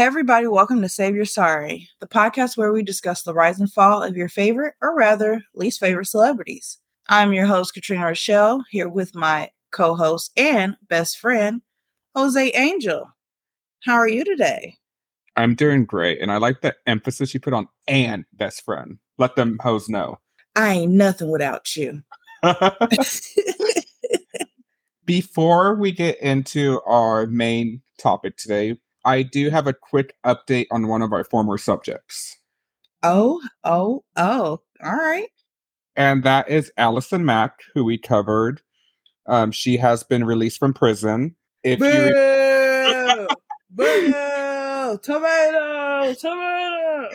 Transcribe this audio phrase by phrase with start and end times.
[0.00, 3.70] Hey, everybody, welcome to Save Your Sorry, the podcast where we discuss the rise and
[3.70, 6.78] fall of your favorite, or rather, least favorite celebrities.
[7.10, 11.60] I'm your host, Katrina Rochelle, here with my co host and best friend,
[12.16, 13.10] Jose Angel.
[13.84, 14.78] How are you today?
[15.36, 16.22] I'm doing great.
[16.22, 18.96] And I like the emphasis you put on and best friend.
[19.18, 20.18] Let them hoes know.
[20.56, 22.02] I ain't nothing without you.
[25.04, 30.88] Before we get into our main topic today, I do have a quick update on
[30.88, 32.36] one of our former subjects.
[33.02, 34.60] Oh, oh, oh.
[34.84, 35.28] All right.
[35.96, 38.62] And that is Allison Mack, who we covered.
[39.26, 41.36] Um, she has been released from prison.
[41.62, 41.86] If Boo!
[41.86, 43.28] you
[43.70, 44.98] Boo!
[45.02, 46.14] Tomato!
[46.14, 47.08] Tomato!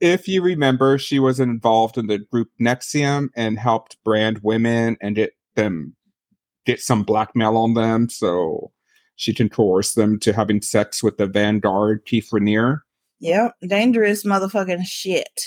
[0.00, 5.16] if you remember, she was involved in the group NXIVM and helped brand women and
[5.16, 5.94] get them
[6.66, 8.08] get some blackmail on them.
[8.08, 8.72] So
[9.16, 12.80] she can coerce them to having sex with the Vanguard Keith Raniere.
[13.20, 13.54] Yep.
[13.66, 15.46] Dangerous motherfucking shit.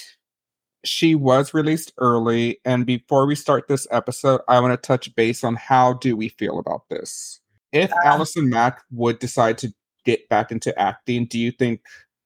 [0.86, 5.44] She was released early, and before we start this episode, I want to touch base
[5.44, 7.42] on how do we feel about this.
[7.74, 7.98] If Uh.
[8.06, 9.74] Allison Mack would decide to
[10.06, 11.82] get back into acting, do you think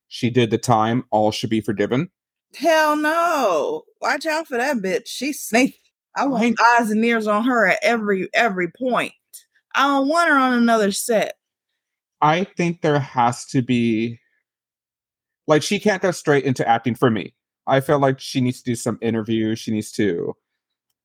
[0.09, 1.05] she did the time?
[1.09, 2.11] All should be forgiven.
[2.55, 3.83] Hell no.
[4.01, 5.07] Watch out for that bitch.
[5.07, 5.79] She's snake.
[6.15, 9.13] I want eyes and ears on her at every every point.
[9.75, 11.37] I don't want her on another set.
[12.21, 14.19] I think there has to be
[15.47, 17.33] like she can't go straight into acting for me.
[17.67, 19.59] I feel like she needs to do some interviews.
[19.59, 20.35] She needs to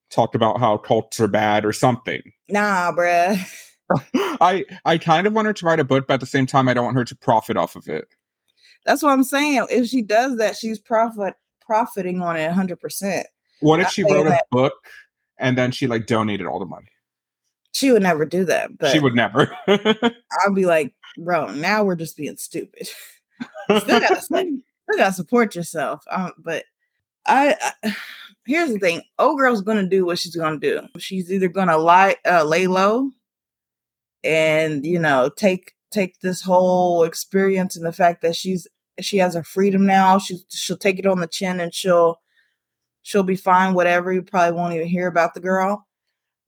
[0.09, 2.21] talk about how cults are bad or something.
[2.49, 3.39] Nah, bruh.
[4.41, 6.67] I I kind of want her to write a book, but at the same time,
[6.67, 8.07] I don't want her to profit off of it.
[8.85, 9.65] That's what I'm saying.
[9.69, 13.23] If she does that, she's profit profiting on it 100%.
[13.59, 14.73] What if I she wrote a book
[15.37, 16.87] and then she like donated all the money?
[17.73, 18.77] She would never do that.
[18.77, 19.55] But she would never.
[19.67, 22.87] I'll be like, bro, now we're just being stupid.
[23.79, 24.61] still gotta still
[24.95, 26.03] gotta support yourself.
[26.09, 26.65] Um, but
[27.25, 27.95] I, I
[28.45, 30.81] here's the thing: old girl's gonna do what she's gonna do.
[30.97, 33.11] She's either gonna lie, uh, lay low,
[34.23, 38.67] and you know take take this whole experience and the fact that she's
[38.99, 40.17] she has her freedom now.
[40.17, 42.19] She she'll take it on the chin and she'll
[43.03, 43.73] she'll be fine.
[43.73, 45.86] Whatever you probably won't even hear about the girl.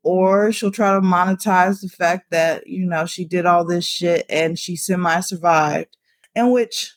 [0.04, 4.26] Or she'll try to monetize the fact that, you know, she did all this shit
[4.30, 5.98] and she semi survived.
[6.36, 6.94] In which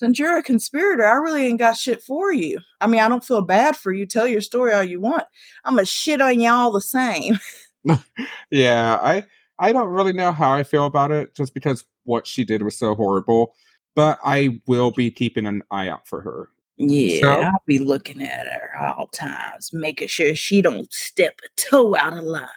[0.00, 2.58] since you're a conspirator, I really ain't got shit for you.
[2.80, 4.06] I mean, I don't feel bad for you.
[4.06, 5.24] Tell your story all you want.
[5.66, 7.38] I'm a shit on y'all the same.
[8.50, 9.24] yeah, I
[9.58, 12.78] I don't really know how I feel about it, just because what she did was
[12.78, 13.54] so horrible.
[13.94, 16.48] But I will be keeping an eye out for her.
[16.80, 21.48] Yeah, So- I'll be looking at her all times, making sure she don't step a
[21.60, 22.48] toe out of line.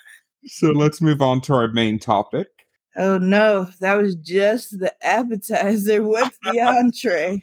[0.45, 2.47] So let's move on to our main topic.
[2.95, 6.01] Oh no, that was just the appetizer.
[6.07, 7.41] What's the entree?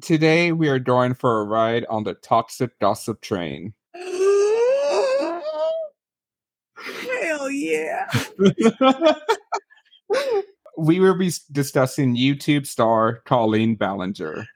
[0.00, 3.74] Today we are going for a ride on the toxic gossip train.
[6.74, 8.08] Hell yeah.
[10.78, 14.46] we will be discussing YouTube star Colleen Ballinger.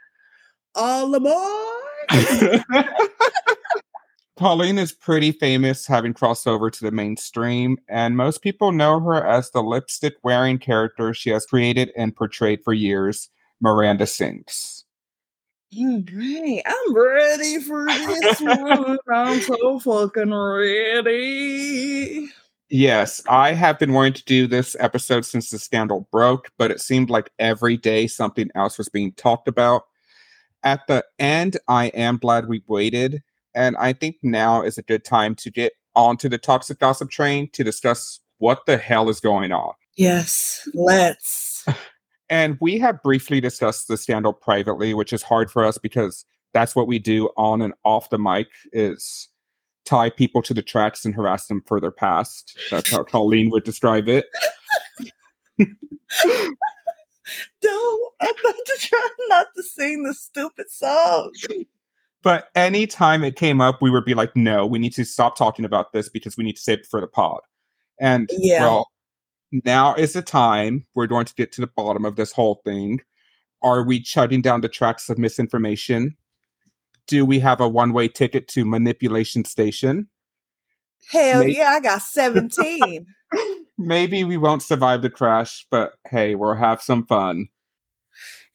[0.74, 2.64] All aboard.
[4.38, 9.24] Colleen is pretty famous, having crossed over to the mainstream, and most people know her
[9.24, 13.28] as the lipstick wearing character she has created and portrayed for years,
[13.60, 14.84] Miranda Sings.
[15.74, 18.98] Mm, All right, I'm ready for this one.
[19.12, 22.28] I'm so fucking ready.
[22.68, 26.80] Yes, I have been wanting to do this episode since the scandal broke, but it
[26.80, 29.84] seemed like every day something else was being talked about.
[30.64, 33.22] At the end, I am glad we waited,
[33.54, 37.50] and I think now is a good time to get onto the toxic gossip train
[37.52, 39.74] to discuss what the hell is going on.
[39.96, 41.66] Yes, let's.
[42.30, 46.24] And we have briefly discussed the scandal privately, which is hard for us because
[46.54, 49.28] that's what we do on and off the mic is
[49.84, 52.58] tie people to the tracks and harass them further past.
[52.70, 54.24] That's how Colleen would describe it.
[57.60, 58.12] Don't.
[58.20, 61.32] I'm about to try not to sing the stupid song.
[62.22, 65.64] But anytime it came up, we would be like, no, we need to stop talking
[65.64, 67.40] about this because we need to save it for the pod.
[67.98, 68.62] And Yeah.
[68.62, 68.88] well,
[69.64, 73.00] now is the time we're going to get to the bottom of this whole thing.
[73.62, 76.16] Are we shutting down the tracks of misinformation?
[77.06, 80.08] Do we have a one way ticket to manipulation station?
[81.10, 81.56] Hell Mate.
[81.56, 83.06] yeah, I got 17.
[83.86, 87.48] Maybe we won't survive the crash, but hey, we'll have some fun.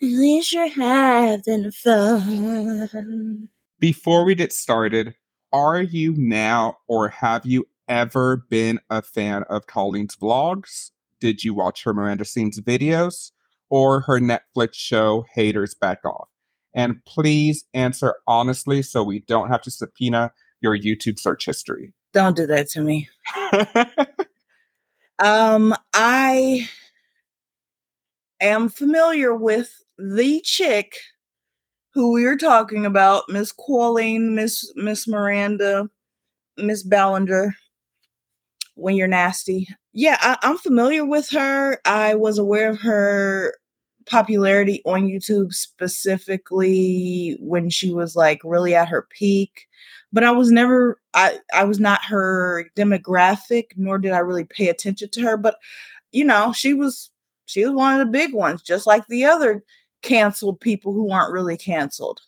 [0.02, 3.50] At least you're having fun.
[3.80, 5.16] Before we get started,
[5.52, 10.92] are you now or have you ever been a fan of Colleen's vlogs?
[11.20, 13.32] Did you watch her Miranda Sings videos?
[13.70, 16.30] or her Netflix show Haters Back Off?
[16.74, 20.32] And please answer honestly so we don't have to subpoena
[20.62, 21.94] your YouTube search history.
[22.14, 23.10] Don't do that to me.
[25.20, 26.70] um, I
[28.40, 30.98] am familiar with the chick
[31.94, 35.90] who we are talking about, Miss Qualling, Miss Miss Miranda,
[36.58, 37.56] Miss Ballinger.
[38.76, 41.80] When you're nasty, yeah, I, I'm familiar with her.
[41.86, 43.56] I was aware of her
[44.06, 49.68] popularity on YouTube specifically when she was like really at her peak
[50.12, 54.70] but I was never I I was not her demographic nor did I really pay
[54.70, 55.58] attention to her but
[56.12, 57.10] you know she was
[57.46, 59.64] she was one of the big ones just like the other
[60.02, 62.22] canceled people who aren't really canceled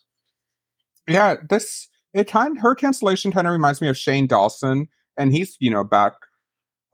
[1.08, 5.56] yeah this it kind her cancellation kind of reminds me of Shane Dawson and he's
[5.60, 6.14] you know back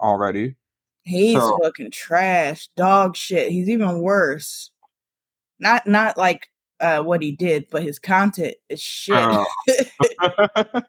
[0.00, 0.54] already
[1.02, 1.58] he's so.
[1.62, 4.70] fucking trash dog shit he's even worse
[5.58, 6.48] not not like
[6.80, 9.16] uh, what he did, but his content is shit.
[9.16, 9.46] Oh.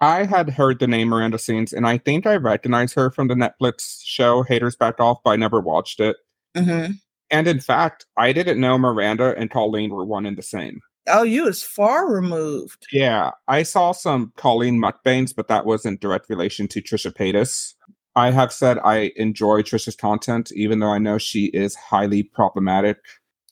[0.00, 3.34] I had heard the name Miranda Sings, and I think I recognize her from the
[3.34, 6.16] Netflix show Haters Back Off, but I never watched it.
[6.56, 6.92] Mm-hmm.
[7.30, 10.80] And in fact, I didn't know Miranda and Colleen were one and the same.
[11.08, 12.86] Oh, you was far removed.
[12.92, 17.74] Yeah, I saw some Colleen mukbangs, but that was in direct relation to Trisha Paytas.
[18.16, 22.98] I have said I enjoy Trisha's content, even though I know she is highly problematic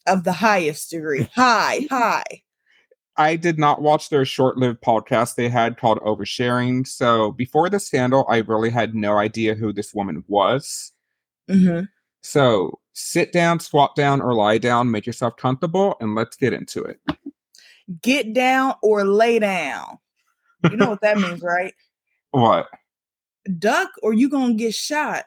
[0.07, 1.29] of the highest degree.
[1.35, 2.43] High, high.
[3.17, 6.85] I did not watch their short lived podcast they had called Oversharing.
[6.85, 10.91] So before the scandal, I really had no idea who this woman was.
[11.49, 11.85] Mm-hmm.
[12.21, 16.83] So sit down, squat down, or lie down, make yourself comfortable, and let's get into
[16.83, 16.99] it.
[18.01, 19.99] Get down or lay down.
[20.63, 21.73] You know what that means, right?
[22.31, 22.67] What?
[23.59, 25.25] Duck or you gonna get shot.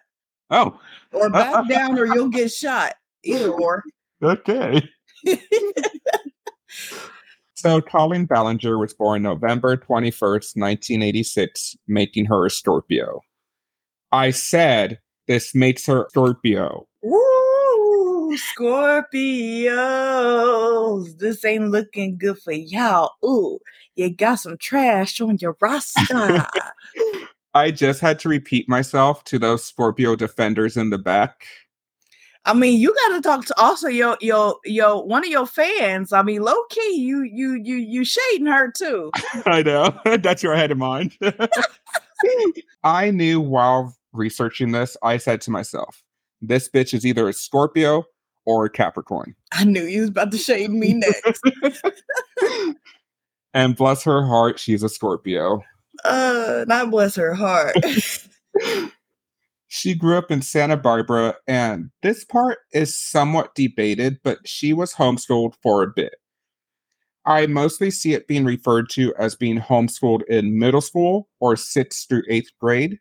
[0.50, 0.78] Oh.
[1.12, 2.94] Or back down or you'll get shot.
[3.22, 3.84] Either or.
[4.22, 4.88] Okay.
[7.54, 13.20] so Colleen Ballinger was born November 21st, 1986, making her a Scorpio.
[14.10, 16.88] I said this makes her Scorpio.
[17.04, 19.68] Ooh, Scorpios.
[21.18, 23.12] This ain't looking good for y'all.
[23.24, 23.58] Ooh,
[23.94, 26.46] you got some trash on your roster.
[27.54, 31.46] I just had to repeat myself to those Scorpio defenders in the back.
[32.48, 36.14] I mean, you got to talk to also your your your one of your fans.
[36.14, 39.10] I mean, low key, you you you you shading her too.
[39.44, 41.12] I know that's your head in mind.
[42.84, 46.02] I knew while researching this, I said to myself,
[46.40, 48.04] "This bitch is either a Scorpio
[48.46, 51.42] or a Capricorn." I knew you was about to shade me next.
[53.52, 55.62] and bless her heart, she's a Scorpio.
[56.02, 57.76] Uh, not bless her heart.
[59.78, 64.92] She grew up in Santa Barbara, and this part is somewhat debated, but she was
[64.92, 66.16] homeschooled for a bit.
[67.24, 72.08] I mostly see it being referred to as being homeschooled in middle school or sixth
[72.08, 72.98] through eighth grade,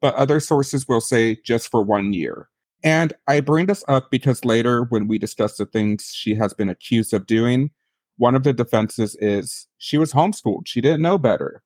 [0.00, 2.48] but other sources will say just for one year.
[2.82, 6.68] And I bring this up because later, when we discuss the things she has been
[6.68, 7.70] accused of doing,
[8.16, 10.66] one of the defenses is she was homeschooled.
[10.66, 11.62] She didn't know better.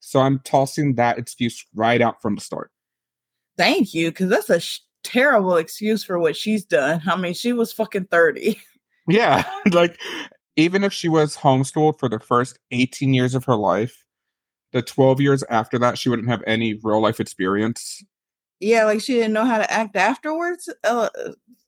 [0.00, 2.72] So I'm tossing that excuse right out from the start
[3.56, 7.02] thank you because that's a sh- terrible excuse for what she's done.
[7.06, 8.60] I mean, she was fucking 30.
[9.08, 9.44] Yeah.
[9.72, 10.00] like,
[10.56, 14.04] even if she was homeschooled for the first 18 years of her life,
[14.72, 18.02] the 12 years after that, she wouldn't have any real life experience.
[18.60, 20.72] Yeah, like she didn't know how to act afterwards.
[20.82, 21.08] Uh,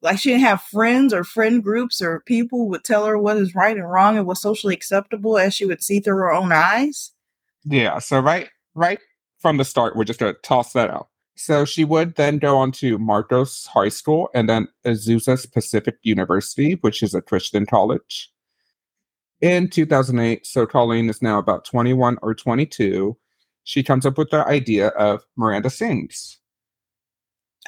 [0.02, 3.54] like she didn't have friends or friend groups or people would tell her what is
[3.54, 7.12] right and wrong and what's socially acceptable as she would see through her own eyes.
[7.64, 9.00] Yeah, so right right
[9.40, 11.08] from the start, we're just gonna toss that out.
[11.36, 16.74] So she would then go on to Marcos High School and then Azusa Pacific University,
[16.80, 18.32] which is a Christian college.
[19.42, 23.16] In 2008, so Colleen is now about 21 or 22,
[23.64, 26.38] she comes up with the idea of Miranda Sings.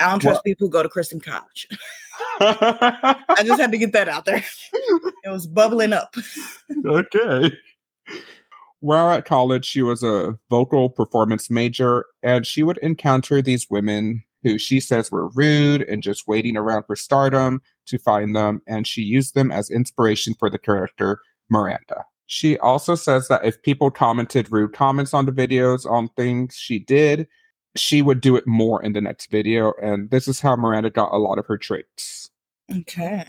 [0.00, 1.68] I don't trust well, people who go to Christian college.
[2.40, 4.42] I just had to get that out there.
[5.24, 6.14] It was bubbling up.
[6.86, 7.52] okay.
[8.80, 14.22] While at college, she was a vocal performance major, and she would encounter these women
[14.44, 18.86] who she says were rude and just waiting around for stardom to find them, and
[18.86, 21.20] she used them as inspiration for the character
[21.50, 22.04] Miranda.
[22.26, 26.78] She also says that if people commented rude comments on the videos on things she
[26.78, 27.26] did,
[27.74, 31.12] she would do it more in the next video, and this is how Miranda got
[31.12, 32.30] a lot of her traits.
[32.70, 33.24] Okay.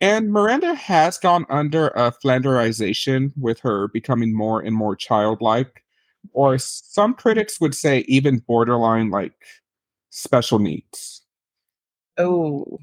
[0.00, 5.84] And Miranda has gone under a flanderization with her becoming more and more childlike,
[6.32, 9.34] or some critics would say even borderline like
[10.08, 11.22] special needs.
[12.16, 12.78] Oh,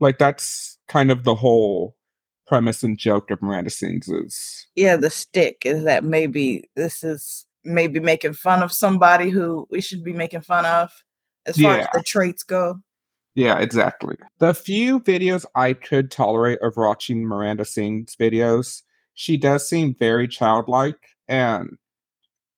[0.00, 1.96] Like that's kind of the whole
[2.46, 7.46] premise and joke of Miranda Sings is Yeah, the stick is that maybe this is
[7.64, 10.90] maybe making fun of somebody who we should be making fun of
[11.46, 12.80] as far as the traits go.
[13.40, 14.16] Yeah, exactly.
[14.38, 18.82] The few videos I could tolerate of watching Miranda Sings videos,
[19.14, 21.78] she does seem very childlike, and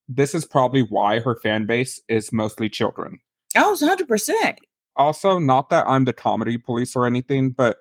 [0.09, 3.21] this is probably why her fan base is mostly children.
[3.57, 4.57] I was 100%.
[4.97, 7.77] Also, not that I'm the comedy police or anything, but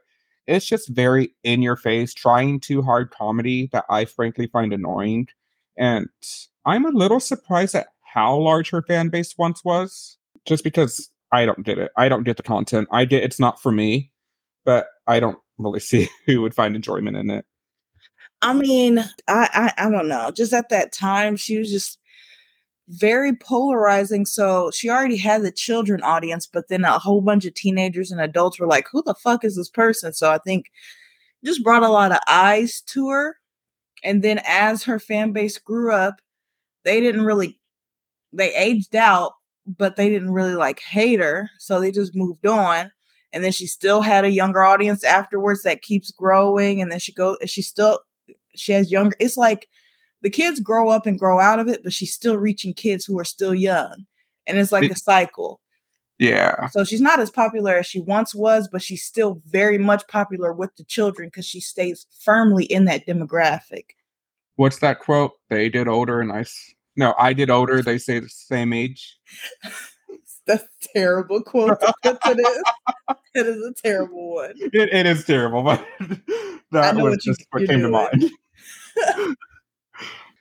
[0.46, 5.28] it's just very in your face, trying too hard comedy that I frankly find annoying.
[5.76, 6.08] And
[6.68, 11.46] I'm a little surprised at how large her fan base once was, just because I
[11.46, 11.92] don't get it.
[11.98, 12.88] I don't get the content.
[12.92, 14.12] I get it's not for me,
[14.66, 17.46] but I don't really see who would find enjoyment in it.
[18.42, 20.32] I mean, I, I I don't know.
[20.32, 22.00] Just at that time, she was just
[22.88, 24.26] very polarizing.
[24.26, 28.20] So she already had the children audience, but then a whole bunch of teenagers and
[28.20, 30.72] adults were like, "Who the fuck is this person?" So I think
[31.44, 33.38] just brought a lot of eyes to her.
[34.04, 36.22] And then as her fan base grew up,
[36.84, 37.60] they didn't really
[38.34, 39.34] they aged out,
[39.78, 42.92] but they didn't really like hate her, so they just moved on.
[43.34, 47.14] And then she still had a younger audience afterwards that keeps growing, and then she
[47.14, 48.00] go she still
[48.56, 49.16] she has younger.
[49.20, 49.68] It's like
[50.22, 53.18] the kids grow up and grow out of it, but she's still reaching kids who
[53.20, 54.06] are still young,
[54.48, 55.60] and it's like It- a cycle.
[56.20, 56.68] Yeah.
[56.68, 60.54] So she's not as popular as she once was, but she's still very much popular
[60.54, 63.86] with the children because she stays firmly in that demographic.
[64.58, 65.32] What's that quote?
[65.50, 66.46] They did older and I
[67.02, 69.18] no, I did older, they say the same age.
[70.46, 71.80] That's a terrible quote.
[71.82, 72.64] to put to this.
[73.34, 74.52] It is a terrible one.
[74.58, 75.86] It, it is terrible, but
[76.72, 78.30] that was what just what you're came to mind.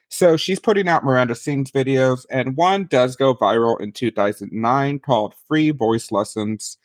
[0.08, 5.36] so she's putting out Miranda Sings videos, and one does go viral in 2009 called
[5.46, 6.78] Free Voice Lessons,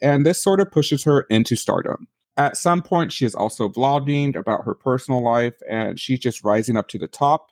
[0.00, 2.08] and this sort of pushes her into stardom.
[2.38, 6.78] At some point, she is also vlogging about her personal life, and she's just rising
[6.78, 7.50] up to the top.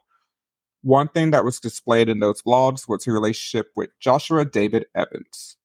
[0.82, 5.56] One thing that was displayed in those vlogs was her relationship with Joshua David Evans.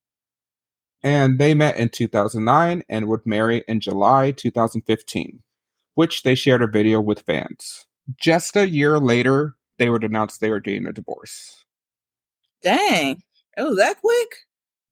[1.04, 5.44] And they met in 2009 and would marry in July 2015,
[5.96, 7.86] which they shared a video with fans.
[8.20, 11.64] Just a year later, they would announce they were getting a divorce.
[12.62, 13.22] Dang.
[13.58, 14.30] It was that quick?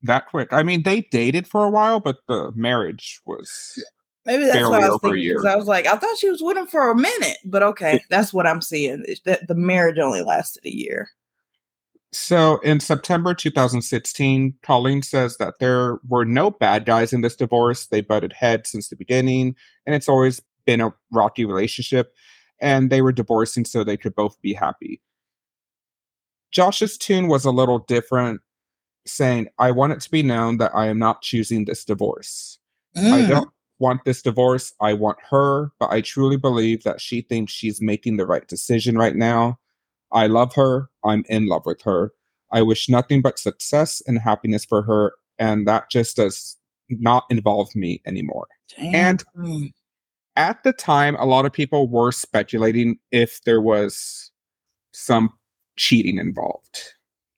[0.04, 0.52] That quick.
[0.52, 3.84] I mean, they dated for a while, but the marriage was.
[4.26, 5.30] Maybe that's Barely what I was thinking.
[5.30, 5.46] Because.
[5.46, 7.38] I was like, I thought she was with him for a minute.
[7.44, 9.04] But okay, that's what I'm seeing.
[9.08, 11.10] is That the marriage only lasted a year.
[12.14, 17.88] So in September 2016, Colleen says that there were no bad guys in this divorce.
[17.88, 22.14] They butted heads since the beginning, and it's always been a rocky relationship.
[22.60, 25.02] And they were divorcing so they could both be happy.
[26.52, 28.42] Josh's tune was a little different,
[29.08, 32.60] saying, I want it to be known that I am not choosing this divorce.
[32.96, 33.30] I Mm.
[33.30, 33.50] don't
[33.82, 34.74] want this divorce.
[34.80, 38.98] I want her, but I truly believe that she thinks she's making the right decision
[38.98, 39.60] right now.
[40.12, 40.90] I love her.
[41.04, 42.14] I'm in love with her.
[42.52, 46.58] I wish nothing but success and happiness for her, and that just does
[46.90, 48.48] not involve me anymore.
[48.78, 49.24] And
[50.36, 54.32] at the time, a lot of people were speculating if there was
[54.94, 55.32] some
[55.78, 56.94] cheating involved.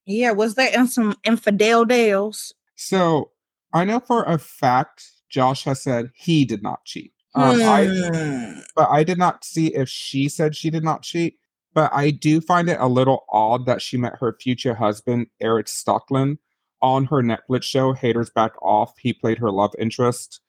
[0.05, 2.53] yeah, was there in some infidel deals?
[2.75, 3.31] So
[3.71, 7.11] I know for a fact Josh has said he did not cheat.
[7.33, 8.59] Um, I, Hmm.
[8.75, 11.39] but I did not see if she said she did not cheat.
[11.73, 15.65] But I do find it a little odd that she met her future husband, Erik
[15.65, 16.37] Stocklin,
[16.83, 18.93] on her Netflix show, Haters Back Off.
[18.99, 20.39] He played her love interest.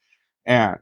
[0.44, 0.78] And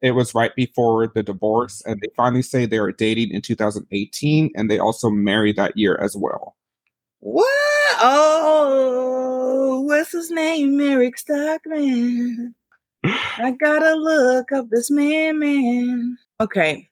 [0.00, 1.82] it was right before the divorce.
[1.84, 4.52] And they finally say they were dating in 2018.
[4.56, 6.56] And they also married that year as well.
[7.20, 7.46] What?
[8.00, 10.80] Oh, what's his name?
[10.80, 12.54] Eric Stockman.
[13.08, 16.16] I gotta look up this man, man.
[16.40, 16.88] Okay.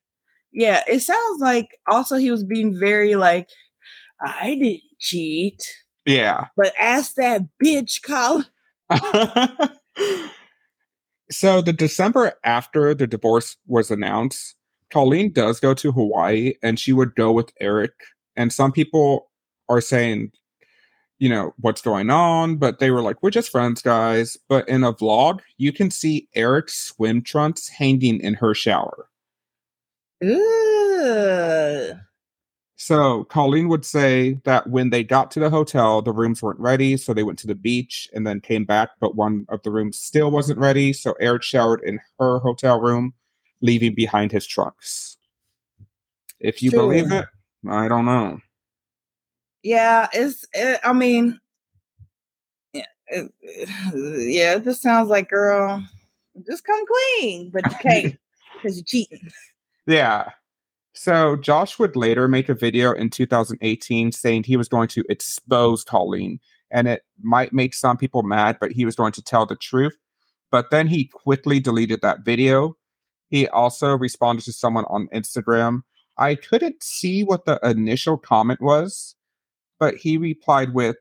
[0.52, 3.49] Yeah, it sounds like also he was being very like,
[4.21, 5.62] I didn't cheat,
[6.06, 6.47] Yeah.
[6.56, 8.47] but ask that bitch, Colin.
[11.30, 14.54] so the December after the divorce was announced,
[14.92, 17.94] Colleen does go to Hawaii and she would go with Erik.
[18.37, 19.30] And some people
[19.68, 20.30] are saying,
[21.18, 22.56] you know, what's going on?
[22.56, 24.37] But they were like, we're just friends, guys.
[24.49, 29.09] But in a vlog, you can see Erik's swim trunks hanging in her shower.
[30.23, 31.99] Ugh.
[32.76, 36.97] So Colleen would say that when they got to the hotel, the rooms weren't ready,
[36.97, 39.99] so they went to the beach and then came back, but one of the rooms
[39.99, 43.14] still wasn't ready, so Eric showered in her hotel room,
[43.62, 45.16] leaving behind his trunks.
[46.40, 47.26] If you believe it,
[47.66, 48.40] I don't know.
[49.64, 50.47] Yeah, it's.
[50.54, 51.40] It, I mean,
[52.75, 53.71] yeah, it, it-
[54.35, 54.59] yeah.
[54.59, 55.85] This sounds like, girl,
[56.47, 56.85] Just come
[57.18, 58.18] clean, but you can't
[58.62, 59.30] because you're cheating.
[59.87, 60.30] Yeah.
[60.94, 65.85] So Josh would later make a video in 2018 saying he was going to expose
[65.85, 66.40] Colleen,
[66.71, 69.97] and it might make some people mad, but he was going to tell the truth.
[70.52, 72.76] But then he quickly deleted that video.
[73.30, 75.83] He also responded to someone on Instagram.
[76.18, 79.13] I couldn't see what the initial comment was,
[79.85, 80.97] but he replied with,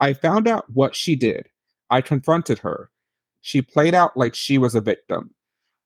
[0.00, 1.48] I found out what she did.
[1.90, 2.90] I confronted her.
[3.40, 5.32] She played out like she was a victim.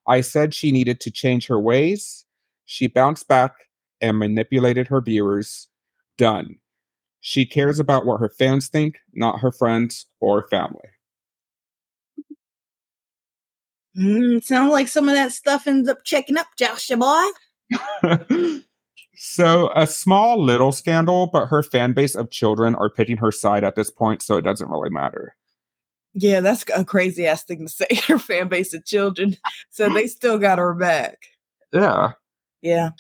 [0.08, 2.24] I said she needed to change her ways.
[2.64, 3.52] She bounced back
[4.00, 5.68] and manipulated her viewers.
[6.16, 6.56] Done.
[7.20, 10.88] She cares about what her fans think, not her friends or family.
[13.98, 18.62] Mm, sounds like some of that stuff ends up checking up, Joshua boy.
[19.24, 23.62] so a small little scandal, but her fan base of children are picking her side
[23.62, 25.36] at this point, so it doesn't really matter.
[26.12, 27.86] Yeah, that's a crazy ass thing to say.
[28.08, 29.36] Her fan base of children,
[29.70, 31.18] so they still got her back.
[31.72, 32.12] Yeah.
[32.62, 32.90] Yeah.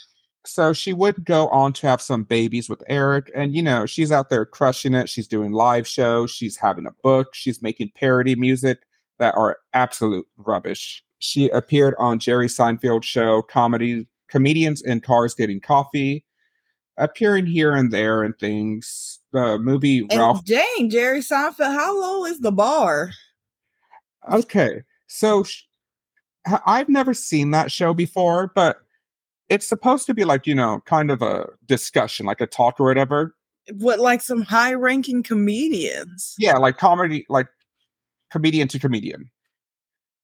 [0.46, 4.12] So she would go on to have some babies with Erik, and you know, she's
[4.12, 5.08] out there crushing it.
[5.08, 8.78] She's doing live shows, she's having a book, she's making parody music
[9.18, 11.02] that are absolute rubbish.
[11.18, 16.24] She appeared on Jerry Seinfeld show, comedy comedians in cars getting coffee,
[16.96, 19.20] appearing here and there and things.
[19.32, 20.44] The movie And Ralph.
[20.44, 23.12] Jane, Jerry Seinfeld, how low is the bar?
[24.30, 25.62] Okay, so sh-
[26.66, 28.78] I've never seen that show before, but
[29.48, 32.86] it's supposed to be like you know, kind of a discussion, like a talk or
[32.86, 33.34] whatever.
[33.74, 36.34] What, like some high ranking comedians?
[36.38, 37.48] Yeah, like comedy, like
[38.30, 39.30] comedian to comedian.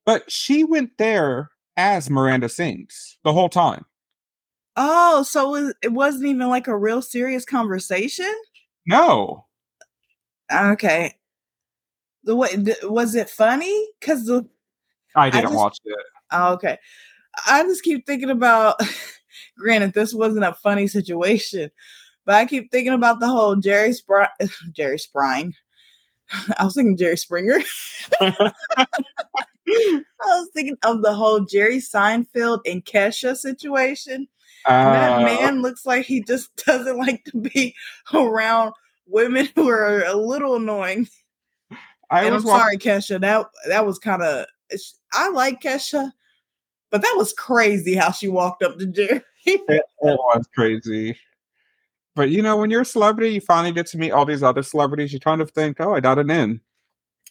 [0.05, 3.85] But she went there as Miranda sings the whole time.
[4.81, 8.33] Oh, so it- it wasn't even like a real serious conversation?
[8.87, 9.47] No,
[10.53, 11.15] Okay.
[12.25, 13.89] The way th- was it funny?
[14.01, 14.49] Because the
[15.17, 15.97] I didn't just- watch it.
[16.31, 16.79] oh, okay,
[17.47, 18.77] I just keep thinking about.
[19.59, 21.71] granted, this wasn't a funny situation,
[22.25, 24.29] but I keep thinking about the whole Jerry Spr-
[24.73, 25.55] Jerry Sprine.
[26.59, 27.59] I was thinking Jerry Springer.
[28.21, 28.43] I
[30.21, 34.29] was thinking of the whole Jerry Seinfeld and Kesha situation.
[34.69, 37.75] That Uh, man looks like he just doesn't like to be
[38.13, 38.73] around
[39.07, 41.09] women who are a little annoying.
[42.11, 43.21] I and was I'm sorry, Kesha.
[43.21, 44.47] That that was kind of.
[45.13, 46.13] I like Kesha,
[46.91, 49.23] but that was crazy how she walked up to Jerry.
[49.47, 51.17] It, it was crazy.
[52.15, 54.63] But you know, when you're a celebrity, you finally get to meet all these other
[54.63, 55.11] celebrities.
[55.11, 56.61] You kind of think, "Oh, I got an in."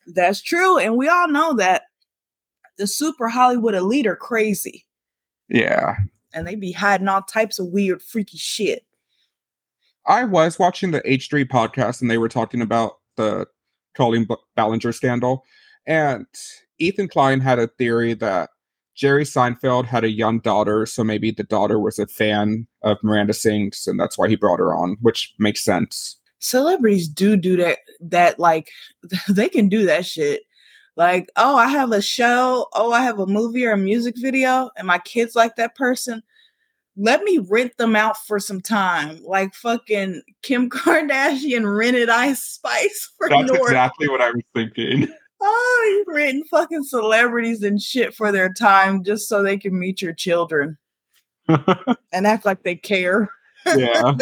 [0.07, 1.83] That's true, and we all know that
[2.77, 4.85] the super Hollywood elite are crazy,
[5.49, 5.97] Yeah,
[6.37, 8.85] and they be hiding all types of weird, freaky shit.
[10.05, 13.47] I was watching the H3 podcast, and they were talking about the
[13.95, 15.43] Colleen Ballinger scandal,
[15.85, 16.27] and
[16.77, 18.51] Ethan Klein had a theory that
[18.95, 23.33] Jerry Seinfeld had a young daughter, so maybe the daughter was a fan of Miranda
[23.33, 26.17] Sings, and that's why he brought her on, which makes sense.
[26.39, 28.69] celebrities do do that that like
[29.29, 30.43] they can do that shit
[30.97, 34.69] like oh i have a show oh i have a movie or a music video
[34.75, 36.21] and my kids like that person
[36.97, 43.11] let me rent them out for some time like fucking kim kardashian rented ice spice
[43.17, 43.61] for That's North.
[43.61, 45.07] exactly what I was thinking.
[45.41, 50.01] oh you renting fucking celebrities and shit for their time just so they can meet
[50.01, 50.77] your children
[51.47, 53.29] and act like they care
[53.75, 54.13] yeah.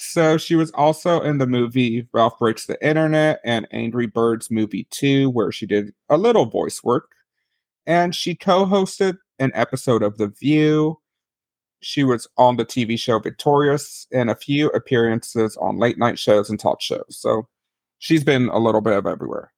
[0.00, 4.86] So she was also in the movie Ralph Breaks the Internet and Angry Birds movie
[4.90, 7.10] 2, where she did a little voice work.
[7.86, 10.98] And she co hosted an episode of The View.
[11.82, 16.48] She was on the TV show Victorious and a few appearances on late night shows
[16.48, 17.04] and talk shows.
[17.10, 17.46] So
[17.98, 19.52] she's been a little bit of everywhere.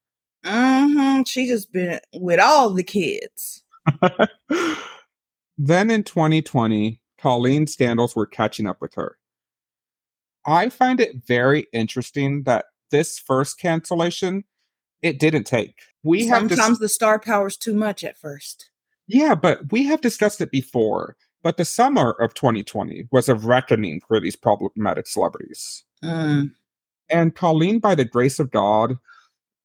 [0.44, 1.22] Mm-hmm.
[1.22, 3.62] she just been with all the kids
[5.56, 9.16] then in 2020, Colleen scandals were catching up with her.
[10.46, 14.44] I find it very interesting that this first cancellation,
[15.00, 15.80] it didn't take.
[16.02, 18.70] We have Sometimes dis- the star power's too much at first.
[19.06, 21.16] yeah, but we have discussed it before.
[21.42, 25.84] But the summer of 2020 was a reckoning for these problematic celebrities.
[26.04, 26.52] Mm.
[27.10, 28.96] And Colleen, by the grace of God,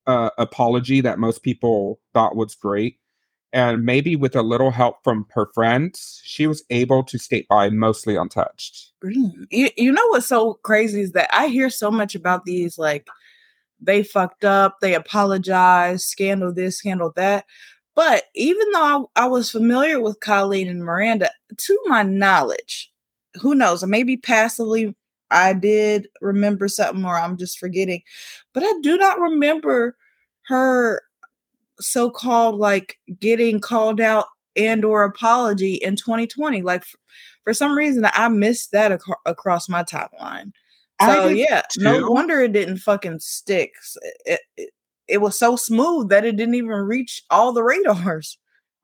[0.07, 2.99] uh, apology that most people thought was great,
[3.53, 7.69] and maybe with a little help from her friends, she was able to skate by
[7.69, 8.91] mostly untouched.
[9.03, 13.07] You, you know what's so crazy is that I hear so much about these like
[13.79, 17.45] they fucked up, they apologized, scandal this, scandal that.
[17.95, 22.91] But even though I, I was familiar with Colleen and Miranda, to my knowledge,
[23.35, 24.95] who knows, maybe passively
[25.31, 28.01] I did remember something or I'm just forgetting,
[28.53, 29.95] but I do not remember
[30.47, 31.01] her
[31.79, 36.95] so-called like getting called out and or apology in 2020 like f-
[37.43, 40.51] for some reason i missed that ac- across my timeline
[41.05, 43.73] so yeah no wonder it didn't fucking stick
[44.25, 44.71] it, it,
[45.07, 48.37] it was so smooth that it didn't even reach all the radars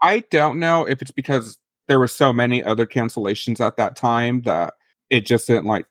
[0.03, 4.41] I don't know if it's because there were so many other cancellations at that time
[4.41, 4.73] that
[5.09, 5.87] it just didn't like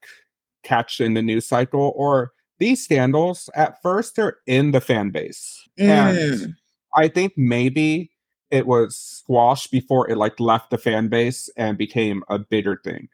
[0.63, 5.67] catch in the news cycle or these scandals at first they're in the fan base.
[5.79, 6.55] And Mm.
[6.95, 8.11] I think maybe
[8.51, 13.09] it was squashed before it like left the fan base and became a bigger thing.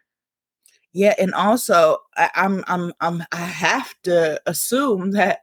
[0.93, 5.41] Yeah, and also I, I'm I'm I'm I have to assume that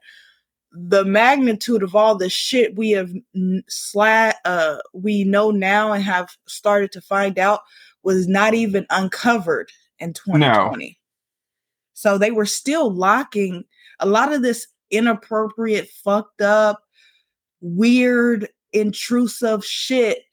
[0.70, 6.04] the magnitude of all the shit we have n- sla uh we know now and
[6.04, 7.60] have started to find out
[8.02, 10.98] was not even uncovered in 2020.
[11.94, 13.64] So they were still locking
[14.00, 16.85] a lot of this inappropriate, fucked up,
[17.60, 20.24] weird, intrusive shit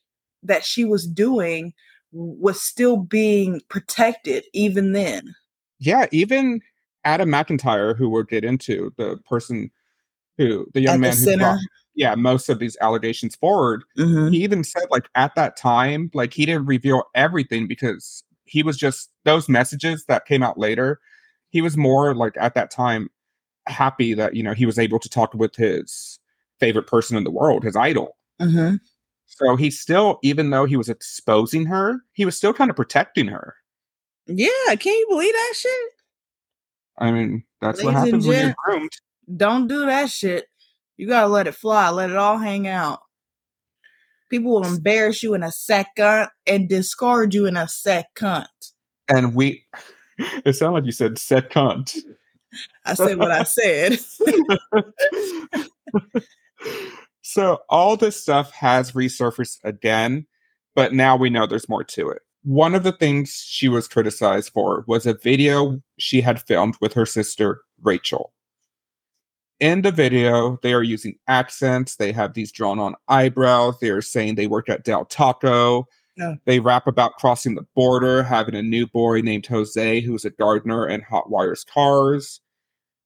[0.44, 1.74] that she was doing
[2.12, 5.34] was still being protected even then.
[5.80, 6.62] Yeah, even
[7.06, 9.72] Adam McIntyre, who we'll get into, the person
[10.38, 11.60] who the young At the man who brought
[11.96, 14.32] yeah, most of these allegations forward, Mhm.
[14.34, 18.78] he even said like at that time like he didn't reveal everything because he was
[18.78, 21.00] just those messages that came out later
[21.52, 23.10] he was more like at that time
[23.68, 26.20] happy that you know he was able to talk with his
[26.60, 28.80] favorite person in the world his idol Mhm.
[29.26, 33.28] so he still even though he was exposing her he was still kind of protecting
[33.28, 33.56] her
[34.28, 35.90] Yeah, can you believe that shit?
[37.00, 38.92] i mean that's what Ladies and happens when you're groomed
[39.38, 40.46] Don't do that shit.
[40.98, 43.00] You gotta let it fly, let it all hang out.
[44.30, 48.48] People will embarrass you in a second and discard you in a second.
[49.10, 49.66] and we
[50.46, 51.96] it sounded like you said set cunt
[52.86, 53.98] I said what I said.
[57.22, 60.28] so all this stuff has resurfaced again,
[60.76, 62.22] but now we know there's more to it.
[62.44, 66.94] One of the things she was criticized for was a video she had filmed with
[66.94, 68.34] her sister, Rachel.
[69.60, 71.96] In the video, they are using accents.
[71.96, 73.80] They have these drawn on eyebrows.
[73.80, 75.88] They are saying they work at Del Taco.
[76.18, 76.36] Yeah.
[76.46, 80.86] They rap about crossing the border, having a new boy named Jose who's a gardener
[80.86, 82.42] and hot wires cars.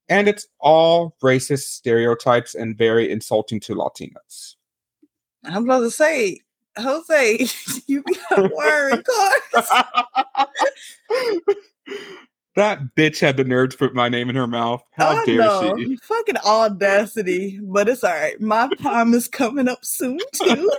[0.09, 4.55] And it's all racist stereotypes and very insulting to Latinos.
[5.43, 6.39] I'm about to say,
[6.77, 7.47] Jose,
[7.87, 9.69] you out wiring cars.
[12.55, 14.81] that bitch had the nerve to put my name in her mouth.
[14.93, 15.75] How I dare know.
[15.77, 15.97] she?
[15.97, 17.59] Fucking audacity.
[17.61, 18.39] But it's all right.
[18.39, 20.71] My time is coming up soon too.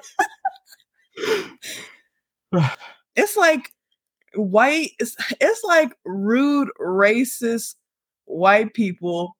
[3.17, 3.73] it's like
[4.35, 7.75] white it's, it's like rude racist
[8.29, 9.37] white people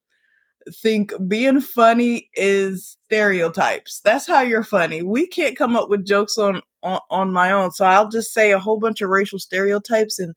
[0.83, 4.01] think being funny is stereotypes.
[4.01, 5.03] That's how you're funny.
[5.03, 7.73] We can't come up with jokes on on, on my own.
[7.73, 10.35] So i'll just say a whole bunch of racial stereotypes and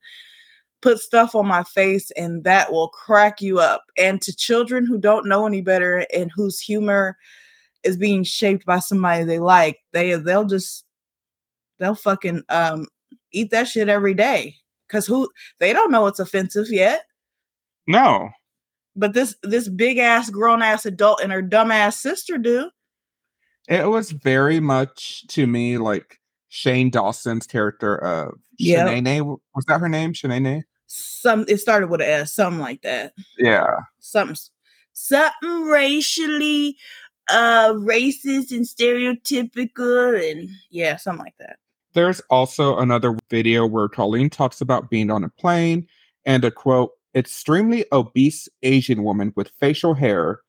[0.81, 3.83] put stuff on my face and that will crack you up.
[3.97, 7.17] And to children who don't know any better and whose humor
[7.83, 10.85] is being shaped by somebody they like they they'll just
[11.79, 12.87] they'll fucking um
[13.31, 14.55] eat that shit every day.
[14.87, 17.03] Because who they don't know it's offensive yet.
[17.87, 18.29] No.
[18.95, 22.69] But this this big ass grown ass adult and her dumb ass sister do
[23.67, 28.87] It was very much to me like Shane Dawson's character of Yep.
[28.87, 29.37] Shanae.
[29.55, 30.13] Was that her name?
[30.13, 30.63] Shanae?
[30.93, 33.65] some it started with an s something like that Yeah.
[33.99, 34.35] something
[34.91, 36.75] something racially
[37.29, 41.57] uh racist and stereotypical and yeah something like that
[41.93, 45.87] There's also another video where Colleen talks about being on a plane
[46.25, 50.39] and a quote, extremely obese Asian woman with facial hair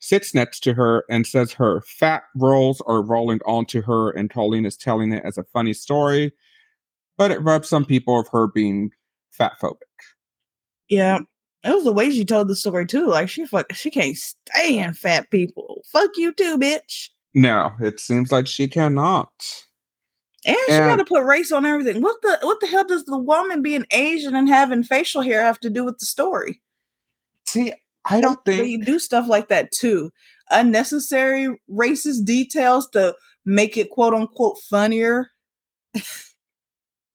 [0.00, 4.66] sits next to her and says her fat rolls are rolling onto her, and Colleen
[4.66, 6.32] is telling it as a funny story,
[7.16, 8.90] but it rubs some people of her being
[9.30, 9.78] fat phobic.
[10.88, 11.18] yeah
[11.64, 14.96] it was the way she told the story too like she fuck she can't stand
[14.96, 19.32] fat people fuck you too bitch No, it seems like she cannot.
[20.46, 22.02] And she got to put race on everything.
[22.02, 25.60] What the what the hell does the woman being Asian and having facial hair have
[25.60, 26.60] to do with the story?
[27.46, 27.72] See,
[28.04, 30.10] I don't They think do stuff like that too.
[30.50, 33.14] Unnecessary racist details to
[33.46, 35.30] make it quote unquote funnier.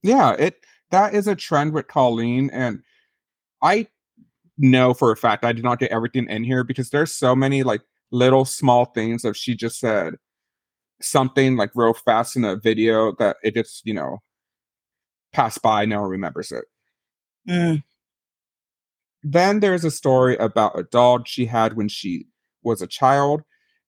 [0.02, 0.56] yeah, it
[0.92, 2.82] that is a trend with Colleen, and
[3.62, 3.88] I
[4.58, 7.63] know for a fact I did not get everything in here because there's so many
[7.63, 10.15] like little small things that she just said
[11.02, 14.20] something like real fast in a video that it just you know
[15.32, 16.66] passed by, no one remembers it.
[17.48, 17.84] Mm.
[19.24, 22.28] Then there's a story about a dog she had when she
[22.64, 23.42] was a child,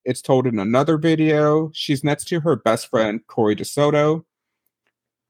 [0.04, 1.70] It's told in another video.
[1.74, 4.24] She's next to her best friend, Corey DeSoto.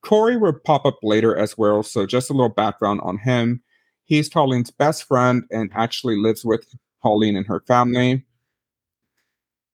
[0.02, 3.62] Corey will pop up later as well, so just a little background on him.
[4.06, 6.66] He's Colleen's best friend and actually lives with
[7.04, 8.26] Colleen and her family.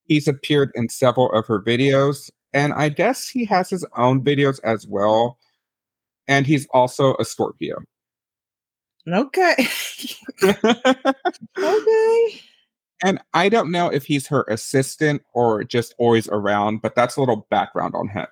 [0.08, 4.58] He's appeared in several of her videos, and I guess he has his own videos
[4.64, 5.38] as well.
[6.26, 7.76] And he's also a Scorpio.
[9.06, 9.54] Okay.
[11.58, 12.40] okay.
[13.04, 17.20] And I don't know if he's her assistant or just always around, but that's a
[17.20, 18.26] little background on him.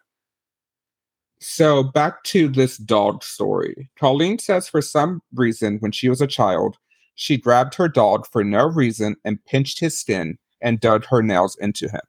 [1.40, 3.90] So back to this dog story.
[3.98, 6.78] Colleen says for some reason, when she was a child,
[7.14, 11.56] she grabbed her dog for no reason and pinched his skin and dug her nails
[11.60, 12.00] into him.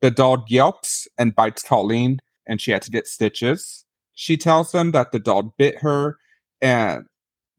[0.00, 3.84] The dog yelps and bites Colleen, and she had to get stitches.
[4.14, 6.18] She tells them that the dog bit her
[6.60, 7.06] and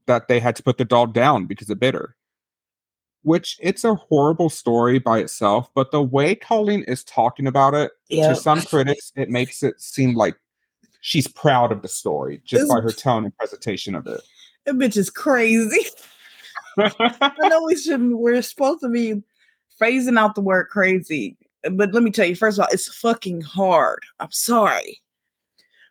[0.06, 2.16] that they had to put the dog down because it bit her.
[3.22, 7.92] Which it's a horrible story by itself, but the way Colleen is talking about it,
[8.10, 8.30] Yep.
[8.30, 10.36] to some critics, it makes it seem like
[11.00, 14.22] she's proud of the story just This- by her tone and presentation of it.
[14.66, 15.86] That bitch is crazy.
[16.78, 18.18] I know we shouldn't.
[18.18, 19.22] We're supposed to be
[19.80, 21.38] phasing out the word crazy,
[21.72, 22.36] but let me tell you.
[22.36, 24.04] First of all, it's fucking hard.
[24.20, 25.02] I'm sorry,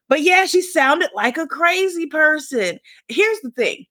[0.09, 2.79] but yeah, she sounded like a crazy person.
[3.09, 3.87] Here's the thing: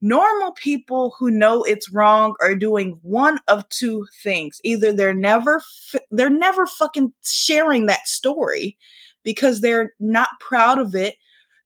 [0.00, 4.60] normal people who know it's wrong are doing one of two things.
[4.64, 5.62] Either they're never
[6.10, 8.76] they're never fucking sharing that story
[9.22, 11.16] because they're not proud of it.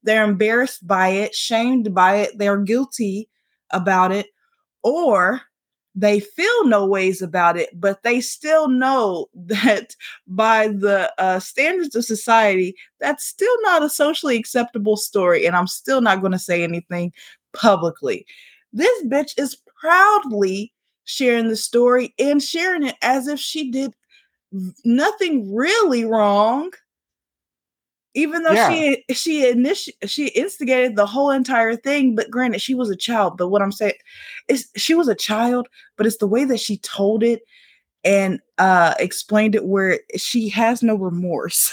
[0.03, 3.29] They're embarrassed by it, shamed by it, they're guilty
[3.71, 4.29] about it,
[4.83, 5.43] or
[5.95, 9.95] they feel no ways about it, but they still know that
[10.27, 15.47] by the uh, standards of society, that's still not a socially acceptable story.
[15.47, 17.13] And I'm still not going to say anything
[17.53, 18.27] publicly.
[18.73, 20.73] This bitch is proudly
[21.05, 23.93] sharing the story and sharing it as if she did
[24.85, 26.71] nothing really wrong.
[28.15, 32.91] Even though she she initi- she instigated the whole entire thing, but granted, she was
[32.91, 33.37] a child.
[33.39, 33.95] But what I'm saying
[34.49, 37.43] is, she was a child, but it's the way that she told it
[38.03, 41.73] and uh explained it where she has no remorse.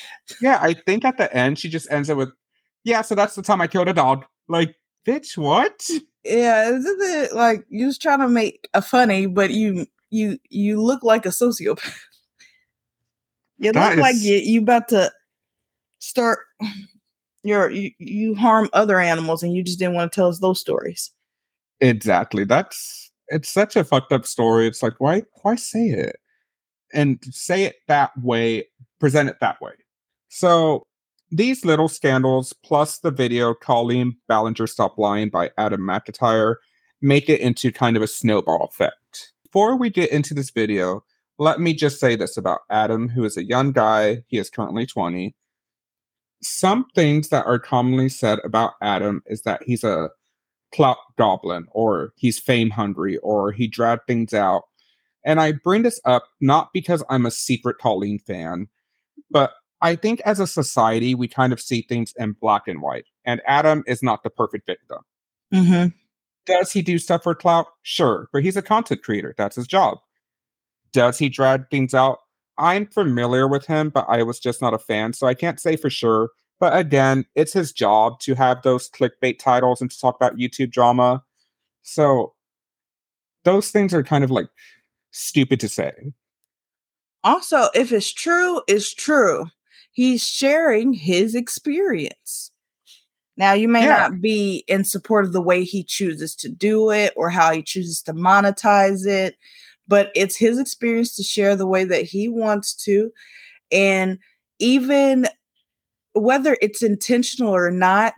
[0.42, 2.30] yeah, I think at the end she just ends it with,
[2.84, 4.74] "Yeah, so that's the time I killed a dog." Like,
[5.06, 5.88] bitch, what?
[6.24, 10.82] yeah, just that, like you was trying to make a funny, but you you you
[10.82, 11.94] look like a sociopath.
[13.58, 15.10] you That look like is- you you about to
[16.00, 16.40] start
[17.42, 20.60] your you, you harm other animals and you just didn't want to tell us those
[20.60, 21.10] stories.
[21.80, 22.44] Exactly.
[22.44, 24.66] That's it's such a fucked up story.
[24.66, 26.16] It's like, why why say it?
[26.92, 28.64] And say it that way,
[28.98, 29.72] present it that way.
[30.28, 30.86] So
[31.30, 36.56] these little scandals plus the video Colleen Ballinger Stop Lying by Adam McIntyre
[37.00, 39.32] make it into kind of a snowball effect.
[39.44, 41.04] Before we get into this video,
[41.38, 44.22] let me just say this about Adam, who is a young guy.
[44.26, 45.34] He is currently 20.
[46.42, 50.10] Some things that are commonly said about Adam is that he's a
[50.72, 54.64] clout goblin or he's fame hungry or he dragged things out.
[55.24, 58.68] And I bring this up not because I'm a secret Colleen fan,
[59.30, 63.04] but I think as a society, we kind of see things in black and white.
[63.24, 64.98] And Adam is not the perfect victim.
[65.52, 65.88] Mm-hmm.
[66.46, 67.66] Does he do stuff for clout?
[67.82, 69.34] Sure, but he's a content creator.
[69.36, 69.98] That's his job.
[70.92, 72.20] Does he drag things out?
[72.60, 75.76] I'm familiar with him, but I was just not a fan, so I can't say
[75.76, 76.30] for sure.
[76.60, 80.70] But again, it's his job to have those clickbait titles and to talk about YouTube
[80.70, 81.24] drama.
[81.82, 82.34] So
[83.44, 84.48] those things are kind of like
[85.10, 86.12] stupid to say.
[87.24, 89.46] Also, if it's true, it's true.
[89.92, 92.50] He's sharing his experience.
[93.36, 93.96] Now, you may Yeah.
[93.96, 97.62] not be in support of the way he chooses to do it or how he
[97.62, 99.36] chooses to monetize it,
[99.90, 103.10] but it's his experience to share the way that he wants to.
[103.72, 104.20] And
[104.60, 105.26] even
[106.14, 108.14] whether it's intentional or not,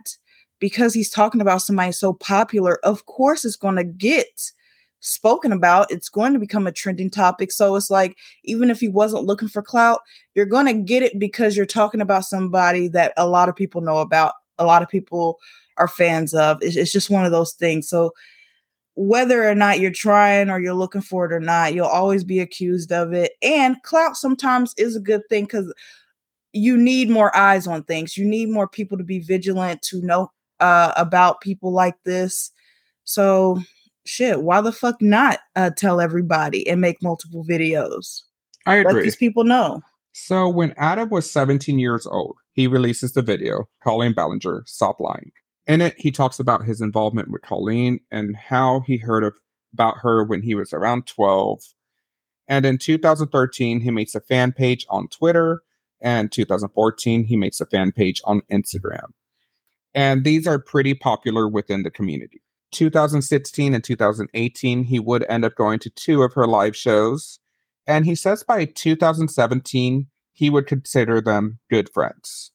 [0.59, 4.51] because he's talking about somebody so popular, of course it's going to get
[4.99, 5.91] spoken about.
[5.91, 7.51] It's going to become a trending topic.
[7.51, 10.01] So it's like, even if he wasn't looking for clout,
[10.35, 13.81] you're going to get it because you're talking about somebody that a lot of people
[13.81, 15.39] know about, a lot of people
[15.77, 16.59] are fans of.
[16.61, 17.89] It's, it's just one of those things.
[17.89, 18.11] So
[18.95, 22.39] whether or not you're trying or you're looking for it or not, you'll always be
[22.39, 23.33] accused of it.
[23.41, 25.73] And clout sometimes is a good thing because
[26.53, 28.17] you need more eyes on things.
[28.17, 32.51] You need more people to be vigilant to know uh, about people like this.
[33.03, 33.59] So
[34.05, 38.21] shit, why the fuck not uh, tell everybody and make multiple videos?
[38.65, 38.93] I agree.
[38.93, 39.81] Let these people know.
[40.13, 45.31] So when Adam was 17 years old, he releases the video, Colleen Ballinger, Stop Lying.
[45.65, 49.33] In it, he talks about his involvement with Colleen and how he heard of,
[49.73, 51.61] about her when he was around 12.
[52.47, 55.61] And in 2013, he makes a fan page on Twitter.
[56.01, 59.13] And 2014, he makes a fan page on Instagram.
[59.93, 62.41] And these are pretty popular within the community.
[62.73, 67.39] 2016 and 2018, he would end up going to two of her live shows.
[67.87, 72.51] And he says by 2017, he would consider them good friends.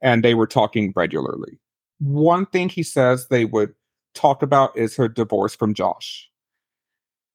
[0.00, 1.60] And they were talking regularly.
[1.98, 3.74] One thing he says they would
[4.14, 6.28] talk about is her divorce from Josh.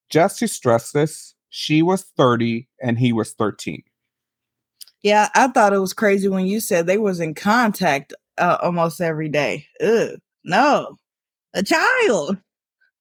[0.10, 3.84] Just to stress this, she was 30 and he was 13.
[5.04, 9.02] Yeah, I thought it was crazy when you said they was in contact uh, almost
[9.02, 9.66] every day.
[9.82, 10.98] Ugh, no,
[11.54, 12.38] a child.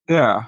[0.09, 0.44] Yeah.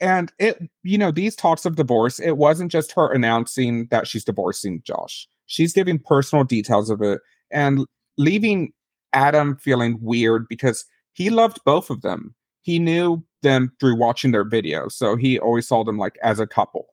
[0.00, 4.24] And it, you know, these talks of divorce, it wasn't just her announcing that she's
[4.24, 5.28] divorcing Josh.
[5.46, 8.72] She's giving personal details of it and leaving
[9.14, 12.34] Adam feeling weird because he loved both of them.
[12.62, 14.92] He knew them through watching their videos.
[14.92, 16.86] So he always saw them like as a couple.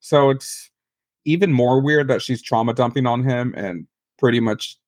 [0.00, 0.70] So it's
[1.24, 3.86] even more weird that she's trauma dumping on him and
[4.18, 4.78] pretty much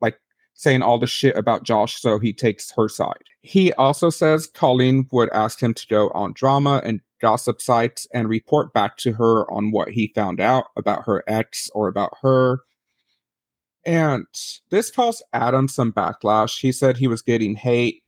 [0.00, 0.18] like
[0.54, 3.24] saying all the shit about Josh so he takes her side.
[3.42, 8.28] He also says Colleen would ask him to go on drama and gossip sites and
[8.28, 12.60] report back to her on what he found out about her ex or about her.
[13.86, 14.26] And
[14.70, 16.60] this caused Adam some backlash.
[16.60, 18.02] He said he was getting hate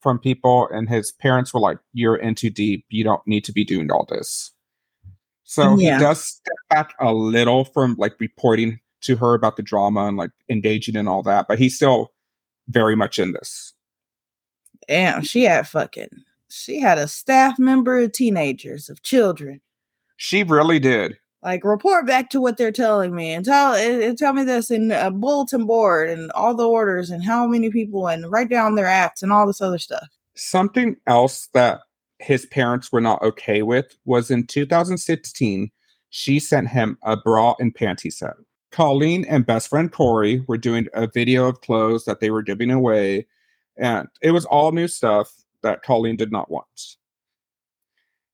[0.00, 2.84] from people, and his parents were like, You're in too deep.
[2.88, 4.52] You don't need to be doing all this.
[5.44, 5.98] So yeah.
[5.98, 10.16] he does step back a little from like reporting to her about the drama and
[10.16, 12.12] like engaging in all that, but he's still
[12.68, 13.74] very much in this.
[14.88, 16.08] Damn, she had fucking
[16.52, 19.60] she had a staff member of teenagers, of children.
[20.16, 21.18] She really did.
[21.42, 24.92] Like report back to what they're telling me and tell and tell me this in
[24.92, 28.86] a bulletin board and all the orders and how many people and write down their
[28.86, 30.08] acts and all this other stuff.
[30.34, 31.80] Something else that
[32.20, 35.70] his parents were not okay with was in 2016,
[36.10, 38.34] she sent him a bra and panty set.
[38.70, 42.70] Colleen and best friend Corey were doing a video of clothes that they were giving
[42.70, 43.26] away,
[43.76, 46.96] and it was all new stuff that Colleen did not want.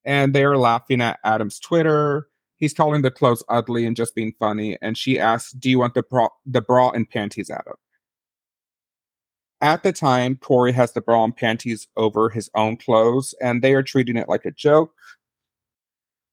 [0.04, 2.28] And they were laughing at Adam's Twitter.
[2.58, 4.76] He's calling the clothes ugly and just being funny.
[4.82, 7.74] And she asks, Do you want the bra, the bra and panties, Adam?
[9.60, 13.74] At the time, Corey has the bra and panties over his own clothes, and they
[13.74, 14.92] are treating it like a joke.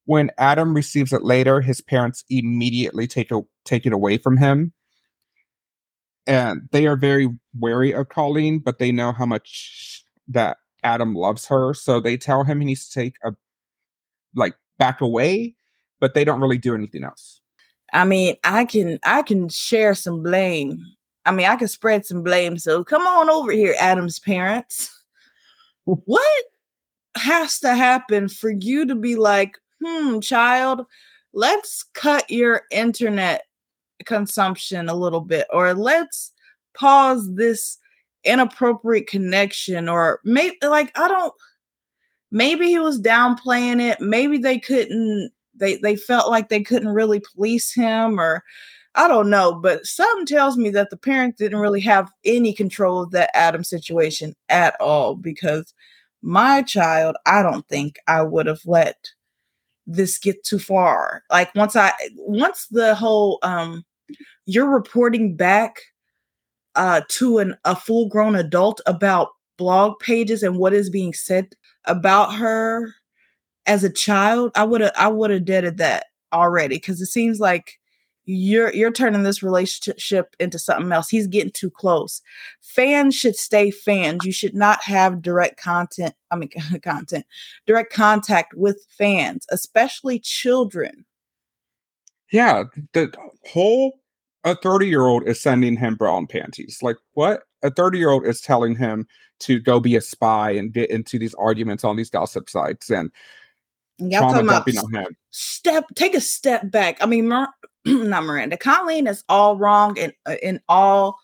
[0.06, 4.74] When Adam receives it later, his parents immediately take, a, take it away from him.
[6.28, 11.48] And they are very wary of Colleen, but they know how much that Adam loves
[11.48, 11.74] her.
[11.74, 13.34] So they tell him he needs to take a,
[14.36, 15.56] like, back away,
[16.00, 17.42] but they don't really do anything else.
[17.94, 20.84] I mean, I can I can share some blame
[21.26, 22.58] I mean, I can spread some blame.
[22.58, 24.92] So come on over here, Adam's parents.
[25.86, 26.44] what
[27.18, 30.86] has to happen for you to be like, hmm, child,
[31.34, 33.44] let's cut your internet
[34.06, 36.32] consumption a little bit, or let's
[36.76, 37.78] pause this
[38.24, 41.34] inappropriate connection, or maybe like I don't
[42.32, 47.22] maybe he was downplaying it, maybe they couldn't they they felt like they couldn't really
[47.34, 48.44] police him or
[48.96, 53.04] I don't know, but something tells me that the parents didn't really have any control
[53.04, 55.74] of that Adam situation at all because
[56.22, 58.96] my child, I don't think I would have let
[59.86, 61.24] this get too far.
[61.30, 63.86] Like once I once the whole um
[64.46, 65.78] you're reporting back
[66.76, 71.54] uh to an a full grown adult about blog pages and what is being said
[71.86, 72.94] about her
[73.66, 77.40] as a child, I would have I would have deaded that already because it seems
[77.40, 77.80] like
[78.26, 81.10] you're you're turning this relationship into something else.
[81.10, 82.22] He's getting too close.
[82.62, 84.26] Fans should stay fans.
[84.26, 86.50] You should not have direct content i mean
[86.84, 87.26] content
[87.66, 91.06] direct contact with fans especially children.
[92.32, 93.14] Yeah the
[93.48, 94.00] whole
[94.44, 96.80] a 30 year old is sending him brown panties.
[96.82, 97.44] Like what?
[97.64, 99.08] A 30 year old is telling him
[99.40, 103.12] to go be a spy and get into these arguments on these gossip sites and
[103.98, 104.68] Y'all talking about
[105.32, 106.98] step take a step back.
[107.02, 107.54] I mean, Mer-
[107.86, 108.58] not Miranda.
[108.58, 111.18] Colleen is all wrong in uh, in all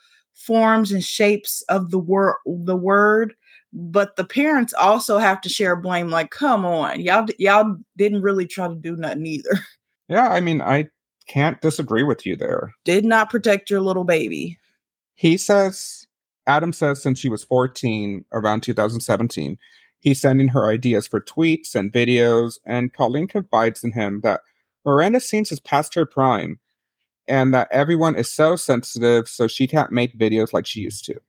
[0.45, 3.33] forms and shapes of the word the word
[3.73, 8.47] but the parents also have to share blame like come on y'all y'all didn't really
[8.47, 9.59] try to do nothing either
[10.09, 10.87] yeah i mean i
[11.27, 14.57] can't disagree with you there did not protect your little baby
[15.15, 16.07] he says
[16.47, 19.57] adam says since she was 14 around 2017
[20.01, 24.41] he's sending her ideas for tweets and videos and colleen confides in him that
[24.85, 26.59] Miranda Sings has passed her prime
[27.27, 31.21] and that everyone is so sensitive, so she can't make videos like she used to.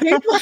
[0.00, 0.38] people,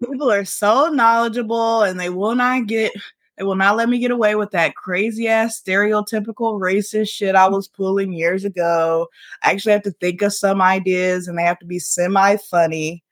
[0.10, 2.92] people are so knowledgeable and they will not get
[3.38, 7.48] They will not let me get away with that crazy ass stereotypical racist shit I
[7.48, 9.08] was pulling years ago.
[9.42, 13.02] I actually have to think of some ideas and they have to be semi funny.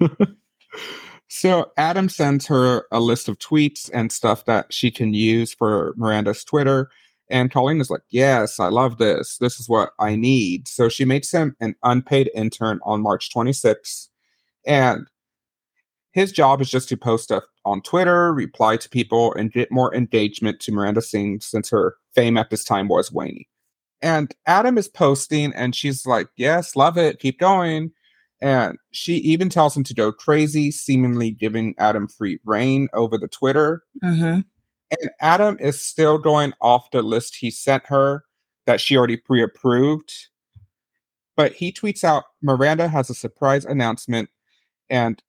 [1.28, 5.94] so Adam sends her a list of tweets and stuff that she can use for
[5.96, 6.90] Miranda's Twitter.
[7.30, 9.38] And Colleen is like, Yes, I love this.
[9.38, 10.68] This is what I need.
[10.68, 14.08] So she makes him an unpaid intern on March 26th.
[14.66, 15.06] And
[16.12, 19.94] his job is just to post stuff on Twitter, reply to people, and get more
[19.94, 23.46] engagement to Miranda Sings since her fame at this time was waning.
[24.02, 27.92] And Adam is posting, and she's like, Yes, love it, keep going.
[28.42, 33.28] And she even tells him to go crazy, seemingly giving Adam free rein over the
[33.28, 33.84] Twitter.
[34.02, 34.40] Mm-hmm.
[35.00, 38.24] And Adam is still going off the list he sent her
[38.66, 40.12] that she already pre approved.
[41.36, 44.28] But he tweets out Miranda has a surprise announcement.
[44.90, 45.22] And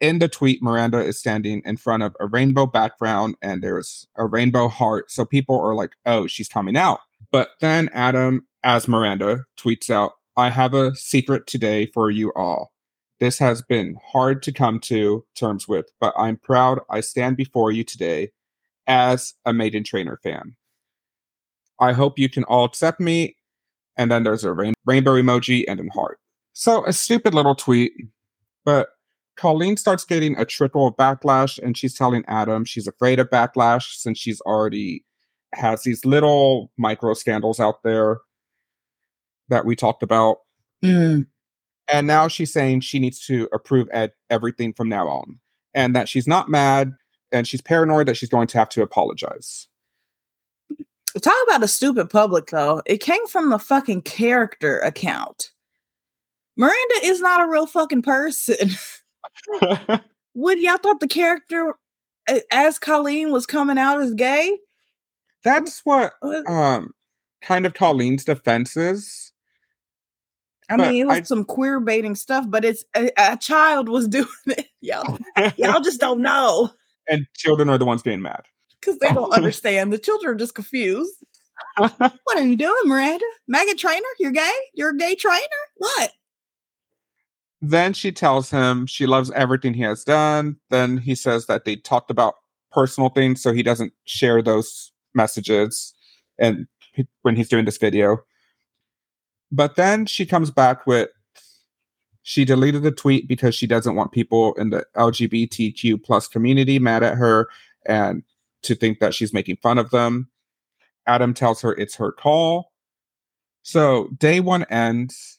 [0.00, 4.24] in the tweet, Miranda is standing in front of a rainbow background and there's a
[4.24, 5.10] rainbow heart.
[5.10, 7.00] So people are like, oh, she's coming out.
[7.32, 12.72] But then Adam, as Miranda, tweets out, I have a secret today for you all.
[13.18, 17.72] This has been hard to come to terms with, but I'm proud I stand before
[17.72, 18.30] you today
[18.86, 20.54] as a Meghan Trainor fan.
[21.80, 23.34] I hope you can all accept me.
[23.96, 26.20] And then there's a rain- rainbow emoji and a heart.
[26.52, 27.90] So a stupid little tweet,
[28.64, 28.90] but
[29.36, 33.96] Colleen starts getting a trickle of backlash, and she's telling Adam she's afraid of backlash
[33.96, 35.04] since she's already
[35.54, 38.20] has these little micro scandals out there
[39.48, 40.38] that we talked about.
[40.82, 41.26] Mm.
[41.88, 45.38] And now she's saying she needs to approve ed- everything from now on,
[45.74, 46.94] and that she's not mad,
[47.32, 49.68] and she's paranoid that she's going to have to apologize.
[51.20, 52.82] Talk about a stupid public, though.
[52.84, 55.50] It came from the fucking character account.
[56.56, 58.70] Miranda is not a real fucking person.
[60.34, 61.74] Would y'all thought the character
[62.50, 64.58] as Colleen was coming out as gay?
[65.44, 66.14] That's what
[66.46, 66.92] um
[67.42, 69.27] kind of Colleen's defense is.
[70.70, 74.06] I mean, it was I, some queer baiting stuff, but it's a, a child was
[74.08, 74.66] doing it.
[74.80, 75.18] Y'all,
[75.56, 76.70] y'all just don't know.
[77.08, 78.42] And children are the ones getting mad
[78.80, 79.92] because they don't understand.
[79.92, 81.14] The children are just confused.
[81.76, 83.24] what are you doing, Miranda?
[83.52, 84.04] Meghan Trainor?
[84.18, 84.52] You're gay?
[84.74, 85.40] You're a gay trainer?
[85.76, 86.12] What?
[87.60, 90.56] Then she tells him she loves everything he has done.
[90.70, 92.34] Then he says that they talked about
[92.70, 95.94] personal things, so he doesn't share those messages
[96.38, 96.66] and
[97.22, 98.22] when he's doing this video.
[99.50, 101.08] But then she comes back with
[102.22, 107.02] she deleted the tweet because she doesn't want people in the LGBTQ plus community mad
[107.02, 107.48] at her
[107.86, 108.22] and
[108.62, 110.28] to think that she's making fun of them.
[111.06, 112.72] Adam tells her it's her call.
[113.62, 115.38] So day one ends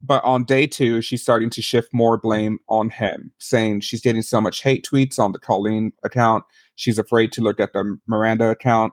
[0.00, 4.22] but on day two, she's starting to shift more blame on him, saying she's getting
[4.22, 6.44] so much hate tweets on the Colleen account.
[6.76, 8.92] She's afraid to look at the Miranda account.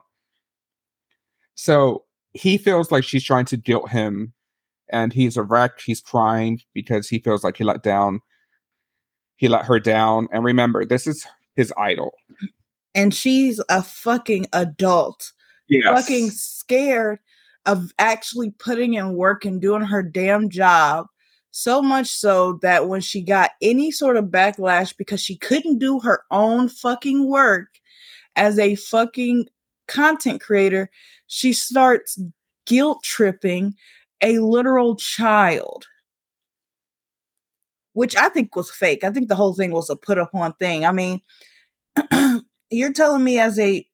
[1.54, 4.32] So he feels like she's trying to guilt him
[4.90, 5.80] and he's a wreck.
[5.80, 8.20] He's crying because he feels like he let down,
[9.36, 10.28] he let her down.
[10.32, 12.12] And remember, this is his idol.
[12.94, 15.32] And she's a fucking adult.
[15.68, 15.84] Yes.
[15.84, 17.18] Fucking scared
[17.66, 21.06] of actually putting in work and doing her damn job.
[21.50, 25.98] So much so that when she got any sort of backlash because she couldn't do
[26.00, 27.68] her own fucking work
[28.36, 29.46] as a fucking
[29.88, 30.90] content creator,
[31.26, 32.18] she starts
[32.66, 33.74] guilt tripping
[34.20, 35.86] a literal child.
[37.92, 39.04] Which I think was fake.
[39.04, 40.84] I think the whole thing was a put upon thing.
[40.84, 41.22] I mean,
[42.70, 43.86] you're telling me as a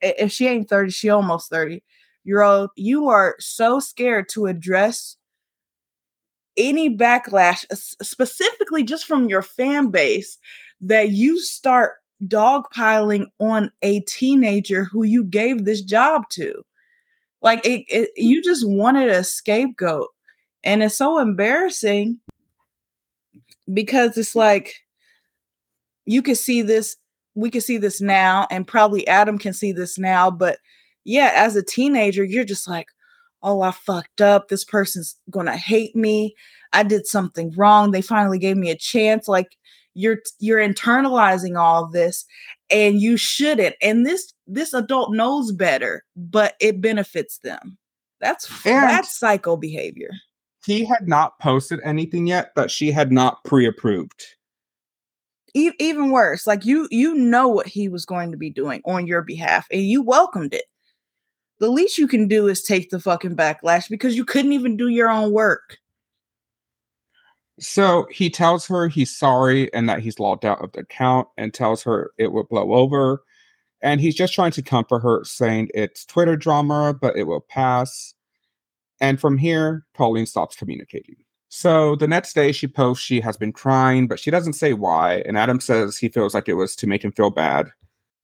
[0.00, 1.82] if she ain't 30, she almost 30
[2.24, 5.16] year old, you are so scared to address
[6.56, 10.38] any backlash, uh, specifically just from your fan base,
[10.80, 11.94] that you start
[12.24, 16.62] dogpiling on a teenager who you gave this job to.
[17.42, 20.08] Like it, it, you just wanted a scapegoat.
[20.64, 22.20] And it's so embarrassing
[23.72, 24.74] because it's like
[26.06, 26.96] you can see this,
[27.34, 30.58] we can see this now, and probably Adam can see this now, but
[31.04, 32.86] yeah, as a teenager, you're just like,
[33.42, 34.48] oh, I fucked up.
[34.48, 36.34] This person's gonna hate me.
[36.72, 37.90] I did something wrong.
[37.90, 39.28] They finally gave me a chance.
[39.28, 39.56] Like
[39.94, 42.24] you're you're internalizing all this
[42.70, 43.74] and you shouldn't.
[43.82, 47.78] And this this adult knows better, but it benefits them.
[48.20, 50.10] That's and that's psycho behavior.
[50.64, 54.24] He had not posted anything yet that she had not pre-approved.
[55.54, 59.06] E- even worse, like you you know what he was going to be doing on
[59.06, 60.64] your behalf and you welcomed it
[61.62, 64.88] the least you can do is take the fucking backlash because you couldn't even do
[64.88, 65.78] your own work.
[67.60, 71.54] So he tells her he's sorry and that he's logged out of the account and
[71.54, 73.22] tells her it will blow over.
[73.82, 78.14] And he's just trying to comfort her, saying it's Twitter drama, but it will pass.
[79.00, 81.16] And from here, Colleen stops communicating.
[81.48, 85.22] So the next day, she posts she has been crying, but she doesn't say why.
[85.26, 87.70] And Adam says he feels like it was to make him feel bad.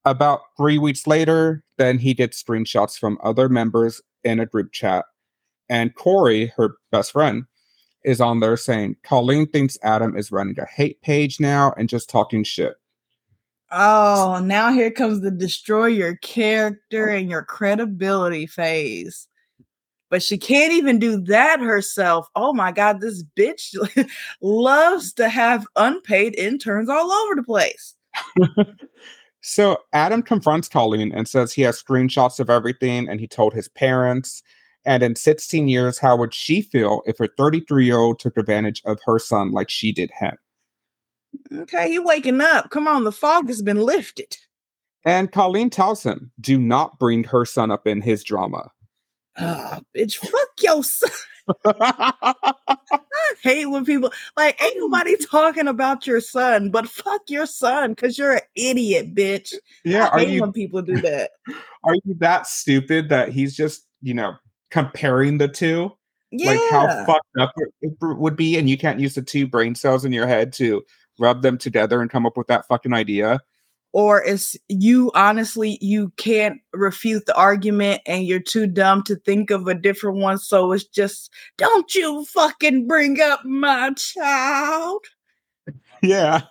[0.05, 5.05] About three weeks later, then he gets screenshots from other members in a group chat.
[5.69, 7.45] And Corey, her best friend,
[8.03, 12.09] is on there saying Colleen thinks Adam is running a hate page now and just
[12.09, 12.75] talking shit.
[13.71, 17.15] Oh, now here comes the destroy your character oh.
[17.15, 19.27] and your credibility phase.
[20.09, 22.27] But she can't even do that herself.
[22.35, 23.75] Oh my God, this bitch
[24.41, 27.93] loves to have unpaid interns all over the place.
[29.41, 33.67] so Adam confronts Colleen and says he has screenshots of everything and he told his
[33.69, 34.41] parents.
[34.83, 38.81] And in 16 years, how would she feel if her 33 year old took advantage
[38.85, 40.35] of her son like she did him?
[41.53, 42.69] Okay, you waking up.
[42.69, 44.37] Come on, the fog has been lifted.
[45.05, 48.71] And Colleen tells him, do not bring her son up in his drama.
[49.37, 51.09] Oh, bitch, fuck your son.
[51.65, 52.33] I
[53.41, 54.81] hate when people like ain't mm.
[54.81, 59.53] nobody talking about your son, but fuck your son because you're an idiot, bitch.
[59.83, 61.31] Yeah, I hate you, when people do that.
[61.83, 64.33] Are you that stupid that he's just you know
[64.69, 65.91] comparing the two?
[66.31, 66.51] Yeah.
[66.51, 70.05] Like how fucked up it would be, and you can't use the two brain cells
[70.05, 70.83] in your head to
[71.19, 73.41] rub them together and come up with that fucking idea.
[73.91, 79.49] Or is you honestly you can't refute the argument and you're too dumb to think
[79.49, 80.37] of a different one.
[80.37, 85.05] So it's just don't you fucking bring up my child.
[86.01, 86.43] Yeah.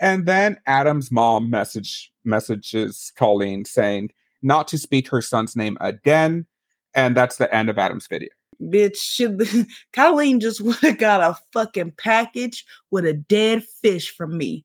[0.00, 4.10] And then adam's mom message messages colleen saying
[4.42, 6.46] not to speak her son's name again.
[6.94, 8.28] And that's the end of adam's video
[8.62, 9.40] bitch should
[9.92, 14.64] colleen just would have got a fucking package with a dead fish from me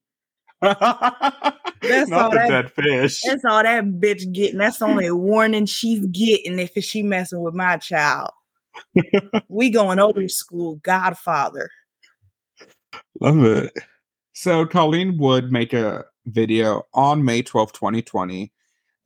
[0.62, 3.22] that's Not all the that, dead fish.
[3.24, 4.58] That's all that bitch getting.
[4.58, 8.32] That's only a warning she's getting if she messing with my child.
[9.48, 11.70] we going old school Godfather.
[13.20, 13.74] Love it.
[14.34, 18.52] So Colleen would make a video on May 12, 2020,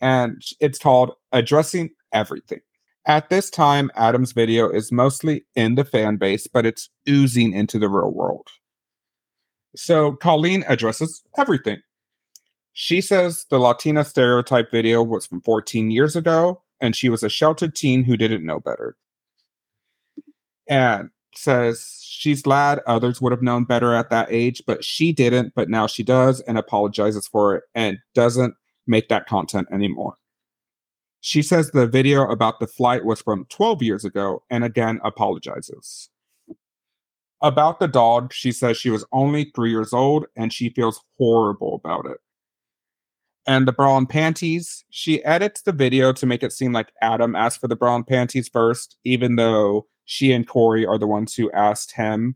[0.02, 2.62] and it's called Addressing Everything.
[3.10, 7.80] At this time, Adam's video is mostly in the fan base, but it's oozing into
[7.80, 8.48] the real world.
[9.76, 11.82] So Colleen addresses everything.
[12.74, 17.30] She says the Latina stereotype video was from 14 years ago, and she was a
[17.30, 18.96] sheltered teen who didn't know better.
[20.68, 25.56] And says she's glad others would have known better at that age, but she didn't,
[25.56, 28.54] but now she does and apologizes for it and doesn't
[28.86, 30.14] make that content anymore.
[31.22, 36.10] She says the video about the flight was from 12 years ago and again apologizes.
[37.42, 41.76] About the dog, she says she was only three years old and she feels horrible
[41.76, 42.18] about it.
[43.48, 47.36] And the bra and panties, she edits the video to make it seem like Adam
[47.36, 51.34] asked for the bra and panties first, even though she and Corey are the ones
[51.34, 52.36] who asked him.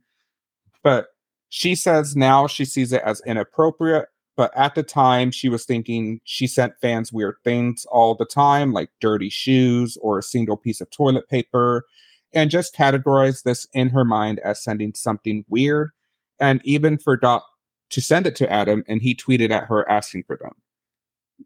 [0.83, 1.07] But
[1.49, 4.07] she says now she sees it as inappropriate.
[4.35, 8.73] But at the time, she was thinking she sent fans weird things all the time,
[8.73, 11.85] like dirty shoes or a single piece of toilet paper
[12.33, 15.91] and just categorized this in her mind as sending something weird
[16.39, 17.43] and even forgot
[17.91, 20.53] to send it to Adam and he tweeted at her asking for them.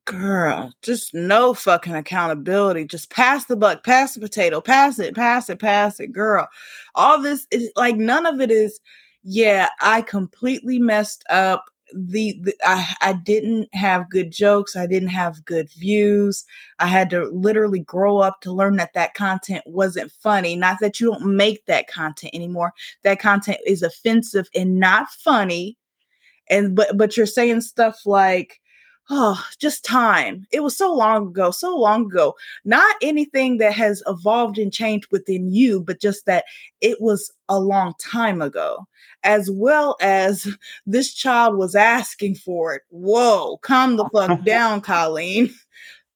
[0.06, 2.86] Girl, just no fucking accountability.
[2.86, 6.48] Just pass the buck, pass the potato, pass it, pass it, pass it, girl.
[6.96, 8.80] All this is like none of it is,
[9.24, 15.10] yeah, I completely messed up the, the I, I didn't have good jokes i didn't
[15.10, 16.46] have good views
[16.80, 21.00] i had to literally grow up to learn that that content wasn't funny not that
[21.00, 22.74] you don't make that content anymore
[23.04, 25.78] that content is offensive and not funny
[26.50, 28.60] and but but you're saying stuff like
[29.10, 30.46] oh, just time.
[30.52, 32.36] It was so long ago, so long ago.
[32.66, 36.46] Not anything that has evolved and changed within you, but just that
[36.82, 38.88] it was a long time ago,
[39.24, 40.48] as well as
[40.86, 42.82] this child was asking for it.
[42.90, 45.54] Whoa, calm the fuck down, Colleen.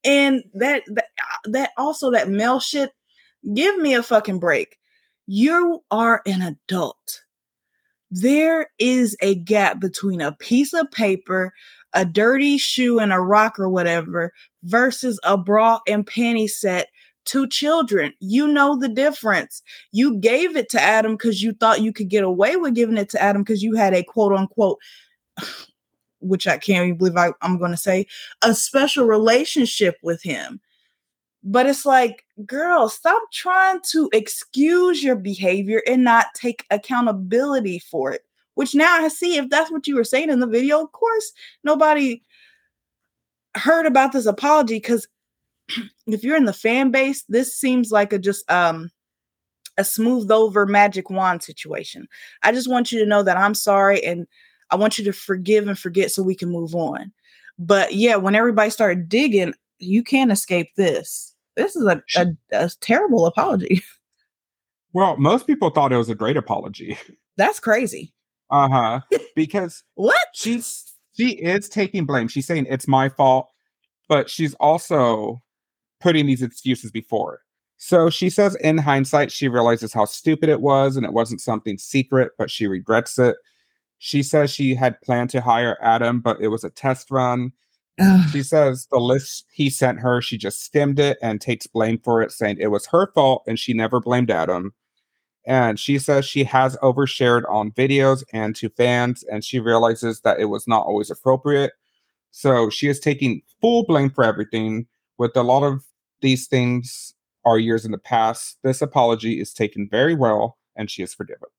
[0.04, 1.06] And that, that
[1.46, 2.92] that also that mail shit,
[3.54, 4.78] give me a fucking break.
[5.28, 7.22] You are an adult.
[8.10, 11.54] There is a gap between a piece of paper
[11.94, 14.34] a dirty shoe and a rock or whatever
[14.64, 16.88] versus a bra and panty set
[17.26, 18.14] to children.
[18.20, 19.62] You know the difference.
[19.92, 23.10] You gave it to Adam because you thought you could get away with giving it
[23.10, 24.80] to Adam because you had a quote unquote,
[26.20, 28.08] which I can't even believe I, I'm going to say,
[28.42, 30.60] a special relationship with him.
[31.44, 38.12] But it's like, girl, stop trying to excuse your behavior and not take accountability for
[38.12, 38.22] it.
[38.56, 41.32] Which now I see if that's what you were saying in the video, of course,
[41.64, 42.22] nobody
[43.56, 45.08] heard about this apology because
[46.08, 48.92] if you're in the fan base, this seems like a just um
[49.78, 52.08] a smoothed over magic wand situation.
[52.44, 54.28] I just want you to know that I'm sorry and
[54.70, 57.12] I want you to forgive and forget so we can move on.
[57.58, 61.36] But yeah, when everybody started digging, you can't escape this.
[61.56, 63.84] This is a, a, a terrible apology.
[64.94, 66.98] Well, most people thought it was a great apology.
[67.38, 68.14] That's crazy.
[68.52, 69.00] Uh huh.
[69.34, 70.20] Because what?
[70.34, 72.28] She's she is taking blame.
[72.28, 73.48] She's saying it's my fault,
[74.10, 75.42] but she's also
[76.02, 77.40] putting these excuses before it.
[77.78, 81.78] So she says in hindsight, she realizes how stupid it was and it wasn't something
[81.78, 83.38] secret, but she regrets it.
[84.00, 87.54] She says she had planned to hire Adam, but it was a test run.
[88.32, 92.22] She says the list he sent her, she just skimmed it and takes blame for
[92.22, 94.74] it, saying it was her fault and she never blamed Adam.
[95.46, 100.40] And she says she has overshared on videos and to fans, and she realizes that
[100.40, 101.74] it was not always appropriate.
[102.32, 104.88] So she is taking full blame for everything.
[105.18, 105.84] With a lot of
[106.22, 107.14] these things
[107.46, 111.50] are years in the past, this apology is taken very well, and she is forgiven.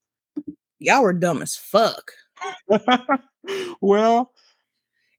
[0.79, 2.11] Y'all were dumb as fuck.
[3.81, 4.31] well,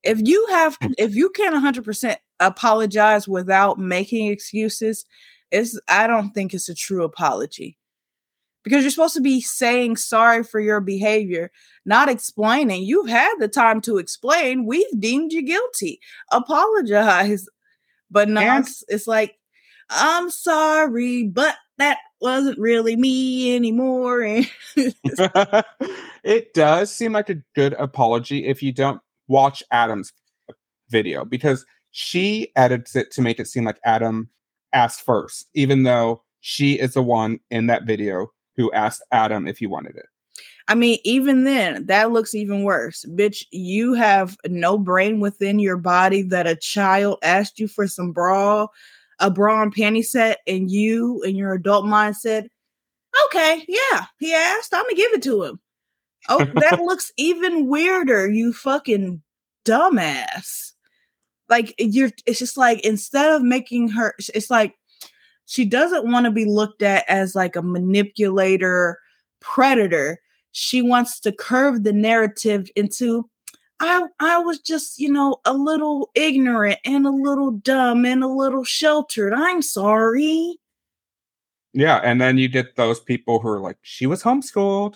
[0.04, 0.92] if you have hmm.
[0.98, 5.04] if you can't 100% apologize without making excuses
[5.50, 7.78] it's i don't think it's a true apology
[8.64, 11.50] because you're supposed to be saying sorry for your behavior
[11.86, 12.82] not explaining.
[12.82, 14.64] You've had the time to explain.
[14.64, 16.00] We've deemed you guilty.
[16.32, 17.46] Apologize.
[18.10, 19.36] But no it's, it's like
[19.90, 24.24] i'm sorry but that wasn't really me anymore.
[26.24, 30.10] It does seem like a good apology if you don't watch Adam's
[30.88, 34.30] video because she edits it to make it seem like Adam
[34.72, 39.58] asked first, even though she is the one in that video who asked Adam if
[39.58, 40.06] he wanted it.
[40.66, 43.04] I mean, even then, that looks even worse.
[43.10, 48.12] Bitch, you have no brain within your body that a child asked you for some
[48.12, 48.66] bra,
[49.18, 52.48] a bra and panty set, and you in your adult mind said,
[53.26, 55.60] okay, yeah, he asked, I'm gonna give it to him.
[56.28, 59.22] Oh, that looks even weirder, you fucking
[59.66, 60.72] dumbass.
[61.50, 64.74] Like you're it's just like instead of making her it's like
[65.46, 68.98] she doesn't want to be looked at as like a manipulator
[69.40, 70.20] predator.
[70.52, 73.28] She wants to curve the narrative into
[73.80, 78.28] I I was just, you know, a little ignorant and a little dumb and a
[78.28, 79.34] little sheltered.
[79.34, 80.58] I'm sorry.
[81.72, 84.94] Yeah, and then you get those people who are like, she was homeschooled.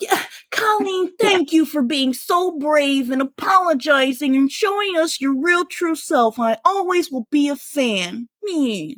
[0.00, 5.66] Yeah, Colleen, thank you for being so brave and apologizing and showing us your real
[5.66, 6.38] true self.
[6.38, 8.28] I always will be a fan.
[8.42, 8.96] Me,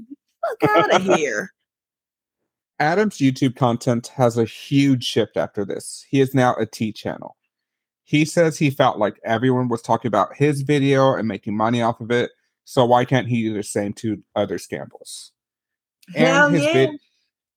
[0.60, 1.52] fuck out of here.
[2.80, 6.06] Adam's YouTube content has a huge shift after this.
[6.08, 7.36] He is now a T channel.
[8.04, 12.00] He says he felt like everyone was talking about his video and making money off
[12.00, 12.30] of it.
[12.64, 15.32] So why can't he do the same to other scandals?
[16.14, 16.72] Hell and his yeah.
[16.72, 17.00] vid-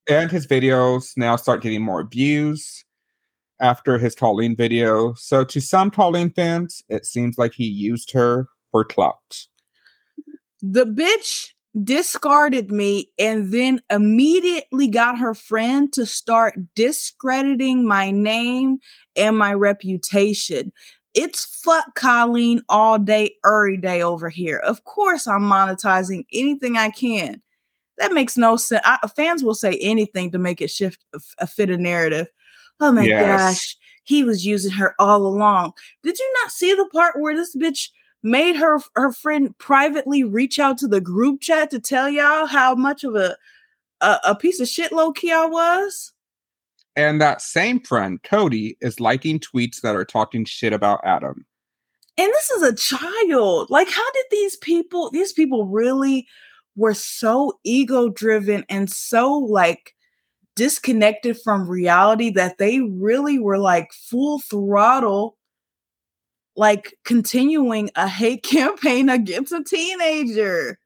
[0.10, 2.84] and his videos now start getting more views
[3.62, 5.14] after his Colleen video.
[5.14, 9.48] So to some Colleen fans, it seems like he used her for clout.
[10.62, 11.52] The bitch
[11.84, 18.80] discarded me and then immediately got her friend to start discrediting my name
[19.16, 20.72] and my reputation.
[21.14, 24.58] It's fuck Colleen all day, every day over here.
[24.58, 27.42] Of course, I'm monetizing anything I can.
[27.98, 28.82] That makes no sense.
[28.86, 32.28] I, fans will say anything to make it shift uh, a uh, fit a narrative.
[32.80, 33.20] Oh my Yes.
[33.20, 35.74] gosh, he was using her all along.
[36.04, 37.90] Did you not see the part where this bitch
[38.24, 42.76] made her her friend privately reach out to the group chat to tell y'all how
[42.76, 43.36] much of a
[44.02, 46.14] a, a piece of shit low key I was?
[46.96, 51.46] And that same friend, Cody, is liking tweets that are talking shit about Adam.
[52.18, 53.70] And this is a child.
[53.70, 56.28] Like, how did these people, these people really
[56.76, 59.94] were so ego driven and so like
[60.56, 65.38] disconnected from reality that they really were like full throttle,
[66.56, 70.80] like continuing a hate campaign against a teenager.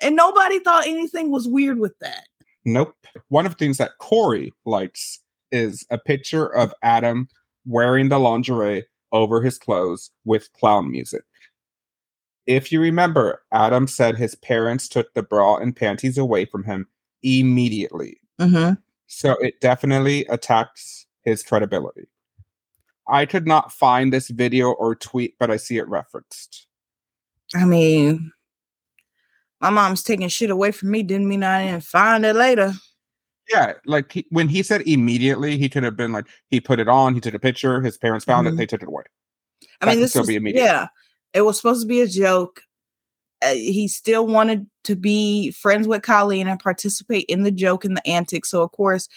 [0.00, 2.26] And nobody thought anything was weird with that.
[2.64, 2.94] Nope.
[3.28, 5.20] One of the things that Corey likes
[5.52, 7.28] is a picture of Adam
[7.64, 11.22] wearing the lingerie over his clothes with clown music.
[12.46, 16.86] If you remember, Adam said his parents took the bra and panties away from him
[17.22, 18.20] immediately.
[18.40, 18.74] Mm-hmm.
[19.06, 22.08] So it definitely attacks his credibility.
[23.08, 26.66] I could not find this video or tweet, but I see it referenced.
[27.54, 28.32] I mean,
[29.60, 32.72] my mom's taking shit away from me didn't mean I didn't find it later.
[33.48, 36.88] Yeah, like he, when he said immediately, he could have been like he put it
[36.88, 38.54] on, he took a picture, his parents found Mhm.
[38.54, 39.04] it, they took it away.
[39.80, 40.64] I That mean, this still was, be immediate.
[40.64, 40.88] yeah,
[41.32, 42.62] it was supposed to be a joke.
[43.42, 47.96] Uh, he still wanted to be friends with Colleen and participate in the joke and
[47.96, 48.50] the antics.
[48.50, 49.08] So, of course,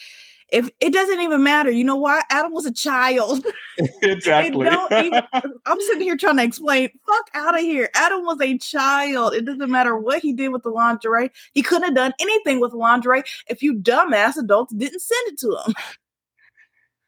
[0.52, 2.22] if it doesn't even matter, you know why?
[2.30, 3.46] Adam was a child.
[4.02, 4.68] exactly.
[4.68, 5.22] Even,
[5.66, 6.90] I'm sitting here trying to explain.
[7.06, 7.90] Fuck out of here.
[7.96, 9.34] Adam was a child.
[9.34, 11.32] It doesn't matter what he did with the lingerie.
[11.54, 15.58] He couldn't have done anything with lingerie if you dumbass adults didn't send it to
[15.66, 15.74] him.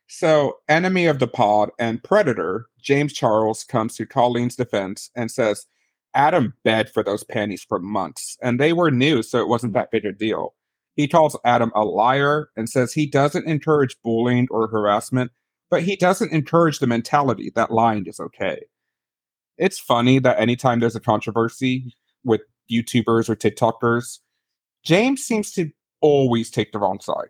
[0.08, 5.68] So, enemy of the pod and predator, James Charles comes to Colleen's defense and says
[6.14, 9.92] Adam begged for those panties for months, and they were new, so it wasn't that
[9.92, 10.54] big a deal.
[10.96, 15.32] He calls Adam a liar and says he doesn't encourage bullying or harassment,
[15.70, 18.60] but he doesn't encourage the mentality that lying is okay.
[19.58, 24.20] It's funny that anytime there's a controversy with YouTubers or TikTokers,
[24.84, 25.72] James seems to
[26.02, 27.30] always take the wrong side.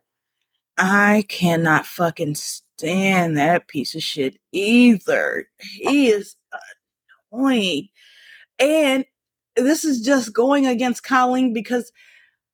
[0.78, 5.48] I cannot fucking stand that piece of shit either.
[5.60, 6.36] He is
[7.32, 7.90] annoying.
[8.58, 9.06] And
[9.56, 11.92] this is just going against Colleen because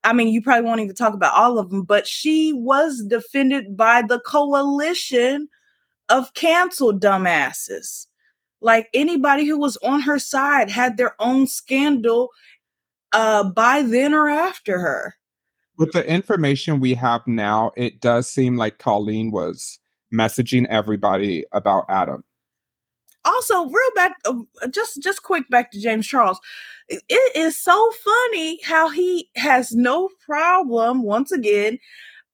[0.03, 3.75] I mean, you probably won't even talk about all of them, but she was defended
[3.75, 5.49] by the coalition
[6.09, 8.07] of canceled dumbasses.
[8.61, 12.29] Like anybody who was on her side had their own scandal
[13.13, 15.15] uh by then or after her.
[15.77, 19.79] With the information we have now, it does seem like Colleen was
[20.13, 22.23] messaging everybody about Adam.
[23.25, 24.33] also real back uh,
[24.69, 26.39] just just quick back to james charles
[26.89, 31.77] it is so funny how he has no problem once again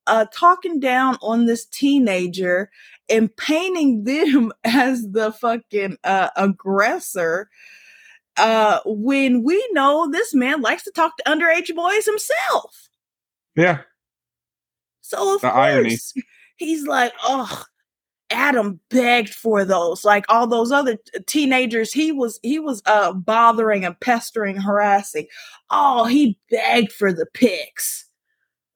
[0.07, 2.69] uh talking down on this teenager
[3.09, 7.49] and painting them as the fucking uh aggressor
[8.37, 12.89] uh when we know this man likes to talk to underage boys himself
[13.55, 13.81] Yeah.
[15.01, 15.97] so of The course irony.
[16.57, 17.63] he's like, oh,
[18.33, 20.03] Adam begged for those.
[20.03, 25.27] Like all those other teenagers, he was he was uh bothering and pestering, harassing.
[25.69, 28.05] Oh, he begged for the pics.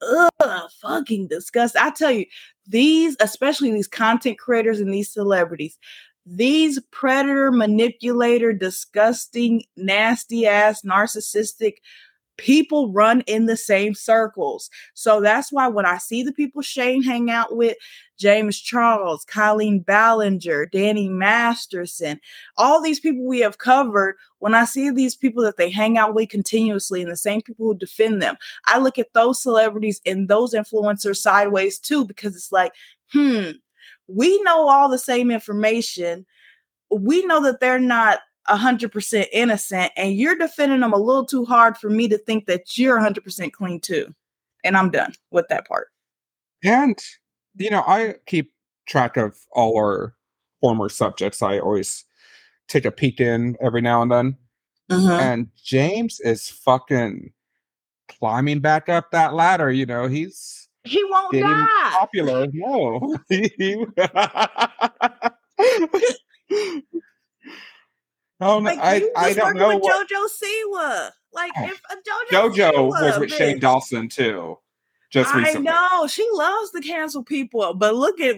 [0.00, 1.76] Ugh, fucking disgust.
[1.76, 2.24] I tell you,
[2.66, 5.76] these, especially these content creators and these celebrities,
[6.24, 11.76] these predator, manipulator, disgusting, nasty ass, narcissistic
[12.38, 14.70] people run in the same circles.
[14.94, 17.76] So that's why when I see the people Shane hang out with,
[18.18, 22.20] James Charles, Colleen Ballinger, Danny Masterson,
[22.56, 26.14] all these people we have covered, when I see these people that they hang out
[26.14, 28.36] with continuously and the same people who defend them,
[28.66, 32.72] I look at those celebrities and those influencers sideways too, because it's like,
[33.12, 33.50] hmm,
[34.08, 36.26] we know all the same information.
[36.90, 41.76] We know that they're not 100% innocent, and you're defending them a little too hard
[41.76, 44.14] for me to think that you're 100% clean too.
[44.64, 45.88] And I'm done with that part.
[46.64, 46.98] And,
[47.56, 48.52] you know, I keep
[48.86, 50.14] track of all our
[50.60, 51.40] former subjects.
[51.42, 52.04] I always
[52.68, 54.36] take a peek in every now and then.
[54.90, 55.20] Mhm.
[55.20, 57.32] And James is fucking
[58.08, 59.70] climbing back up that ladder.
[59.70, 61.90] You know, he's He won't getting die.
[61.92, 62.46] popular.
[62.52, 63.16] No.
[68.40, 70.08] oh, no, Like I, you I don't know with what.
[70.08, 71.10] JoJo Siwa.
[71.32, 71.64] Like Oh.
[71.64, 71.80] if
[72.32, 73.58] JoJo, JoJo Siwa, was with Shane.
[73.58, 74.58] Dawson too,
[75.10, 75.68] just recently.
[75.68, 78.36] I know she loves to cancel people, but look at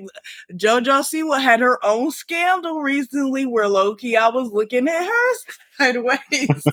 [0.53, 5.35] JoJo Siwa had her own scandal recently where Loki I was looking at her
[5.79, 6.67] sideways.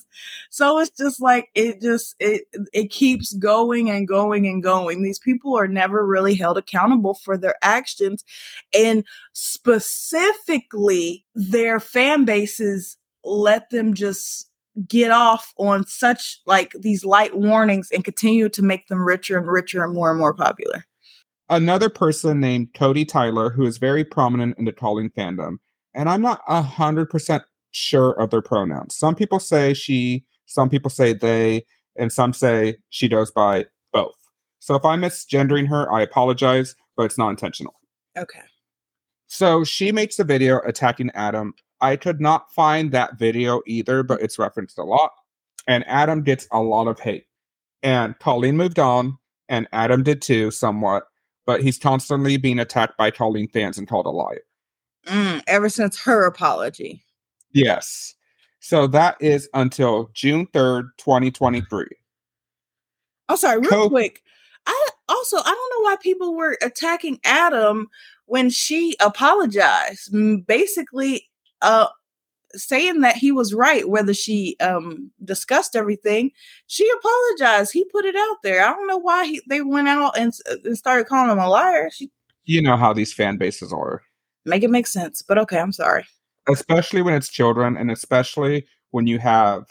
[0.49, 5.03] so it's just like it just it it keeps going and going and going.
[5.03, 8.25] These people are never really held accountable for their actions,
[8.73, 12.97] and specifically their fan bases
[13.27, 14.49] let them just
[14.87, 19.47] get off on such like these light warnings and continue to make them richer and
[19.47, 20.85] richer and more and more popular.
[21.49, 25.57] another person named Cody Tyler, who is very prominent in the Colleen fandom,
[25.93, 28.95] and I'm not a hundred percent sure of their pronouns.
[28.95, 31.65] Some people say she, some people say they,
[31.95, 34.15] and some say she goes by both.
[34.59, 37.75] So if I'm misgendering her, I apologize, but it's not intentional.
[38.17, 38.41] Okay.
[39.27, 41.53] So she makes a video attacking Adam.
[41.81, 45.11] I could not find that video either, but it's referenced a lot.
[45.67, 47.25] And Adam gets a lot of hate.
[47.83, 49.17] And Colleen moved on,
[49.49, 51.03] and Adam did too, somewhat.
[51.45, 54.41] But he's constantly being attacked by Colleen fans and called a liar.
[55.05, 57.03] Mm, ever since her apology.
[57.53, 58.15] Yes.
[58.59, 61.85] So that is until June 3rd, 2023.
[63.29, 64.21] Oh, sorry, real Co- quick.
[64.65, 67.87] I also I don't know why people were attacking Adam
[68.25, 70.13] when she apologized.
[70.45, 71.26] Basically,
[71.61, 71.87] uh
[72.53, 76.31] saying that he was right, whether she um discussed everything,
[76.67, 77.71] she apologized.
[77.73, 78.63] He put it out there.
[78.65, 80.33] I don't know why he, they went out and,
[80.63, 81.89] and started calling him a liar.
[81.91, 82.09] She,
[82.45, 84.01] you know how these fan bases are.
[84.45, 86.05] Make it make sense, but okay, I'm sorry.
[86.47, 89.65] Especially when it's children, and especially when you have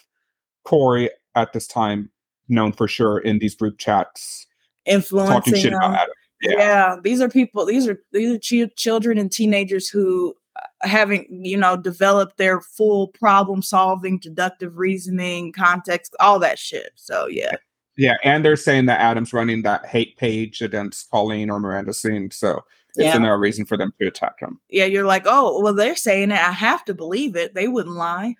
[0.64, 2.10] Corey at this time
[2.48, 4.46] known for sure in these group chats
[4.84, 6.14] influencing talking shit about Adam.
[6.42, 6.52] Yeah.
[6.58, 6.96] yeah.
[7.02, 7.64] these are people.
[7.64, 10.34] These are these are ch- children and teenagers who
[10.82, 16.90] having you know developed their full problem solving deductive reasoning context all that shit.
[16.96, 17.56] So yeah.
[17.96, 22.36] Yeah and they're saying that adam's running that hate page against colleen or miranda Sings,
[22.36, 23.18] so it's yeah.
[23.18, 24.60] no reason for them to attack him.
[24.68, 26.38] Yeah you're like oh well they're saying it.
[26.38, 27.54] I have to believe it.
[27.54, 28.34] They wouldn't lie.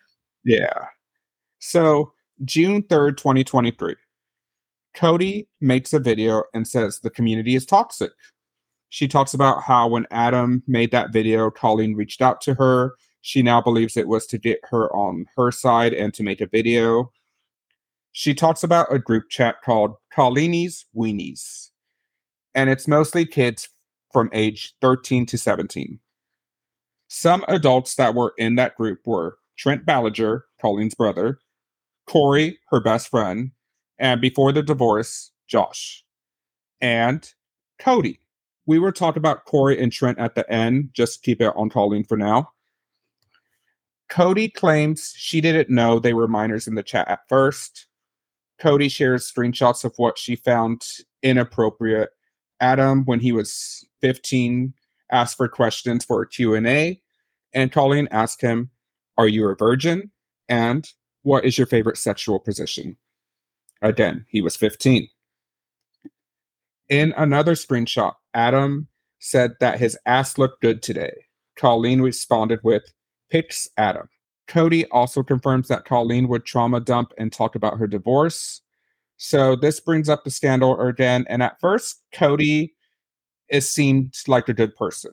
[0.44, 0.86] Yeah.
[1.58, 2.12] So
[2.44, 3.96] june 3rd 2023
[4.94, 8.12] cody makes a video and says the community is toxic
[8.88, 12.94] she talks about how when Adam made that video, Colleen reached out to her.
[13.20, 16.46] She now believes it was to get her on her side and to make a
[16.46, 17.10] video.
[18.12, 21.70] She talks about a group chat called Colleenie's Weenies,
[22.54, 23.68] and it's mostly kids
[24.12, 25.98] from age 13 to 17.
[27.08, 31.40] Some adults that were in that group were Trent Ballinger, Colleen's brother,
[32.06, 33.50] Corey, her best friend,
[33.98, 36.04] and before the divorce, Josh,
[36.80, 37.32] and
[37.78, 38.20] Cody,
[38.66, 40.90] we were talking about Corey and Trent at the end.
[40.92, 42.50] Just keep it on Colleen for now.
[44.08, 47.86] Cody claims she didn't know they were minors in the chat at first.
[48.58, 50.82] Cody shares screenshots of what she found
[51.22, 52.10] inappropriate.
[52.60, 54.72] Adam, when he was 15,
[55.10, 57.00] asked for questions for a Q&A,
[57.52, 58.70] and Colleen asked him,
[59.18, 60.10] "Are you a virgin?"
[60.48, 60.90] and
[61.22, 62.96] "What is your favorite sexual position?"
[63.82, 65.08] Again, he was 15.
[66.88, 71.24] In another screenshot, Adam said that his ass looked good today.
[71.56, 72.84] Colleen responded with,
[73.30, 74.08] Pics Adam.
[74.46, 78.62] Cody also confirms that Colleen would trauma dump and talk about her divorce.
[79.16, 81.24] So this brings up the scandal again.
[81.28, 82.74] And at first, Cody
[83.48, 85.12] is seemed like a good person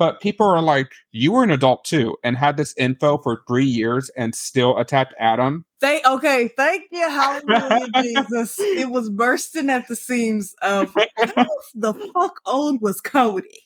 [0.00, 3.66] but people are like, you were an adult too and had this info for three
[3.66, 5.66] years and still attacked Adam.
[5.82, 8.58] They okay, thank you, hallelujah, Jesus.
[8.58, 10.94] It was bursting at the seams of
[11.74, 13.62] the fuck old was Cody.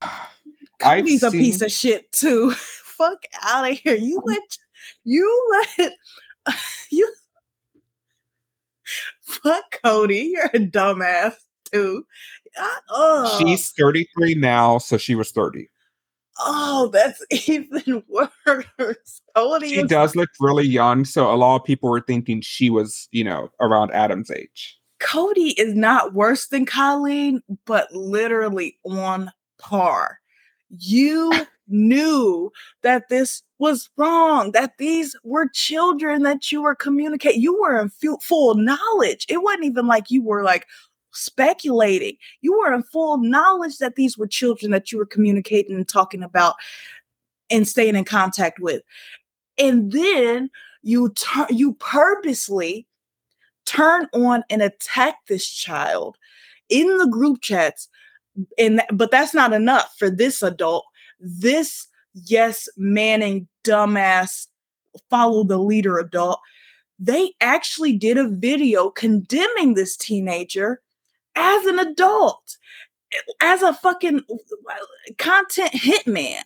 [0.78, 1.40] Cody's I've a seen...
[1.40, 2.52] piece of shit too.
[2.56, 3.96] fuck out of here.
[3.96, 4.58] You let
[5.02, 5.92] you let
[6.92, 7.12] you
[9.22, 10.34] fuck Cody.
[10.34, 11.34] You're a dumbass
[11.72, 12.06] too.
[12.90, 13.38] Oh.
[13.38, 15.68] She's 33 now, so she was 30.
[16.40, 19.22] Oh, that's even worse.
[19.34, 23.08] Cody she does look really young, so a lot of people were thinking she was,
[23.12, 24.78] you know, around Adam's age.
[25.00, 30.20] Cody is not worse than Colleen, but literally on par.
[30.70, 31.32] You
[31.68, 32.50] knew
[32.82, 37.40] that this was wrong, that these were children that you were communicating.
[37.40, 37.90] You were in
[38.20, 39.26] full knowledge.
[39.28, 40.66] It wasn't even like you were like,
[41.12, 42.16] speculating.
[42.40, 46.22] You were in full knowledge that these were children that you were communicating and talking
[46.22, 46.54] about
[47.50, 48.82] and staying in contact with.
[49.58, 50.50] And then
[50.82, 52.86] you turn you purposely
[53.64, 56.16] turn on and attack this child
[56.68, 57.88] in the group chats
[58.58, 60.84] and th- but that's not enough for this adult
[61.20, 64.48] this yes manning dumbass
[65.08, 66.40] follow the leader adult
[66.98, 70.80] they actually did a video condemning this teenager
[71.34, 72.56] as an adult,
[73.40, 74.22] as a fucking
[75.18, 76.42] content hitman.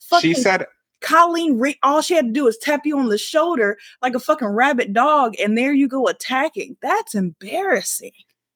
[0.00, 0.66] Fucking she said
[1.00, 4.20] Colleen Re- all she had to do was tap you on the shoulder like a
[4.20, 6.76] fucking rabid dog, and there you go attacking.
[6.80, 8.12] That's embarrassing.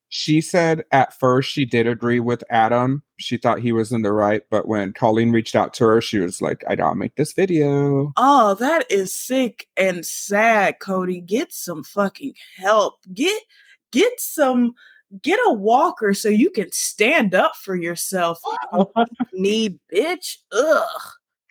[0.08, 3.02] She said at first she did agree with Adam.
[3.18, 6.18] She thought he was in the right, but when Colleen reached out to her, she
[6.18, 8.12] was like, I gotta make this video.
[8.16, 11.20] Oh, that is sick and sad, Cody.
[11.20, 13.00] Get some fucking help.
[13.12, 13.42] Get
[13.90, 14.74] get some
[15.22, 18.40] get a walker so you can stand up for yourself.
[19.32, 20.36] Me, bitch.
[20.52, 21.00] Ugh.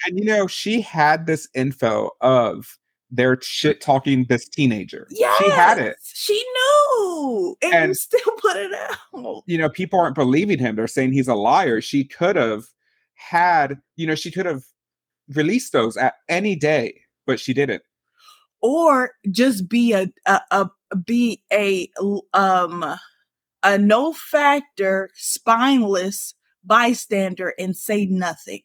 [0.06, 2.78] And you know, she had this info of
[3.12, 5.08] they're shit talking this teenager.
[5.10, 5.98] Yeah, she had it.
[6.04, 9.44] She knew, and, and still put it out.
[9.46, 10.76] You know, people aren't believing him.
[10.76, 11.82] They're saying he's a liar.
[11.82, 12.66] She could have
[13.14, 14.64] had, you know, she could have
[15.34, 17.84] released those at any day, but she didn't.
[18.62, 20.70] Or just be a, a, a
[21.06, 21.90] be a
[22.34, 22.98] um
[23.66, 28.62] a no factor, spineless bystander and say nothing.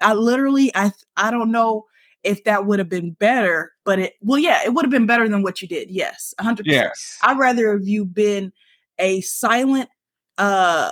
[0.00, 1.84] I literally, I, I don't know
[2.24, 5.28] if that would have been better, but it, well, yeah, it would have been better
[5.28, 5.90] than what you did.
[5.90, 6.34] Yes.
[6.40, 6.84] hundred percent.
[6.86, 7.18] Yes.
[7.22, 8.52] I'd rather have you been
[8.98, 9.88] a silent,
[10.38, 10.90] uh,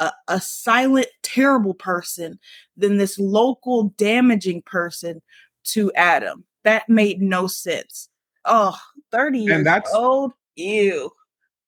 [0.00, 2.38] a, a silent, terrible person
[2.76, 5.22] than this local, damaging person
[5.64, 6.44] to Adam.
[6.64, 8.08] That made no sense.
[8.44, 8.76] Oh,
[9.12, 10.32] 30 years And that's- old.
[10.56, 11.10] Ew.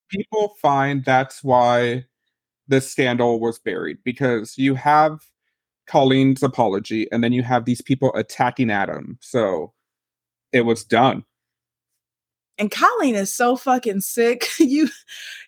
[0.09, 2.05] People find that's why
[2.69, 5.21] the scandal was buried because you have
[5.87, 9.19] Colleen's apology and then you have these people attacking Adam.
[9.21, 9.73] So
[10.53, 11.25] it was done.
[12.59, 14.47] and Colleen is so fucking sick.
[14.59, 14.89] you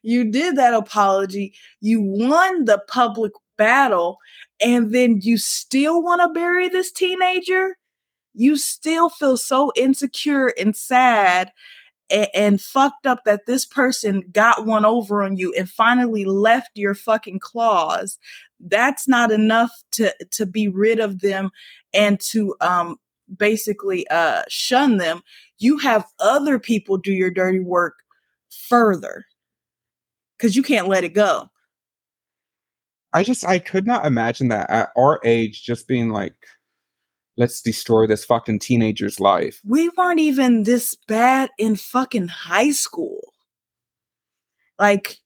[0.02, 1.54] you did that apology.
[1.80, 4.18] You won the public battle
[4.60, 7.76] and then you still want to bury this teenager?
[8.34, 11.52] You still feel so insecure and sad
[12.10, 16.94] and, fucked up that this person got one over on you and finally left your
[16.94, 18.18] fucking claws.
[18.60, 21.50] That's not enough to to be rid of them
[21.92, 22.96] and to um
[23.36, 25.22] basically uh shun them
[25.58, 27.94] you have other people do your dirty work
[28.50, 29.24] further
[30.36, 31.48] because you can't let it go.
[33.12, 36.34] I just I could not imagine that at our age just being like,
[37.38, 39.62] let's destroy this fucking teenager's life.
[39.64, 43.20] We weren't even this bad in fucking high school.
[44.78, 45.16] Like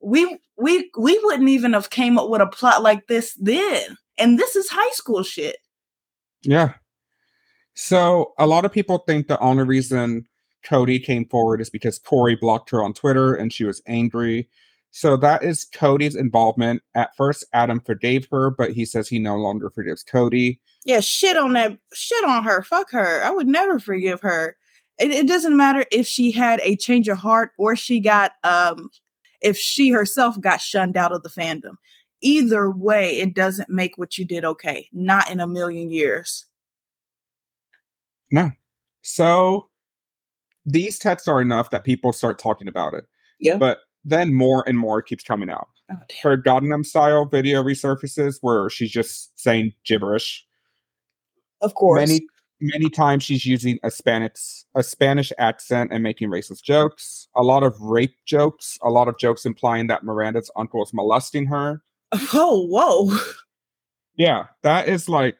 [0.00, 3.96] we we we wouldn't even have came up with a plot like this then.
[4.18, 5.56] And this is high school shit.
[6.42, 6.74] Yeah.
[7.74, 10.26] So a lot of people think the only reason
[10.64, 14.48] Cody came forward is because Corey blocked her on Twitter and she was angry.
[14.92, 16.82] So that is Cody's involvement.
[16.94, 20.60] At first, Adam forgave her, but he says he no longer forgives Cody.
[20.84, 22.62] Yeah, shit on that shit on her.
[22.62, 23.24] Fuck her.
[23.24, 24.56] I would never forgive her.
[24.98, 28.90] It, it doesn't matter if she had a change of heart or she got um
[29.40, 31.76] if she herself got shunned out of the fandom.
[32.20, 34.88] Either way, it doesn't make what you did okay.
[34.92, 36.44] Not in a million years.
[38.30, 38.50] No.
[39.00, 39.68] So
[40.66, 43.06] these texts are enough that people start talking about it.
[43.40, 43.56] Yeah.
[43.56, 45.68] But then more and more keeps coming out.
[45.90, 45.96] Oh.
[46.22, 50.46] Her Gangnam style video resurfaces where she's just saying gibberish.
[51.60, 52.00] Of course.
[52.00, 52.26] Many
[52.60, 57.28] many times she's using a Spanish a Spanish accent and making racist jokes.
[57.36, 58.78] A lot of rape jokes.
[58.82, 61.82] A lot of jokes implying that Miranda's uncle is molesting her.
[62.34, 63.18] Oh, whoa.
[64.16, 65.38] Yeah, that is like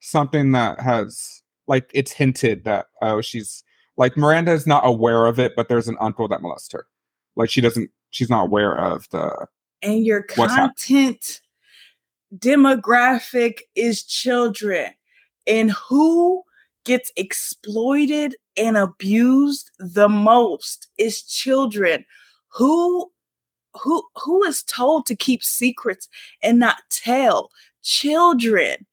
[0.00, 3.62] something that has like it's hinted that oh she's
[3.96, 6.86] like Miranda is not aware of it, but there's an uncle that molests her.
[7.36, 9.46] Like she doesn't she's not aware of the
[9.82, 11.40] And your content
[12.38, 14.92] demographic is children.
[15.46, 16.42] And who
[16.84, 22.04] gets exploited and abused the most is children.
[22.48, 23.10] Who
[23.80, 26.08] who who is told to keep secrets
[26.42, 27.50] and not tell?
[27.82, 28.86] Children.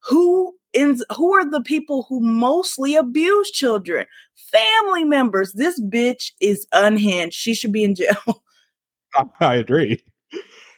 [0.00, 4.06] Who in who are the people who mostly abuse children?
[4.36, 5.52] Family members.
[5.52, 7.34] This bitch is unhinged.
[7.34, 8.42] She should be in jail.
[9.40, 10.02] I agree.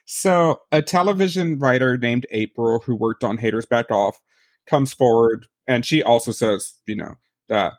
[0.04, 4.20] So, a television writer named April, who worked on Haters Back Off,
[4.66, 7.16] comes forward and she also says, you know,
[7.48, 7.74] that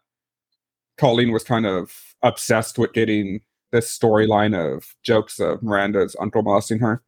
[0.98, 6.80] Colleen was kind of obsessed with getting this storyline of jokes of Miranda's uncle molesting
[6.80, 7.04] her.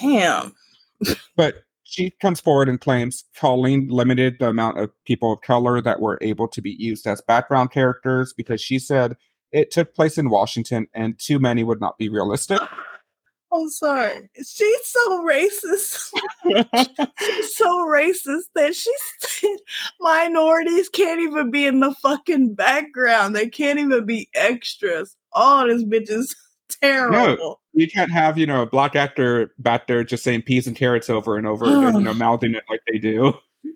[0.00, 0.54] Damn.
[1.36, 6.00] But she comes forward and claims Colleen limited the amount of people of color that
[6.00, 9.14] were able to be used as background characters because she said
[9.52, 12.60] it took place in Washington and too many would not be realistic.
[13.52, 14.30] I'm sorry.
[14.36, 16.10] She's so racist.
[17.20, 19.58] She's so racist that she said
[20.00, 23.36] minorities can't even be in the fucking background.
[23.36, 25.14] They can't even be extras.
[25.34, 26.34] Oh, this bitch is
[26.76, 27.60] terrible.
[27.72, 31.10] you can't have you know a black actor back there just saying peas and carrots
[31.10, 33.34] over and over and you know mouthing it like they do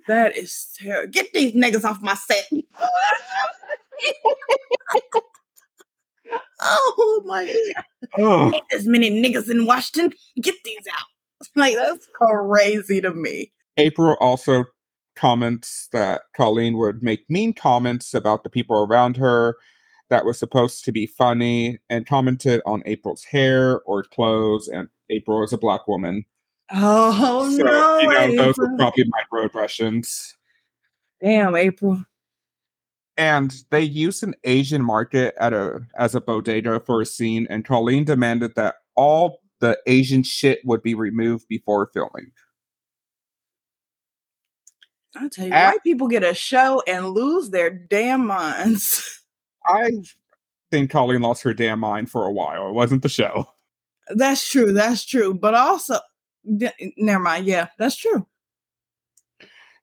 [0.08, 1.10] That is terrible.
[1.10, 2.48] Get these niggas off my set.
[6.60, 7.84] oh my god.
[8.18, 10.12] oh as many niggas in Washington.
[10.40, 11.06] Get these out.
[11.54, 13.52] Like that's crazy to me.
[13.76, 14.64] april also
[15.14, 19.56] comments that colleen would make mean comments about the people around her
[20.10, 25.42] that was supposed to be funny and commented on april's hair or clothes and april
[25.42, 26.24] is a black woman
[26.72, 27.98] Oh so no.
[28.00, 28.76] you know those were April.
[28.78, 30.32] probably microaggressions
[31.22, 32.04] Damn, April.
[33.16, 37.64] and they used an Asian market at a as a bodega for a scene, and
[37.64, 42.30] Colleen demanded that all the Asian shit would be removed before filming.
[45.16, 45.70] I tell you, Ah.
[45.70, 49.22] white people get a show and lose their damn minds.
[49.66, 49.90] I
[50.70, 52.68] think Colleen lost her damn mind for a while.
[52.68, 53.46] It wasn't the show.
[54.10, 54.72] that's true.
[54.72, 55.34] That's true.
[55.34, 55.98] But also,
[56.56, 57.46] d- never mind.
[57.46, 58.26] Yeah, that's true.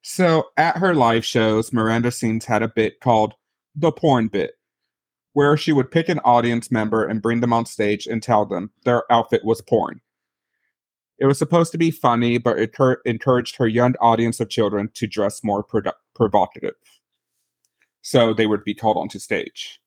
[0.02, 3.34] So at her live shows, Miranda Sings had a bit called
[3.74, 4.52] the porn bit,
[5.32, 8.70] where she would pick an audience member and bring them on stage and tell them
[8.84, 10.00] their outfit was porn.
[11.18, 14.90] It was supposed to be funny, but it cur- encouraged her young audience of children
[14.94, 16.74] to dress more produ- provocative.
[18.14, 19.80] So they would be called onto stage.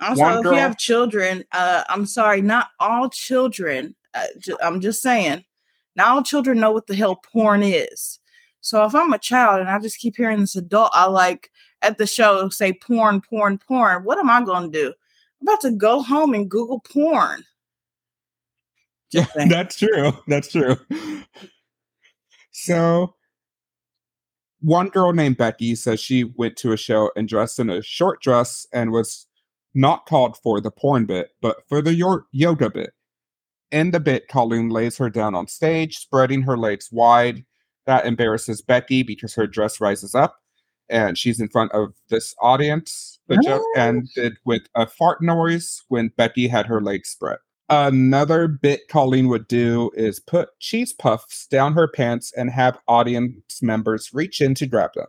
[0.00, 3.94] Also, One if girl- you have children, uh, I'm sorry, not all children.
[4.14, 5.44] Uh, ju- I'm just saying,
[5.94, 8.18] not all children know what the hell porn is.
[8.62, 11.50] So if I'm a child and I just keep hearing this adult, I like
[11.82, 14.04] at the show say porn, porn, porn.
[14.04, 14.86] What am I going to do?
[15.42, 17.44] I'm about to go home and Google porn.
[19.10, 19.48] Yeah, Just saying.
[19.50, 20.12] that's true.
[20.28, 20.76] That's true.
[22.52, 23.14] So,
[24.60, 28.20] one girl named Becky says she went to a show and dressed in a short
[28.20, 29.26] dress and was
[29.74, 32.92] not called for the porn bit, but for the yo- yoga bit.
[33.70, 37.44] In the bit, Colleen lays her down on stage, spreading her legs wide.
[37.86, 40.38] That embarrasses Becky because her dress rises up
[40.88, 43.18] and she's in front of this audience.
[43.28, 47.38] The joke ended with a fart noise when Becky had her legs spread.
[47.70, 53.60] Another bit Colleen would do is put cheese puffs down her pants and have audience
[53.60, 55.06] members reach in to grab them.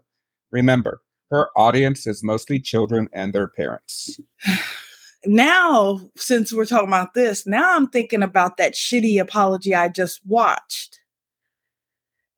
[0.51, 1.01] Remember,
[1.31, 4.19] her audience is mostly children and their parents.
[5.25, 10.19] now, since we're talking about this, now I'm thinking about that shitty apology I just
[10.25, 10.99] watched.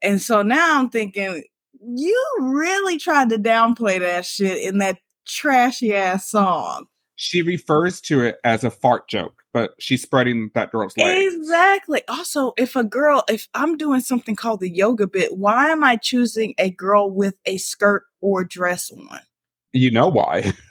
[0.04, 1.44] And so now I'm thinking,
[1.80, 4.98] you really tried to downplay that shit in that
[5.28, 6.86] trashy ass song.
[7.16, 11.36] She refers to it as a fart joke, but she's spreading that girl's legs.
[11.36, 12.02] Exactly.
[12.08, 15.98] Also, if a girl, if I'm doing something called the yoga bit, why am I
[15.98, 19.20] choosing a girl with a skirt or dress on?
[19.74, 20.54] You know why?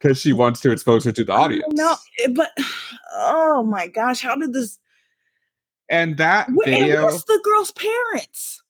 [0.00, 1.72] Because she wants to expose her to the audience.
[1.72, 1.94] No,
[2.34, 2.50] but
[3.14, 4.78] oh my gosh, how did this?
[5.88, 8.62] And that Where, and video, where's the girl's parents?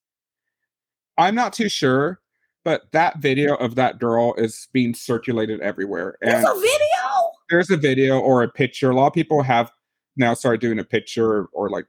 [1.18, 2.20] I'm not too sure,
[2.64, 6.16] but that video of that girl is being circulated everywhere.
[6.22, 7.32] There's a video.
[7.50, 8.90] there's a video or a picture.
[8.90, 9.70] A lot of people have
[10.16, 11.86] now started doing a picture or like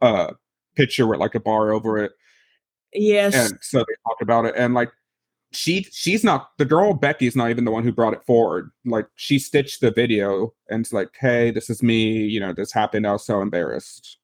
[0.00, 0.34] a
[0.76, 2.12] picture with like a bar over it.
[2.92, 3.34] Yes.
[3.34, 4.54] And so they talk about it.
[4.56, 4.90] And like
[5.50, 8.70] she she's not the girl Becky's not even the one who brought it forward.
[8.84, 12.72] Like she stitched the video and it's like, hey, this is me, you know, this
[12.72, 13.06] happened.
[13.06, 14.18] I was so embarrassed.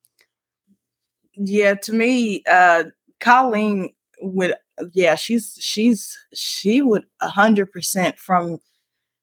[1.37, 2.85] yeah to me uh
[3.19, 4.55] colleen would
[4.93, 8.59] yeah she's she's she would a hundred percent from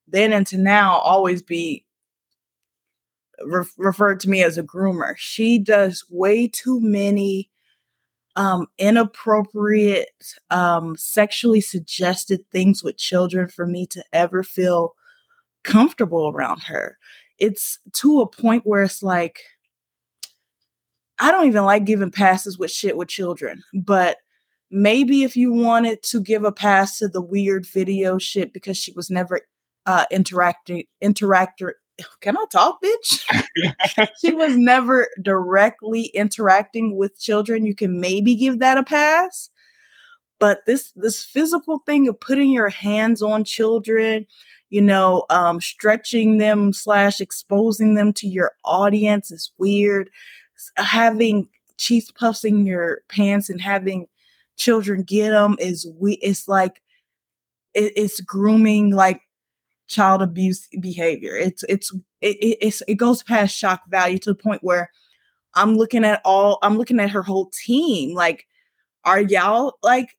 [0.08, 1.86] then into now always be
[3.46, 5.16] re- referred to me as a groomer.
[5.18, 7.50] She does way too many
[8.38, 14.94] um inappropriate um sexually suggested things with children for me to ever feel
[15.64, 16.98] comfortable around her.
[17.40, 19.42] It's to a point where it's like
[21.20, 24.18] I don't even like giving passes with shit with children, but
[24.72, 28.92] maybe if you wanted to give a pass to the weird video shit because she
[28.94, 29.42] was never
[29.86, 31.74] uh interacting interactor
[32.22, 34.10] can I talk, bitch?
[34.22, 37.66] she was never directly interacting with children.
[37.66, 39.50] You can maybe give that a pass.
[40.40, 44.26] But this this physical thing of putting your hands on children,
[44.72, 50.10] you know, um, stretching them slash exposing them to your audience is weird
[50.78, 51.48] having
[51.78, 54.08] cheese puffs in your pants and having
[54.58, 56.82] children get them is we it's like
[57.74, 59.22] it, it's grooming like
[59.88, 61.92] child abuse behavior it's it's
[62.22, 64.90] it, it, it's it goes past shock value to the point where
[65.56, 68.46] i'm looking at all i'm looking at her whole team like
[69.04, 70.18] are y'all like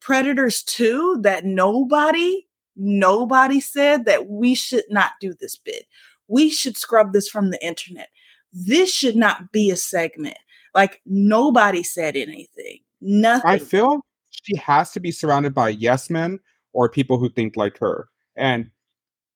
[0.00, 5.86] predators too that nobody nobody said that we should not do this bit
[6.28, 8.08] we should scrub this from the internet
[8.54, 10.38] this should not be a segment.
[10.74, 12.78] Like nobody said anything.
[13.00, 13.50] Nothing.
[13.50, 14.00] I feel
[14.30, 16.40] she has to be surrounded by yes men
[16.72, 18.08] or people who think like her.
[18.36, 18.70] And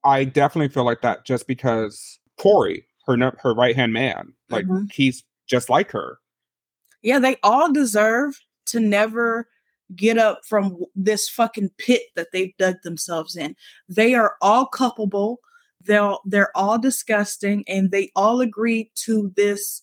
[0.05, 4.90] I definitely feel like that just because Corey, her her right hand man, like Mhm.
[4.93, 6.18] he's just like her.
[7.02, 9.48] yeah, they all deserve to never
[9.94, 13.55] get up from this fucking pit that they've dug themselves in.
[13.89, 15.39] They are all culpable.
[15.80, 19.82] They're they're all disgusting, and they all agree to this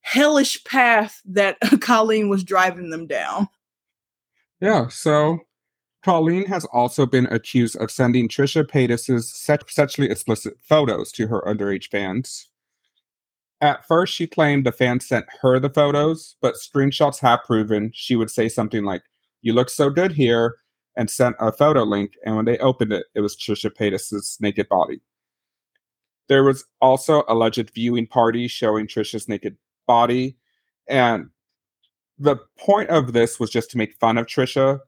[0.00, 3.48] hellish path that Colleen was driving them down.
[4.60, 5.38] Yeah, so
[6.02, 11.42] Colleen has also been accused of sending Trisha Paytas's sex- sexually explicit photos to her
[11.46, 12.48] underage fans.
[13.60, 18.16] At first, she claimed the fans sent her the photos, but screenshots have proven she
[18.16, 19.02] would say something like,
[19.42, 20.56] You look so good here,
[20.96, 22.14] and sent a photo link.
[22.24, 25.00] And when they opened it, it was Trisha Paytas's naked body.
[26.28, 29.56] There was also alleged viewing party showing Trisha's naked
[29.94, 30.36] body.
[30.88, 31.30] And
[32.18, 34.78] the point of this was just to make fun of Trisha,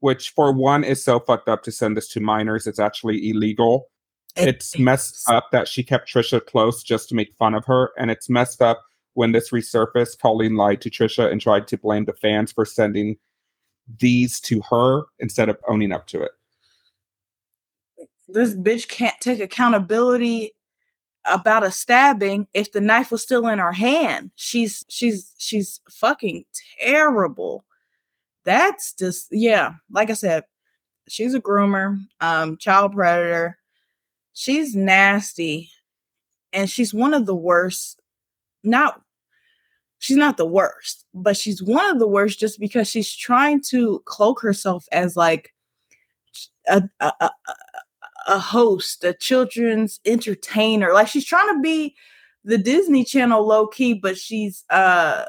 [0.00, 2.66] which for one is so fucked up to send this to minors.
[2.66, 3.88] It's actually illegal.
[4.36, 7.90] It- It's messed up that she kept Trisha close just to make fun of her,
[7.98, 8.78] and it's messed up
[9.14, 13.16] when this resurfaced, Colleen lied to Trisha and tried to blame the fans for sending
[13.98, 16.32] these to her instead of owning up to it.
[18.28, 20.54] This bitch can't take accountability
[21.24, 24.30] about a stabbing if the knife was still in her hand.
[24.36, 26.44] She's she's she's fucking
[26.80, 27.64] terrible.
[28.44, 30.44] That's just yeah, like I said,
[31.08, 33.58] she's a groomer, um child predator.
[34.34, 35.70] She's nasty
[36.52, 38.00] and she's one of the worst
[38.64, 39.00] not
[39.98, 44.02] she's not the worst, but she's one of the worst just because she's trying to
[44.04, 45.54] cloak herself as like
[46.68, 47.30] a, a, a,
[48.26, 50.92] a host, a children's entertainer.
[50.92, 51.94] Like she's trying to be
[52.44, 55.24] the Disney Channel low key, but she's uh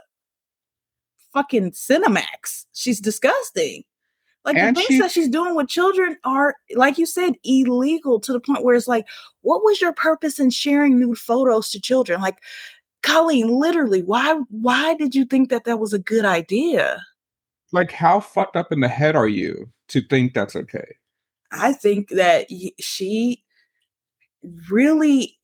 [1.33, 2.65] fucking Cinemax.
[2.73, 3.83] She's disgusting.
[4.45, 8.19] Like and the things she, that she's doing with children are, like you said, illegal
[8.19, 9.07] to the point where it's like,
[9.41, 12.21] what was your purpose in sharing nude photos to children?
[12.21, 12.39] Like,
[13.03, 17.01] Colleen, literally, why why did you think that that was a good idea?
[17.71, 20.95] Like, how fucked up in the head are you to think that's okay?
[21.53, 22.47] I think that
[22.79, 23.43] she
[24.69, 25.37] really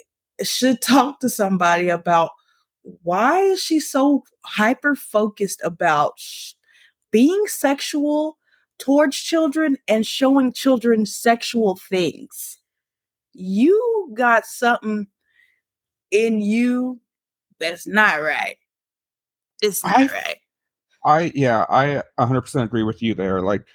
[0.43, 2.31] should talk to somebody about
[3.03, 6.53] why is she so hyper focused about sh-
[7.11, 8.37] being sexual
[8.77, 12.59] towards children and showing children sexual things.
[13.33, 15.07] You got something
[16.11, 16.99] in you
[17.59, 18.57] that's not right.
[19.61, 20.37] It's not I, right.
[21.05, 23.41] I yeah, I 100% agree with you there.
[23.41, 23.65] Like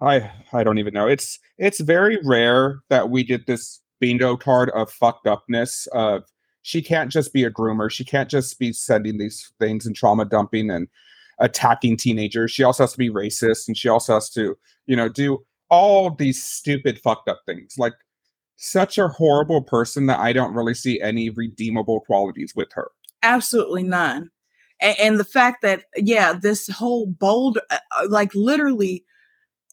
[0.00, 1.06] I I don't even know.
[1.06, 6.24] It's it's very rare that we get this bingo card of fucked upness of
[6.62, 7.90] she can't just be a groomer.
[7.90, 10.88] She can't just be sending these things and trauma dumping and
[11.38, 12.50] attacking teenagers.
[12.50, 14.56] She also has to be racist and she also has to,
[14.86, 17.74] you know, do all these stupid fucked up things.
[17.78, 17.94] Like
[18.56, 22.90] such a horrible person that I don't really see any redeemable qualities with her.
[23.22, 24.30] Absolutely none.
[24.80, 29.04] And, and the fact that yeah, this whole bold uh, uh, like literally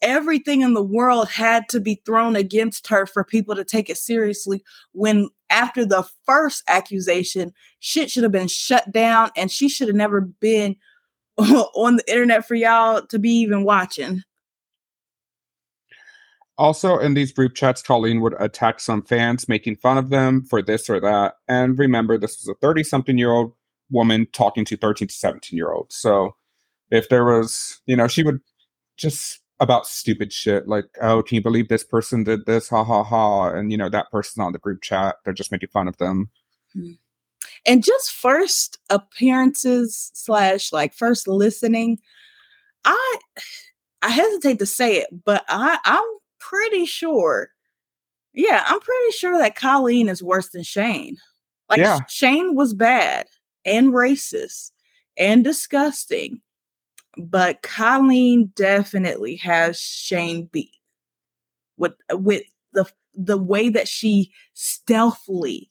[0.04, 3.96] everything in the world had to be thrown against her for people to take it
[3.96, 4.62] seriously
[4.92, 9.96] when after the first accusation shit should have been shut down and she should have
[9.96, 10.76] never been
[11.38, 14.22] on the internet for y'all to be even watching.
[16.56, 20.62] Also, in these group chats, Colleen would attack some fans, making fun of them for
[20.62, 21.34] this or that.
[21.48, 23.54] And remember, this was a 30 something year old
[23.90, 25.96] woman talking to 13 to 17 year olds.
[25.96, 26.36] So
[26.90, 28.40] if there was, you know, she would
[28.96, 32.68] just about stupid shit like, oh, can you believe this person did this?
[32.68, 33.50] Ha ha ha.
[33.50, 36.28] And, you know, that person on the group chat, they're just making fun of them.
[36.76, 36.92] Mm-hmm
[37.66, 41.98] and just first appearances slash like first listening
[42.84, 43.18] i
[44.02, 46.04] i hesitate to say it but i i'm
[46.38, 47.50] pretty sure
[48.32, 51.16] yeah i'm pretty sure that colleen is worse than shane
[51.68, 52.00] like yeah.
[52.08, 53.26] shane was bad
[53.64, 54.70] and racist
[55.16, 56.40] and disgusting
[57.16, 60.70] but colleen definitely has shane beat
[61.76, 62.42] with with
[62.72, 65.70] the the way that she stealthily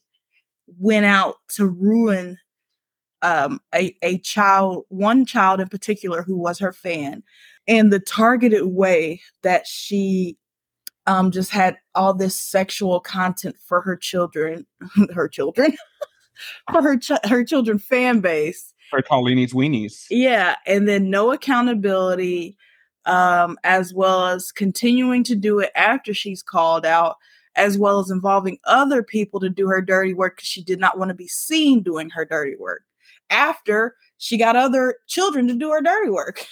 [0.78, 2.38] went out to ruin
[3.22, 7.22] um, a, a child, one child in particular who was her fan,
[7.66, 10.36] and the targeted way that she
[11.06, 14.66] um, just had all this sexual content for her children,
[15.14, 15.74] her children,
[16.72, 18.73] for her ch- her children fan base.
[18.92, 20.04] Her Colleen's weenies.
[20.10, 22.56] Yeah, and then no accountability,
[23.06, 27.16] um, as well as continuing to do it after she's called out
[27.56, 30.98] as well as involving other people to do her dirty work because she did not
[30.98, 32.82] want to be seen doing her dirty work
[33.30, 36.46] after she got other children to do her dirty work.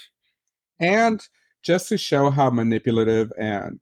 [0.78, 1.26] And
[1.62, 3.80] just to show how manipulative and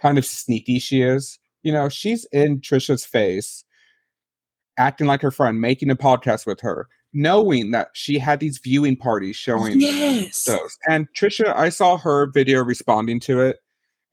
[0.00, 3.64] kind of sneaky she is, you know, she's in Trisha's face,
[4.78, 8.96] acting like her friend, making a podcast with her, knowing that she had these viewing
[8.96, 10.44] parties showing yes.
[10.44, 10.76] those.
[10.88, 13.58] And Trisha, I saw her video responding to it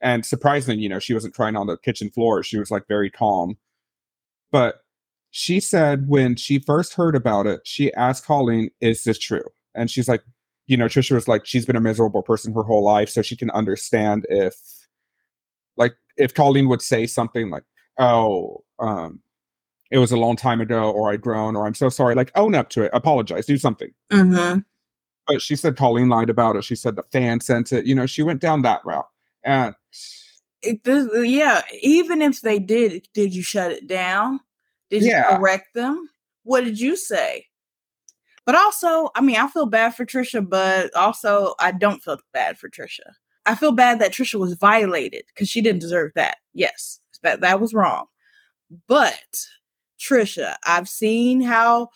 [0.01, 2.43] and surprisingly, you know, she wasn't crying on the kitchen floor.
[2.43, 3.57] She was like very calm.
[4.51, 4.81] But
[5.29, 9.45] she said when she first heard about it, she asked Colleen, Is this true?
[9.75, 10.23] And she's like,
[10.67, 13.09] you know, Trisha was like, she's been a miserable person her whole life.
[13.09, 14.55] So she can understand if,
[15.77, 17.63] like, if Colleen would say something like,
[17.99, 19.21] Oh, um,
[19.91, 22.55] it was a long time ago, or I'd grown, or I'm so sorry, like, own
[22.55, 23.91] up to it, apologize, do something.
[24.11, 24.59] Mm-hmm.
[25.27, 26.63] But she said Colleen lied about it.
[26.63, 27.85] She said the fan sent it.
[27.85, 29.07] You know, she went down that route.
[29.43, 29.75] And
[30.61, 34.39] it, this, yeah, even if they did, did you shut it down?
[34.89, 35.31] Did yeah.
[35.31, 36.09] you correct them?
[36.43, 37.45] What did you say?
[38.45, 42.57] But also, I mean, I feel bad for Trisha, but also I don't feel bad
[42.57, 43.13] for Trisha.
[43.45, 46.37] I feel bad that Trisha was violated because she didn't deserve that.
[46.53, 48.05] Yes, that that was wrong.
[48.87, 49.45] But
[50.01, 51.89] Trisha, I've seen how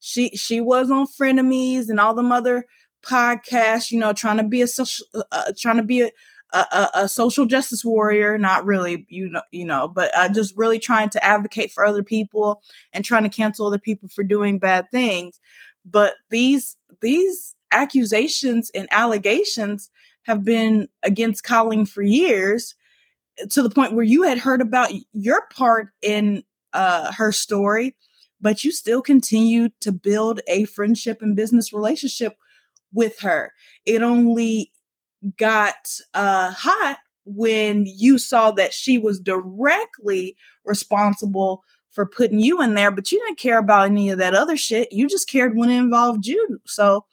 [0.00, 2.66] she she was on frenemies and all them other
[3.06, 6.10] podcasts you know trying to be a social uh, uh, trying to be a,
[6.52, 10.78] a, a, social justice warrior not really you know you know but uh, just really
[10.78, 12.62] trying to advocate for other people
[12.92, 15.40] and trying to cancel other people for doing bad things.
[15.84, 19.90] But these these accusations and allegations
[20.24, 22.74] have been against Colleen for years
[23.50, 27.94] to the point where you had heard about your part in uh, her story,
[28.40, 32.36] but you still continued to build a friendship and business relationship
[32.92, 33.52] with her.
[33.86, 34.72] It only
[35.36, 42.74] got uh, hot when you saw that she was directly responsible for putting you in
[42.74, 44.92] there, but you didn't care about any of that other shit.
[44.92, 46.60] You just cared when it involved you.
[46.66, 47.04] So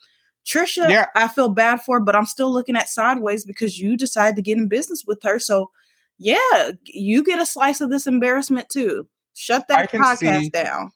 [0.45, 1.05] Trisha, yeah.
[1.15, 4.57] I feel bad for, but I'm still looking at sideways because you decided to get
[4.57, 5.37] in business with her.
[5.37, 5.69] So,
[6.17, 9.07] yeah, you get a slice of this embarrassment too.
[9.39, 10.91] Shut that podcast see, down.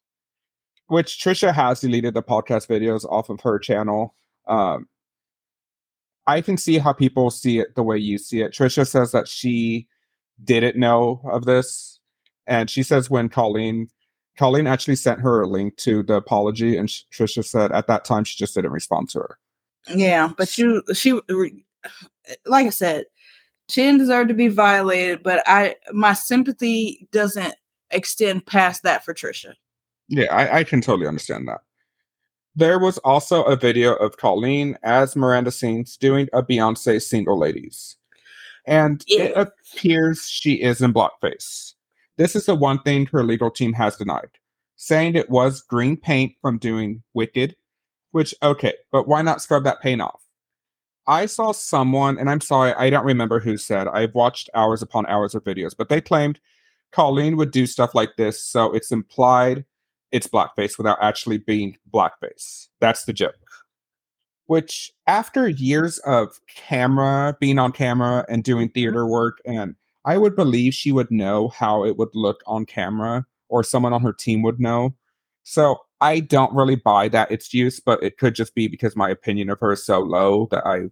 [0.88, 4.16] Which Trisha has deleted the podcast videos off of her channel.
[4.48, 4.90] Um,
[6.28, 8.52] I can see how people see it the way you see it.
[8.52, 9.88] Trisha says that she
[10.44, 12.02] didn't know of this,
[12.46, 13.90] and she says when Colleen
[14.38, 18.26] Colleen actually sent her a link to the apology, and Trisha said at that time
[18.26, 19.40] she just didn't respond to her.
[19.88, 21.14] Yeah, but she she
[22.46, 23.06] like I said,
[23.70, 25.24] she didn't deserve to be violated.
[25.24, 27.56] But I my sympathy doesn't
[27.94, 29.54] extend past that for Trisha.
[30.08, 31.62] Yeah, I, I can totally understand that.
[32.56, 37.96] There was also a video of Colleen as Miranda Sings doing a Beyonce single ladies.
[38.66, 39.24] And yeah.
[39.24, 41.74] it appears she is in blackface.
[42.18, 44.30] This is the one thing her legal team has denied,
[44.76, 47.56] saying it was green paint from doing Wicked,
[48.12, 50.22] which, okay, but why not scrub that paint off?
[51.08, 55.08] I saw someone, and I'm sorry, I don't remember who said, I've watched hours upon
[55.08, 56.40] hours of videos, but they claimed
[56.94, 59.66] Colleen would do stuff like this, so it's implied
[60.14, 62.68] it's blackface without actually being blackface.
[62.80, 63.34] That's the joke.
[64.46, 68.74] Which, after years of camera, being on camera and doing mm-hmm.
[68.74, 69.76] theater work, and
[70.06, 74.04] I would believe she would know how it would look on camera, or someone on
[74.04, 74.96] her team would know.
[75.42, 79.50] So I don't really buy that excuse, but it could just be because my opinion
[79.50, 80.90] of her is so low that I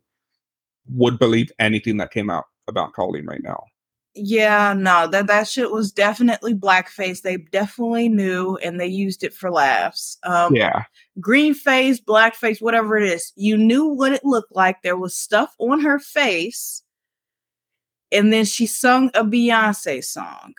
[0.89, 3.65] would believe anything that came out about Colleen right now.
[4.13, 7.21] Yeah, no, that that shit was definitely blackface.
[7.21, 10.17] They definitely knew, and they used it for laughs.
[10.23, 10.83] Um, yeah,
[11.21, 14.81] green face, blackface, whatever it is, you knew what it looked like.
[14.81, 16.83] There was stuff on her face,
[18.11, 20.55] and then she sung a Beyonce song.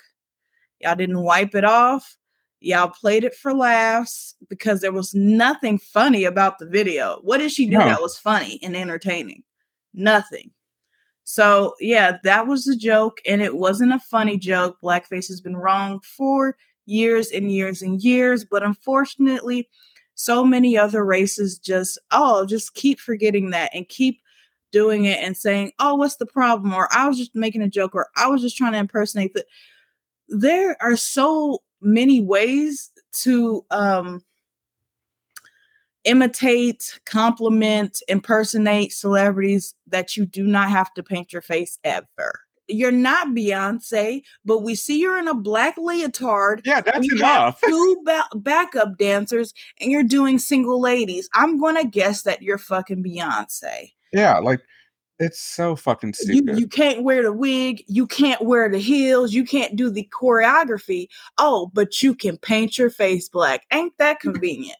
[0.81, 2.17] Y'all didn't wipe it off.
[2.61, 7.19] Y'all played it for laughs because there was nothing funny about the video.
[7.23, 7.85] What did she do no.
[7.85, 9.43] that was funny and entertaining?
[9.93, 10.53] Nothing.
[11.25, 14.77] So, yeah, that was a joke and it wasn't a funny joke.
[14.83, 19.69] Blackface has been wrong for years and years and years, but unfortunately,
[20.15, 24.21] so many other races just, oh, just keep forgetting that and keep
[24.73, 26.75] doing it and saying, oh, what's the problem?
[26.75, 29.47] Or I was just making a joke or I was just trying to impersonate that.
[30.29, 32.91] There are so many ways
[33.23, 34.23] to um,
[36.05, 42.41] imitate, compliment, impersonate celebrities that you do not have to paint your face ever.
[42.69, 46.63] You're not Beyonce, but we see you're in a black leotard.
[46.65, 47.61] Yeah, that's we enough.
[47.67, 51.29] two ba- backup dancers, and you're doing single ladies.
[51.35, 53.93] I'm gonna guess that you're fucking Beyonce.
[54.13, 54.61] Yeah, like
[55.19, 56.57] it's so fucking stupid.
[56.57, 57.85] You, you can't wear the wig.
[57.87, 59.33] You can't wear the heels.
[59.33, 61.09] You can't do the choreography.
[61.39, 63.65] Oh, but you can paint your face black.
[63.73, 64.21] Ain't that mm.
[64.33, 64.79] convenient?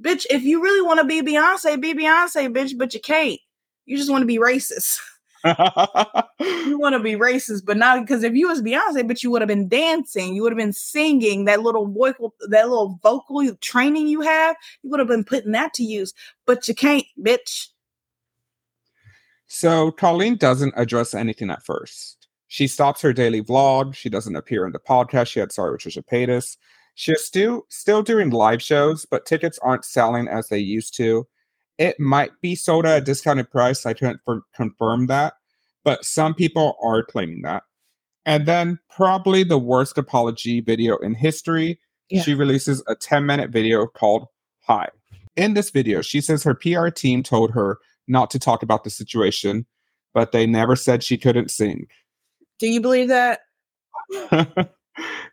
[0.00, 3.40] Bitch, if you really want to be Beyonce, be Beyonce, bitch, but you can't.
[3.86, 5.00] You just want to be racist.
[5.44, 9.42] you want to be racist, but not because if you was Beyonce, but you would
[9.42, 14.06] have been dancing, you would have been singing that little vocal, that little vocal training
[14.06, 16.12] you have, you would have been putting that to use,
[16.46, 17.68] but you can't, bitch.
[19.46, 22.28] So Colleen doesn't address anything at first.
[22.46, 23.94] She stops her daily vlog.
[23.94, 25.28] She doesn't appear in the podcast.
[25.28, 26.56] She had sorry with Trisha Paytas.
[26.94, 31.26] She's still still doing live shows, but tickets aren't selling as they used to.
[31.78, 33.86] It might be sold at a discounted price.
[33.86, 35.34] I can't for, confirm that,
[35.82, 37.62] but some people are claiming that.
[38.26, 41.80] And then probably the worst apology video in history.
[42.10, 42.22] Yeah.
[42.22, 44.26] She releases a 10 minute video called
[44.66, 44.88] Hi.
[45.36, 48.90] In this video, she says her PR team told her not to talk about the
[48.90, 49.64] situation,
[50.12, 51.86] but they never said she couldn't sing.
[52.58, 53.40] Do you believe that?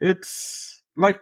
[0.02, 1.20] it's like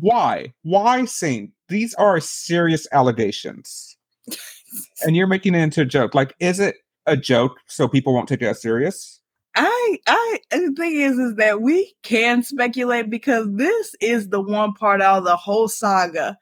[0.00, 0.54] why?
[0.62, 1.52] Why Saint?
[1.68, 3.96] These are serious allegations.
[5.02, 6.14] and you're making it into a joke.
[6.14, 6.76] Like, is it
[7.06, 9.20] a joke so people won't take it as serious?
[9.54, 14.72] I I the thing is is that we can speculate because this is the one
[14.74, 16.38] part out of the whole saga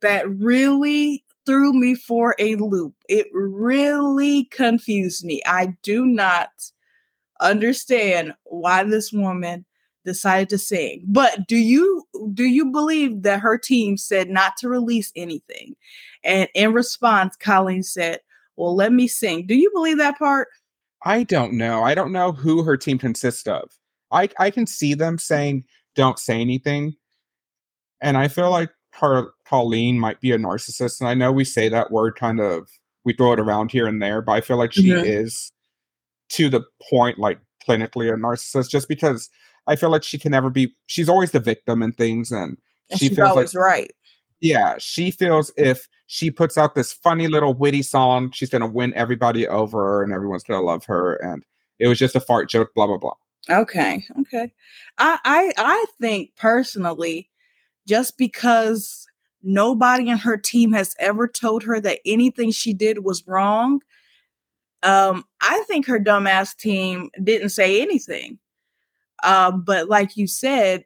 [0.00, 2.94] that really threw me for a loop.
[3.08, 5.42] It really confused me.
[5.46, 6.48] I do not
[7.40, 9.64] understand why this woman
[10.04, 11.02] decided to sing.
[11.06, 15.76] But do you do you believe that her team said not to release anything?
[16.24, 18.20] And in response, Colleen said,
[18.56, 20.48] "Well, let me sing." Do you believe that part?
[21.04, 21.82] I don't know.
[21.82, 23.70] I don't know who her team consists of.
[24.10, 25.64] I I can see them saying
[25.94, 26.96] don't say anything.
[28.00, 31.00] And I feel like her Colleen might be a narcissist.
[31.00, 32.68] And I know we say that word kind of
[33.04, 35.04] we throw it around here and there, but I feel like she mm-hmm.
[35.04, 35.52] is
[36.30, 39.28] to the point like clinically a narcissist just because
[39.70, 42.58] I feel like she can never be she's always the victim in things and,
[42.90, 43.92] and she feels always like, right.
[44.40, 48.92] Yeah, she feels if she puts out this funny little witty song, she's gonna win
[48.94, 51.14] everybody over and everyone's gonna love her.
[51.16, 51.44] And
[51.78, 53.14] it was just a fart joke, blah blah blah.
[53.48, 54.52] Okay, okay.
[54.98, 57.30] I I I think personally,
[57.86, 59.06] just because
[59.40, 63.82] nobody in her team has ever told her that anything she did was wrong,
[64.82, 68.40] um, I think her dumbass team didn't say anything.
[69.22, 70.84] Uh, but like you said,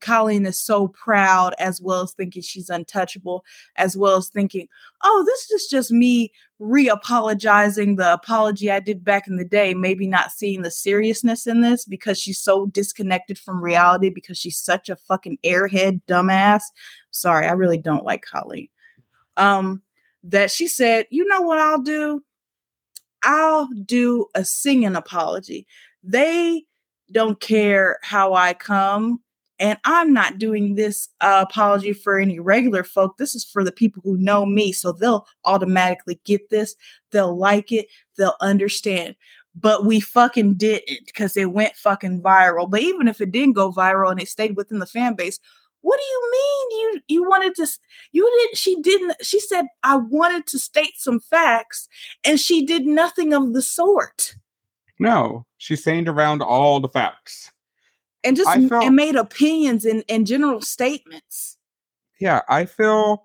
[0.00, 3.44] Colleen is so proud, as well as thinking she's untouchable,
[3.76, 4.68] as well as thinking,
[5.02, 9.74] oh, this is just me re apologizing the apology I did back in the day,
[9.74, 14.58] maybe not seeing the seriousness in this because she's so disconnected from reality because she's
[14.58, 16.62] such a fucking airhead dumbass.
[17.10, 18.68] Sorry, I really don't like Colleen.
[19.36, 19.82] Um,
[20.24, 22.22] that she said, you know what I'll do?
[23.22, 25.66] I'll do a singing apology.
[26.02, 26.64] They
[27.12, 29.20] don't care how I come
[29.60, 33.18] and I'm not doing this uh, apology for any regular folk.
[33.18, 34.72] This is for the people who know me.
[34.72, 36.74] So they'll automatically get this.
[37.12, 37.86] They'll like it.
[38.16, 39.16] They'll understand.
[39.54, 42.70] But we fucking didn't because it went fucking viral.
[42.70, 45.38] But even if it didn't go viral and it stayed within the fan base,
[45.82, 47.66] what do you mean you you wanted to
[48.12, 51.88] you did she didn't she said I wanted to state some facts
[52.22, 54.34] and she did nothing of the sort.
[55.00, 57.50] No, she saying around all the facts
[58.22, 61.56] and just felt, and made opinions and, and general statements.
[62.20, 63.22] Yeah, I feel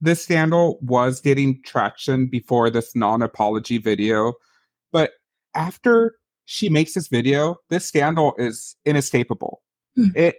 [0.00, 4.34] this scandal was getting traction before this non-apology video,
[4.92, 5.12] but
[5.54, 9.62] after she makes this video, this scandal is inescapable.
[9.96, 10.08] Hmm.
[10.14, 10.36] It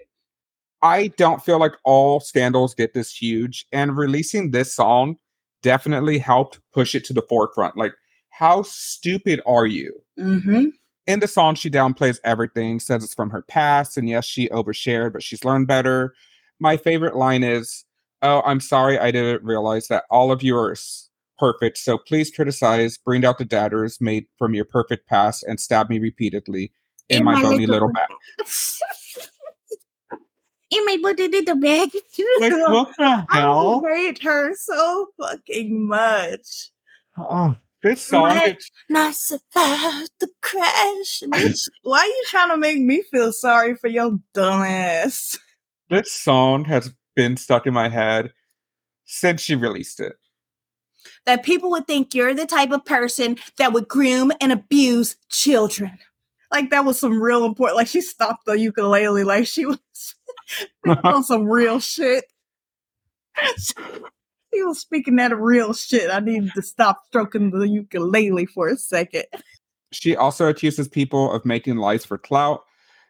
[0.81, 5.17] I don't feel like all scandals get this huge, and releasing this song
[5.61, 7.75] definitely helped push it to the forefront.
[7.75, 7.93] Like,
[8.29, 10.01] how stupid are you?
[10.19, 10.69] Mm-hmm
[11.09, 15.11] in the song, she downplays everything, says it's from her past, and yes, she overshared,
[15.11, 16.13] but she's learned better.
[16.59, 17.83] My favorite line is,
[18.21, 20.75] "Oh, I'm sorry, I didn't realize that all of you are
[21.39, 21.79] perfect.
[21.79, 25.97] So please criticize, bring out the daggers made from your perfect past, and stab me
[25.97, 26.71] repeatedly
[27.09, 28.09] in, in my, my, bony little, little back."
[30.69, 31.89] in my bony little bag.
[32.39, 33.83] like, what the hell?
[33.83, 36.69] I hate her so fucking much.
[37.17, 41.23] Oh, this song it's not about the crash.
[41.83, 45.37] why are you trying to make me feel sorry for your dumb ass?
[45.89, 48.33] This song has been stuck in my head
[49.05, 50.13] since she released it.
[51.25, 55.97] That people would think you're the type of person that would groom and abuse children.
[56.51, 57.77] Like that was some real important.
[57.77, 59.79] Like she stopped the ukulele, like she was
[61.03, 62.25] on some real shit
[64.63, 66.09] was speaking that real shit.
[66.11, 69.25] I needed to stop stroking the ukulele for a second.
[69.91, 72.63] She also accuses people of making lies for clout.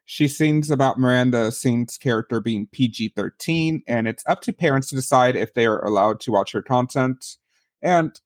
[0.05, 4.95] She sings about Miranda Sings' character being PG 13, and it's up to parents to
[4.95, 7.37] decide if they are allowed to watch her content.
[7.81, 8.19] And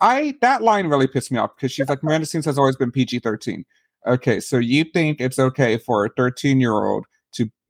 [0.00, 2.90] I that line really pissed me off because she's like, Miranda Sings has always been
[2.90, 3.64] PG 13.
[4.06, 7.06] Okay, so you think it's okay for a 13 year old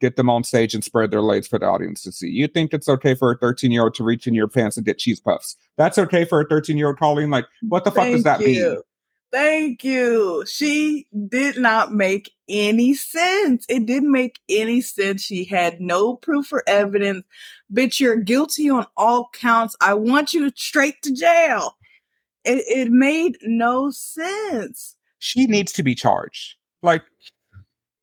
[0.01, 2.29] get them on stage and spread their legs for the audience to see.
[2.29, 4.85] You think it's okay for a 13 year old to reach in your pants and
[4.85, 5.57] get cheese puffs.
[5.77, 7.31] That's okay for a 13 year old Colleen.
[7.31, 8.47] Like, what the Thank fuck does that you.
[8.47, 8.81] mean?
[9.33, 10.45] Thank you.
[10.47, 13.67] She did not make any sense.
[13.69, 15.23] It didn't make any sense.
[15.23, 17.25] She had no proof or evidence.
[17.73, 19.77] Bitch, you're guilty on all counts.
[19.81, 21.77] I want you straight to jail.
[22.45, 24.97] It, it made no sense.
[25.19, 26.55] She needs to be charged.
[26.83, 27.03] Like,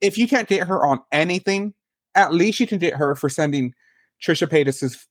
[0.02, 1.74] if you can't get her on anything,
[2.15, 3.73] at least you can get her for sending
[4.22, 5.07] Trisha Paytas's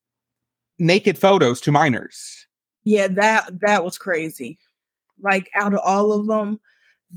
[0.78, 2.46] naked photos to minors.
[2.84, 4.58] Yeah, that that was crazy.
[5.20, 6.60] Like out of all of them,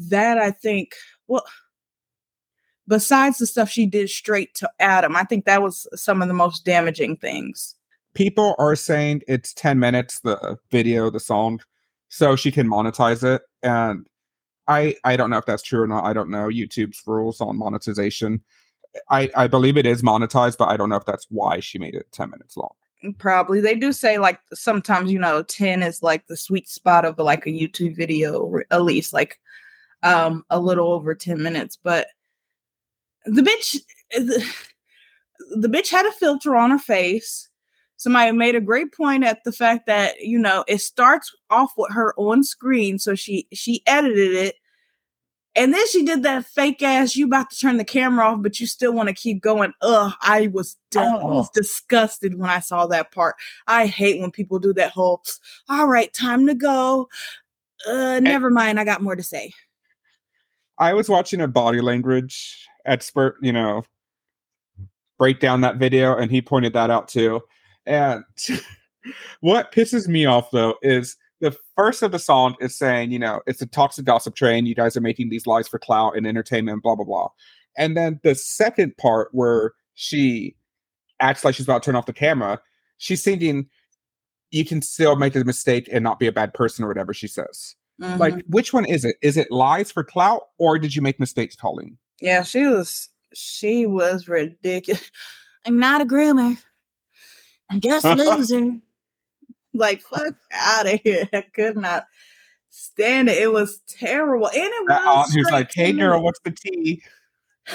[0.10, 0.94] that I think
[1.28, 1.46] well
[2.88, 6.34] besides the stuff she did straight to Adam, I think that was some of the
[6.34, 7.76] most damaging things.
[8.14, 11.60] People are saying it's 10 minutes the video, the song,
[12.10, 14.08] so she can monetize it and
[14.68, 16.06] I I don't know if that's true or not.
[16.06, 18.44] I don't know YouTube's rules on monetization.
[19.10, 21.96] I I believe it is monetized, but I don't know if that's why she made
[21.96, 22.74] it 10 minutes long.
[23.18, 23.62] Probably.
[23.62, 27.46] They do say like sometimes, you know, 10 is like the sweet spot of like
[27.46, 29.40] a YouTube video, at least like
[30.04, 31.78] um a little over 10 minutes.
[31.82, 32.08] But
[33.26, 33.80] the bitch
[34.12, 34.46] the,
[35.56, 37.50] the bitch had a filter on her face.
[37.98, 41.94] Somebody made a great point at the fact that, you know, it starts off with
[41.94, 43.00] her on screen.
[43.00, 44.56] So she she edited it
[45.56, 48.60] and then she did that fake ass, you about to turn the camera off, but
[48.60, 49.74] you still want to keep going.
[49.82, 51.00] Ugh, I was, oh.
[51.00, 53.36] I was disgusted when I saw that part.
[53.68, 55.24] I hate when people do that whole,
[55.70, 57.08] all right, time to go.
[57.88, 59.54] Uh, never and mind, I got more to say.
[60.78, 63.84] I was watching a body language expert, you know,
[65.18, 67.42] break down that video, and he pointed that out too.
[67.86, 68.24] And
[69.40, 73.42] what pisses me off though is the first of the song is saying, you know,
[73.46, 74.66] it's a toxic gossip train.
[74.66, 77.30] You guys are making these lies for clout and entertainment, blah, blah, blah.
[77.78, 80.56] And then the second part where she
[81.20, 82.62] acts like she's about to turn off the camera,
[82.98, 83.68] she's singing,
[84.52, 87.28] you can still make a mistake and not be a bad person or whatever she
[87.28, 87.76] says.
[88.02, 88.20] Mm-hmm.
[88.20, 89.18] Like, which one is it?
[89.22, 91.98] Is it lies for clout or did you make mistakes Colleen?
[92.22, 95.12] Yeah, she was, she was ridiculous.
[95.66, 96.58] I'm not a groomer.
[97.70, 98.78] I'm just a loser.
[99.78, 101.28] Like, fuck out of here.
[101.34, 102.06] I could not
[102.70, 103.38] stand it.
[103.38, 104.48] It was terrible.
[104.48, 105.32] And it was.
[105.32, 107.02] He was like, hey, girl, what's the tea?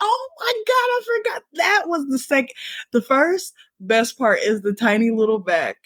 [0.00, 2.54] oh my god, I forgot that was the second.
[2.92, 5.76] The first best part is the tiny little back,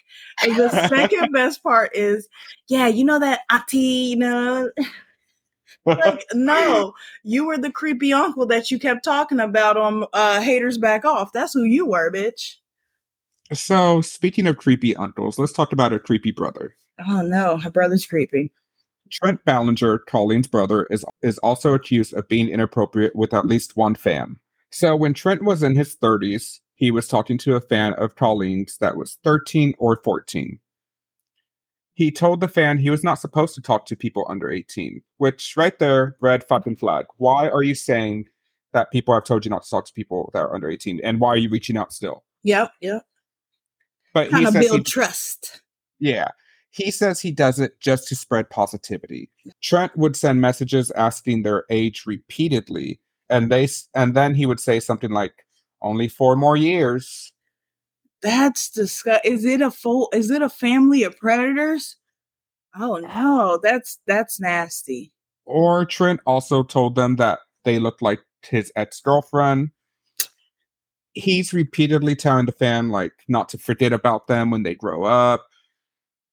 [0.43, 2.29] and the second best part is,
[2.69, 4.71] yeah, you know that auntie, you know.
[5.85, 10.79] like, no, you were the creepy uncle that you kept talking about on uh, Haters
[10.79, 11.33] Back Off.
[11.33, 12.57] That's who you were, bitch.
[13.53, 16.77] So, speaking of creepy uncles, let's talk about a creepy brother.
[17.07, 18.53] Oh no, her brother's creepy.
[19.11, 23.95] Trent Ballinger, Colleen's brother, is is also accused of being inappropriate with at least one
[23.95, 24.37] fan.
[24.71, 28.79] So when Trent was in his 30s, he was talking to a fan of Colleen's
[28.79, 30.59] that was 13 or 14.
[31.95, 35.55] He told the fan he was not supposed to talk to people under 18, which
[35.59, 37.05] right there, red fucking flag.
[37.19, 38.27] Why are you saying
[38.73, 41.01] that people have told you not to talk to people that are under 18?
[41.05, 42.25] And why are you reaching out still?
[42.45, 43.03] Yep, yep.
[44.13, 45.63] But kind he of build he, trust.
[45.99, 46.29] Yeah.
[46.71, 49.31] He says he does it just to spread positivity.
[49.63, 52.99] Trent would send messages asking their age repeatedly,
[53.29, 55.45] and they and then he would say something like,
[55.83, 57.33] "Only four more years."
[58.23, 59.33] That's disgusting.
[59.33, 60.09] Is it a full?
[60.15, 61.97] Is it a family of predators?
[62.75, 65.13] Oh no, that's that's nasty.
[65.45, 69.73] Or Trent also told them that they looked like his ex girlfriend,
[71.15, 75.47] he's repeatedly telling the fan like not to forget about them when they grow up.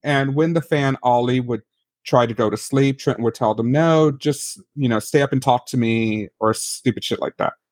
[0.02, 1.62] And when the fan Ollie would
[2.04, 5.32] try to go to sleep, Trent would tell them, "No, just you know, stay up
[5.32, 7.54] and talk to me," or stupid shit like that.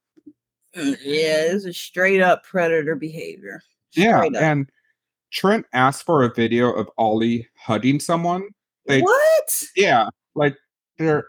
[0.74, 3.62] Yeah, it's a straight up predator behavior.
[3.90, 4.34] Straight yeah, up.
[4.34, 4.70] and
[5.32, 8.48] Trent asked for a video of Ollie hugging someone.
[8.86, 9.62] They, what?
[9.74, 10.56] Yeah, like
[10.98, 11.26] there.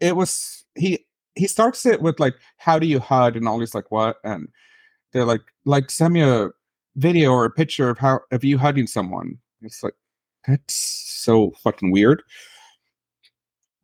[0.00, 1.05] It was he.
[1.36, 4.48] He starts it with like, "How do you hug?" and Ollie's like, "What?" and
[5.12, 6.50] they're like, like send me a
[6.96, 9.38] video or a picture of how of you hugging someone.
[9.62, 9.94] It's like
[10.46, 12.22] that's so fucking weird.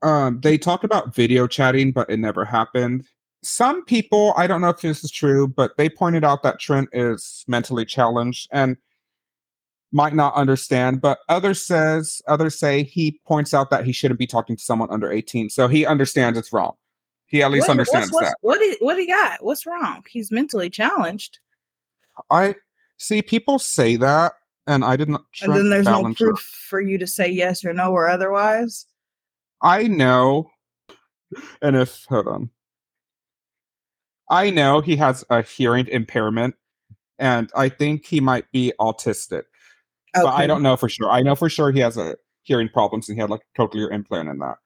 [0.03, 3.07] Um, they talked about video chatting, but it never happened.
[3.43, 6.89] Some people, I don't know if this is true, but they pointed out that Trent
[6.93, 8.77] is mentally challenged and
[9.93, 11.01] might not understand.
[11.01, 14.91] But others says others say he points out that he shouldn't be talking to someone
[14.91, 15.51] under 18.
[15.51, 16.74] So he understands it's wrong.
[17.32, 18.36] He at least what, understands what's, that.
[18.42, 19.42] What he, what he got?
[19.42, 20.04] What's wrong?
[20.06, 21.38] He's mentally challenged.
[22.30, 22.56] I
[22.98, 24.34] see people say that,
[24.66, 25.22] and I didn't.
[25.40, 28.84] And then there's no proof for you to say yes or no or otherwise.
[29.62, 30.50] I know,
[31.62, 32.50] and if hold on,
[34.28, 36.54] I know he has a hearing impairment,
[37.18, 39.44] and I think he might be autistic,
[40.14, 40.22] okay.
[40.22, 41.10] but I don't know for sure.
[41.10, 43.90] I know for sure he has a hearing problems, and he had like a cochlear
[43.90, 44.59] implant in that.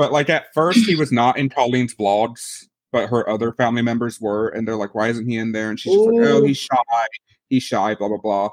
[0.00, 4.18] But like at first, he was not in Colleen's vlogs, but her other family members
[4.18, 6.56] were, and they're like, "Why isn't he in there?" And she's just like, "Oh, he's
[6.56, 7.06] shy.
[7.50, 8.48] He's shy." Blah blah blah.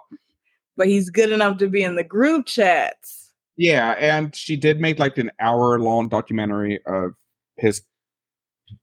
[0.75, 3.31] But he's good enough to be in the group chats.
[3.55, 7.13] Yeah, and she did make like an hour long documentary of
[7.55, 7.81] his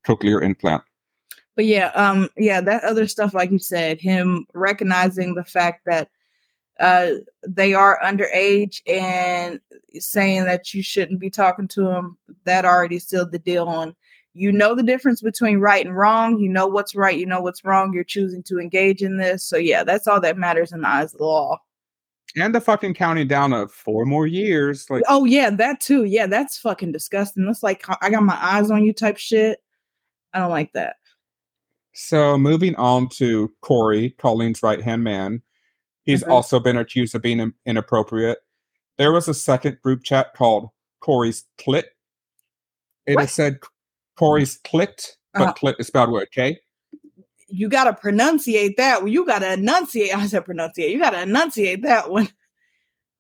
[0.07, 0.85] cochlear implant.
[1.57, 6.09] But yeah, um, yeah, that other stuff, like you said, him recognizing the fact that
[6.81, 7.13] uh,
[7.47, 9.61] they are underage and
[9.99, 13.95] saying that you shouldn't be talking to them, that already sealed the deal on.
[14.37, 16.39] You know the difference between right and wrong.
[16.39, 17.17] You know what's right.
[17.17, 17.93] You know what's wrong.
[17.93, 19.45] You're choosing to engage in this.
[19.45, 21.59] So yeah, that's all that matters in the eyes of the law.
[22.37, 24.91] And the fucking counting down of four more years.
[24.91, 26.03] Like, oh yeah, that too.
[26.03, 27.47] Yeah, that's fucking disgusting.
[27.47, 29.63] That's like I got my eyes on you type shit.
[30.33, 30.97] I don't like that.
[31.93, 35.43] So moving on to Corey, Colleen's right hand man
[36.05, 36.29] He's Mhm.
[36.31, 38.39] also been accused of being in- inappropriate.
[38.99, 40.71] There was a second group chat called
[41.01, 41.85] Corey's Clit.
[43.07, 43.29] It What?
[43.31, 43.61] said
[44.17, 45.55] Corey's Clit, but Uh-huh.
[45.55, 46.61] Clit is spelled with a K.
[47.49, 49.03] You got to pronunciate that.
[49.03, 49.13] one.
[49.13, 50.15] You got to enunciate.
[50.17, 50.91] I said pronunciate.
[50.91, 52.29] You got to enunciate that one.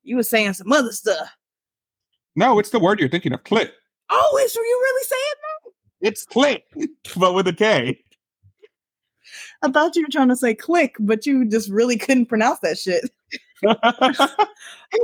[0.02, 1.30] You were saying some other stuff.
[2.36, 3.70] No, it's the word you're thinking of, Clit.
[4.10, 6.62] Oh, is you really saying It's Clit,
[7.18, 8.04] but with a K.
[9.64, 12.78] I thought you were trying to say click, but you just really couldn't pronounce that
[12.78, 13.10] shit.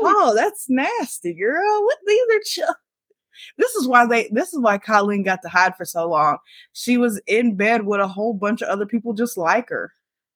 [0.02, 1.82] Oh, that's nasty, girl.
[1.84, 2.74] What these are ch-
[3.58, 6.38] This is why they this is why Colleen got to hide for so long.
[6.74, 9.92] She was in bed with a whole bunch of other people just like her.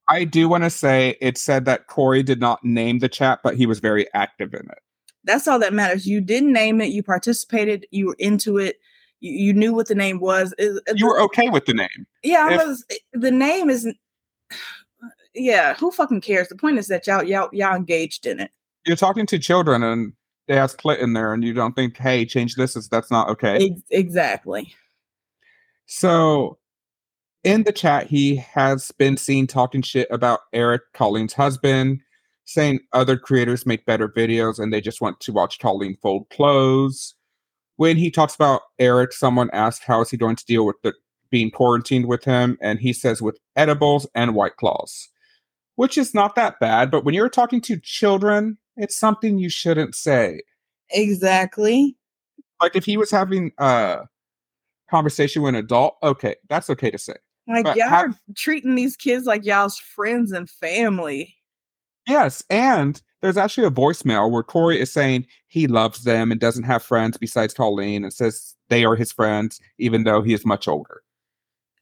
[0.09, 3.57] I do want to say it said that Corey did not name the chat, but
[3.57, 4.79] he was very active in it.
[5.25, 6.07] That's all that matters.
[6.07, 8.77] You didn't name it, you participated, you were into it,
[9.21, 10.53] you, knew what the name was.
[10.59, 12.07] You were okay with the name.
[12.23, 12.85] yeah, I if- was
[13.15, 13.97] the name isn't
[15.35, 16.49] yeah, who fucking cares?
[16.49, 18.51] The point is that y'all y'all y'all engaged in it.
[18.87, 20.13] You're talking to children and
[20.47, 22.77] they has Clit in there, and you don't think, hey, change this.
[22.77, 23.71] Is that's not okay.
[23.71, 24.75] Ex- exactly.
[25.87, 26.59] So
[27.45, 32.01] in the chat, he has been seen talking shit about Erik, Colleen's husband,
[32.47, 37.15] saying other creators make better videos and they just want to watch Colleen fold clothes.
[37.77, 40.95] When he talks about Erik, someone asked how is he going to deal with the
[41.35, 45.09] being quarantined with him, and he says with edibles and white claws,
[45.75, 46.93] which is not that bad.
[46.93, 50.43] But when you're talking to children, it's something you shouldn't say.
[50.93, 51.97] Exactly.
[52.63, 54.03] Like if he was having a
[54.89, 57.17] conversation with an adult, okay, that's okay to say.
[57.49, 61.35] Like But y'all have- are treating these kids like y'all's friends and family.
[62.07, 66.63] Yes, and there's actually a voicemail where Corey is saying he loves them and doesn't
[66.63, 70.69] have friends besides Colleen and says they are his friends, even though he is much
[70.69, 71.03] older.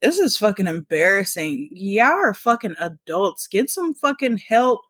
[0.03, 1.69] This is fucking embarrassing.
[1.71, 3.47] Y'all are fucking adults.
[3.47, 4.81] Get some fucking help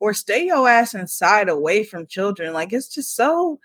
[0.00, 2.54] or stay your ass inside away from children.
[2.54, 3.60] Like it's just so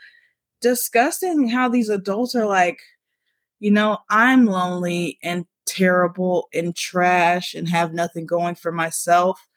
[0.62, 2.82] disgusting how these adults are like,
[3.60, 9.48] you know, I'm lonely and terrible and trash and have nothing going for myself.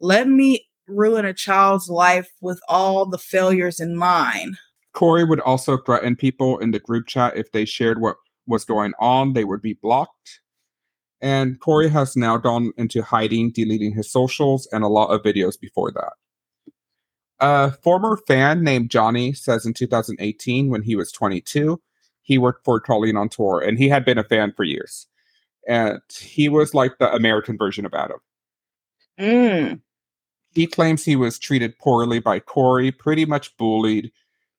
[0.00, 4.58] Let me ruin a child's life with all the failures in mine.
[4.92, 8.16] Corey would also threaten people in the group chat if they shared what
[8.48, 10.40] was going on, they would be blocked.
[11.20, 15.58] And Corey has now gone into hiding, deleting his socials and a lot of videos
[15.58, 16.12] before that.
[17.38, 21.80] A former fan named Johnny says in 2018, when he was 22,
[22.22, 25.06] he worked for Colleen on tour and he had been a fan for years.
[25.68, 28.18] And he was like the American version of Adam.
[29.18, 29.80] Mm.
[30.52, 34.12] He claims he was treated poorly by Corey, pretty much bullied.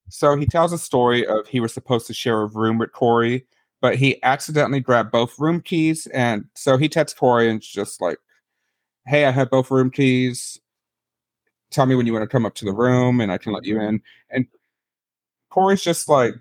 [0.10, 3.46] So he tells a story of he was supposed to share a room with Corey,
[3.82, 6.08] but he accidentally grabbed both room keys.
[6.08, 8.18] And so he texts Corey and just like,
[9.06, 10.60] Hey, I have both room keys.
[11.72, 13.66] Tell me when you want to come up to the room and I can let
[13.66, 14.02] you in.
[14.30, 14.48] And
[15.50, 16.34] Corey's just like,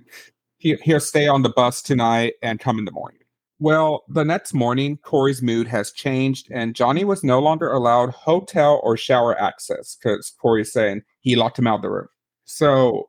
[0.58, 3.20] he, he'll stay on the bus tonight and come in the morning.
[3.58, 8.80] Well, the next morning, Corey's mood has changed, and Johnny was no longer allowed hotel
[8.82, 12.08] or shower access because Corey's saying he locked him out of the room.
[12.44, 13.08] So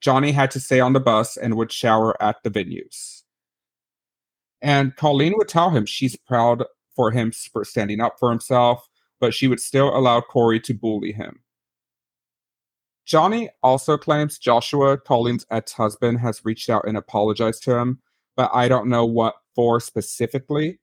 [0.00, 3.22] Johnny had to stay on the bus and would shower at the venues.
[4.64, 6.64] And Colleen would tell him she's proud
[6.96, 8.88] for him for standing up for himself,
[9.20, 11.40] but she would still allow Corey to bully him.
[13.04, 18.00] Johnny also claims Joshua, Colleen's ex husband, has reached out and apologized to him,
[18.36, 20.80] but I don't know what for specifically.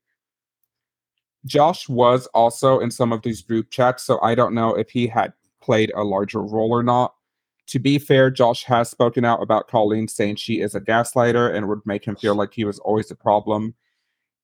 [1.45, 5.07] Josh was also in some of these group chats, so I don't know if he
[5.07, 7.15] had played a larger role or not.
[7.67, 11.69] To be fair, Josh has spoken out about Colleen, saying she is a gaslighter and
[11.69, 13.75] would make him feel like he was always a problem.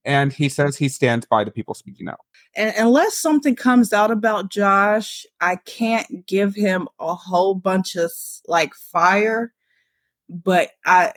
[0.06, 2.22] And he says he stands by the people speaking out.
[2.56, 8.12] and unless something comes out about Josh, I can't give him a whole bunch of
[8.48, 9.54] like fire.
[10.30, 11.12] But I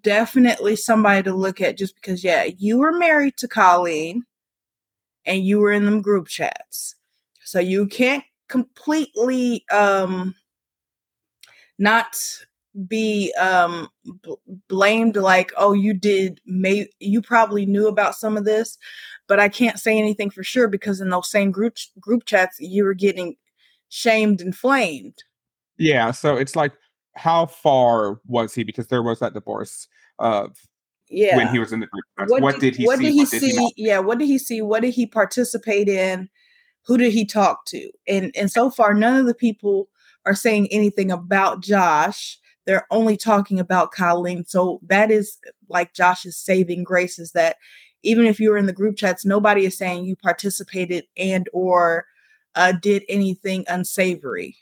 [0.00, 4.24] definitely somebody to look at just because, yeah, you were married to Colleen
[5.24, 6.94] and you were in them group chats.
[7.44, 10.34] So you can't completely um
[11.78, 12.18] not
[12.86, 13.88] be um
[14.22, 14.36] b-
[14.68, 18.78] blamed like oh you did may you probably knew about some of this
[19.28, 22.84] but I can't say anything for sure because in those same group group chats you
[22.84, 23.36] were getting
[23.88, 25.22] shamed and flamed.
[25.76, 26.72] Yeah, so it's like,
[27.14, 28.64] how far was he?
[28.64, 29.86] Because there was that divorce
[30.18, 30.56] of
[31.08, 31.36] Yeah.
[31.36, 32.04] when he was in the group.
[32.18, 32.30] chats.
[32.30, 33.04] What, did, he what see?
[33.04, 33.50] Did he what did see?
[33.50, 34.62] he yeah, what did he see?
[34.62, 36.28] What did he participate in?
[36.86, 37.90] Who did he talk to?
[38.06, 39.88] And and so far none of the people
[40.28, 42.38] are saying anything about Josh.
[42.66, 44.44] They're only talking about Colleen.
[44.46, 45.38] So that is
[45.68, 47.56] like Josh's saving grace is that
[48.02, 52.04] even if you were in the group chats, nobody is saying you participated and or
[52.54, 54.56] uh, did anything unsavory.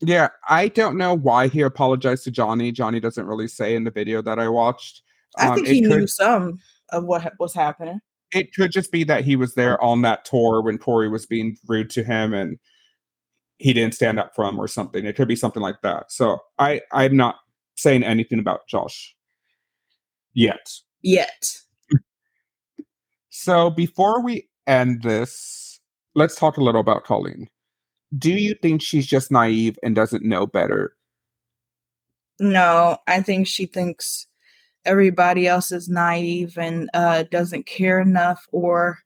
[0.00, 2.72] Yeah, I don't know why he apologized to Johnny.
[2.72, 5.02] Johnny doesn't really say in the video that I watched.
[5.38, 6.58] I Um, think he could- knew some
[6.90, 8.00] of what ha- was happening.
[8.34, 11.54] it could just be that he was there on that tour when Corey was being
[11.68, 12.58] rude to him and
[13.62, 15.06] he didn't stand up for him or something.
[15.06, 16.10] It could be something like that.
[16.10, 17.36] So I I'm not
[17.76, 19.14] saying anything about Josh
[20.34, 20.72] yet.
[21.00, 21.58] Yet.
[23.30, 25.80] So before we end this,
[26.14, 27.48] let's talk a little about Colleen.
[28.18, 30.94] Do you think she's just naive and doesn't know better?
[32.40, 34.26] No, I think she thinks
[34.84, 38.98] everybody else is naive and uh, doesn't care enough or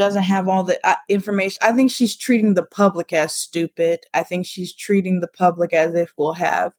[0.00, 1.58] doesn't have all the uh, information.
[1.60, 4.00] I think she's treating the public as stupid.
[4.14, 6.72] I think she's treating the public as if we'll have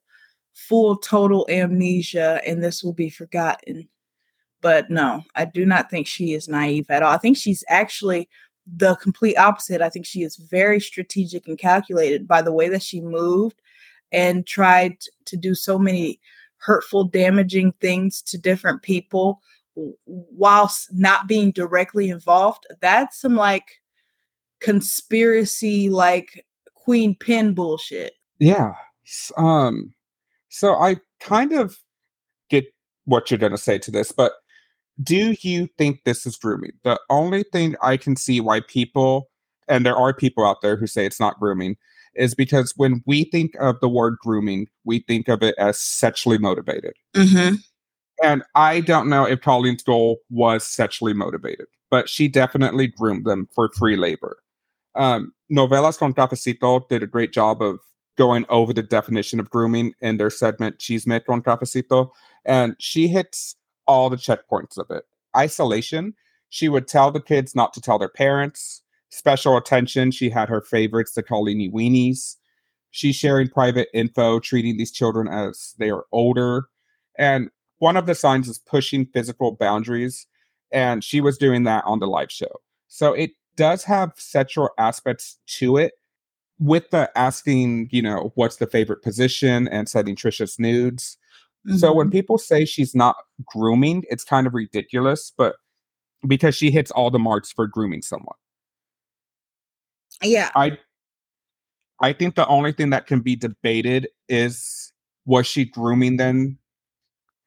[0.54, 3.88] full total amnesia and this will be forgotten.
[4.60, 7.12] But no, I do not think she is naive at all.
[7.12, 8.28] I think she's actually
[8.66, 9.80] the complete opposite.
[9.80, 13.62] I think she is very strategic and calculated by the way that she moved
[14.10, 14.96] and tried
[15.26, 16.18] to do so many
[16.56, 19.40] hurtful, damaging things to different people
[20.06, 22.66] whilst not being directly involved.
[22.80, 23.80] That's some like
[24.60, 26.44] conspiracy, like
[26.74, 28.14] Queen Pin bullshit.
[28.38, 28.72] Yeah.
[29.36, 29.94] Um
[30.48, 31.78] so I kind of
[32.50, 32.64] get
[33.04, 34.32] what you're going to say to this, but
[35.02, 36.72] do you think this is grooming?
[36.84, 39.30] The only thing I can see why people
[39.68, 41.76] and there are people out there who say it's not grooming
[42.14, 46.38] is because when we think of the word grooming, we think of it as sexually
[46.38, 46.92] motivated.
[47.14, 47.54] Mm-hmm.
[48.22, 53.48] And I don't know if Colleen's goal was sexually motivated, but she definitely groomed them
[53.54, 54.38] for free labor.
[54.94, 57.80] Um, Novelas con Cafecito did a great job of
[58.16, 62.10] going over the definition of grooming in their segment Chisme con Cafecito,
[62.44, 65.04] and she hits all the checkpoints of it.
[65.36, 66.14] Isolation,
[66.50, 68.82] she would tell the kids not to tell their parents.
[69.08, 72.36] Special attention, she had her favorites, the Colini weenies.
[72.90, 76.68] She's sharing private info, treating these children as they are older.
[77.18, 77.50] And
[77.82, 80.28] one of the signs is pushing physical boundaries.
[80.70, 82.60] And she was doing that on the live show.
[82.86, 85.94] So it does have sexual aspects to it
[86.60, 91.18] with the asking, you know, what's the favorite position and setting Trisha's nudes.
[91.76, 92.12] So when mm-hmm.
[92.12, 95.56] people say she's not grooming, it's kind of ridiculous, but
[96.26, 98.36] because she hits all the marks for grooming someone.
[100.22, 100.78] yeah, I
[102.00, 104.92] I think the only thing that can be debated is
[105.24, 106.58] was she grooming them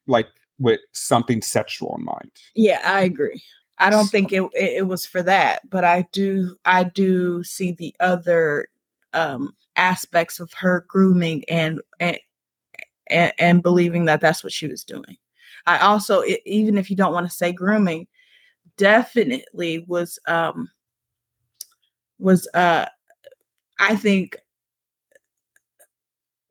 [0.08, 0.28] like
[0.60, 2.32] with something sexual in mind?
[2.56, 3.42] yeah, I agree.
[3.78, 7.94] I don't think it, it was for that, but I do I do see the
[8.00, 8.70] other
[9.14, 12.18] um aspects of her grooming and and
[13.08, 15.18] and, and believing that that's what she was doing.
[15.66, 18.08] I also even if you don't want to say grooming,
[18.78, 20.70] definitely was um
[22.18, 22.86] was uh
[23.80, 24.38] I think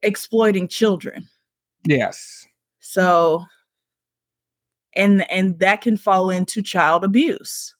[0.02, 1.28] exploiting children.
[1.86, 2.46] Yes.
[2.94, 3.44] So
[4.94, 7.74] and and that can fall into child abuse.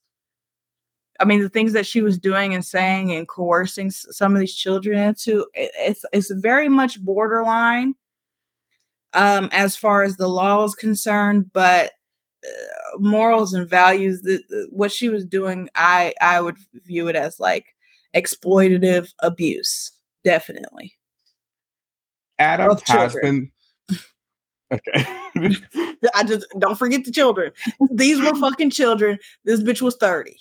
[1.20, 4.56] I mean, the things that she was doing and saying and coercing some of these
[4.56, 7.94] children into it- it's it's very much borderline
[9.12, 11.92] um as far as the law is concerned, but
[12.44, 17.14] uh, morals and values the, the- what she was doing I I would view it
[17.14, 17.66] as like
[18.16, 19.92] exploitative abuse.
[20.24, 20.94] Definitely.
[22.40, 23.22] Adam has children.
[23.22, 23.52] been
[24.72, 25.06] Okay.
[26.14, 27.52] I just don't forget the children.
[27.90, 29.18] These were fucking children.
[29.44, 30.36] This bitch was 30.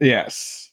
[0.00, 0.70] yes.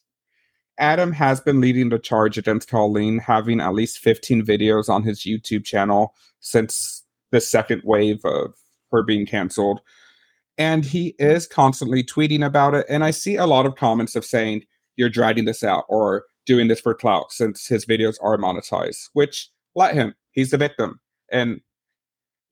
[0.78, 5.20] Adam has been leading the charge against Colleen, having at least 15 videos on his
[5.22, 8.56] YouTube channel since the second wave of
[8.92, 9.82] her being canceled.
[10.58, 12.86] And he is constantly tweeting about it.
[12.90, 14.64] And I see a lot of comments of saying,
[14.96, 19.50] you're dragging this out or doing this for clout since his videos are monetized, which
[19.76, 20.16] let him.
[20.32, 21.00] He's the victim.
[21.32, 21.62] And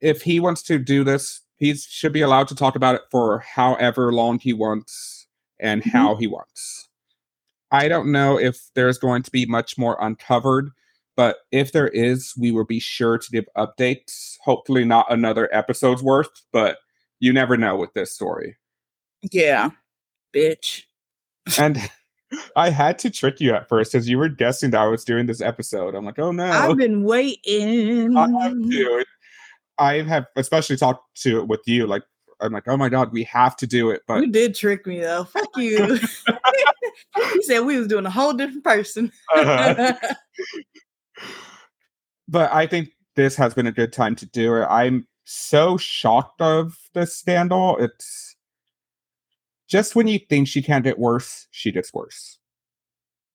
[0.01, 3.39] if he wants to do this, he should be allowed to talk about it for
[3.39, 5.27] however long he wants
[5.59, 5.91] and Mhm.
[5.91, 6.88] how he wants.
[7.71, 10.71] I don't know if there's going to be much more uncovered,
[11.15, 14.38] but if there is, we will be sure to give updates.
[14.43, 16.77] Hopefully, not another episode's worth, but
[17.19, 18.55] you never know with this story.
[19.31, 19.71] Yeah.
[20.34, 20.84] Bitch.
[21.57, 21.77] And
[22.55, 25.26] I had to trick you at first because you were guessing that I was doing
[25.26, 25.93] this episode.
[25.93, 26.45] I'm like, oh no.
[26.49, 28.15] I've been waiting.
[28.15, 29.05] I have to.
[29.80, 31.88] I have especially talked to it with you.
[31.88, 32.03] Like,
[32.41, 34.01] I'm like, oh my god, we have to do it.
[34.07, 35.23] But You did trick me though.
[35.26, 35.99] Fuck you.
[37.18, 39.11] you said we was doing a whole different person.
[39.35, 39.93] Uh-huh.
[42.27, 44.65] but I think this has been a good time to do it.
[44.65, 47.77] I'm so shocked of this scandal.
[47.77, 48.35] It's
[49.68, 52.38] just when you think she can't get worse, she gets worse.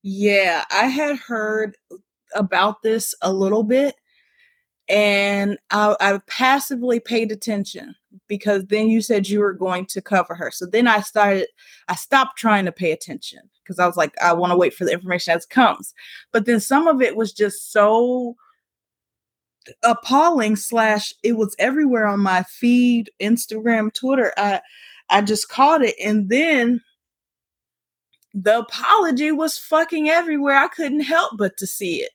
[0.03, 1.77] yeah, I had heard
[2.35, 3.95] about this a little bit
[4.89, 7.95] and I, I passively paid attention
[8.29, 10.51] because then you said you were going to cover her.
[10.51, 11.47] So then I started,
[11.89, 14.85] I stopped trying to pay attention because I was like, I want to wait for
[14.85, 15.95] the information as comes.
[16.33, 18.37] But then some of it was just so
[19.83, 24.61] appalling slash it was everywhere on my feed instagram twitter i
[25.11, 26.83] i just caught it and then
[28.35, 32.11] the apology was fucking everywhere i couldn't help but to see it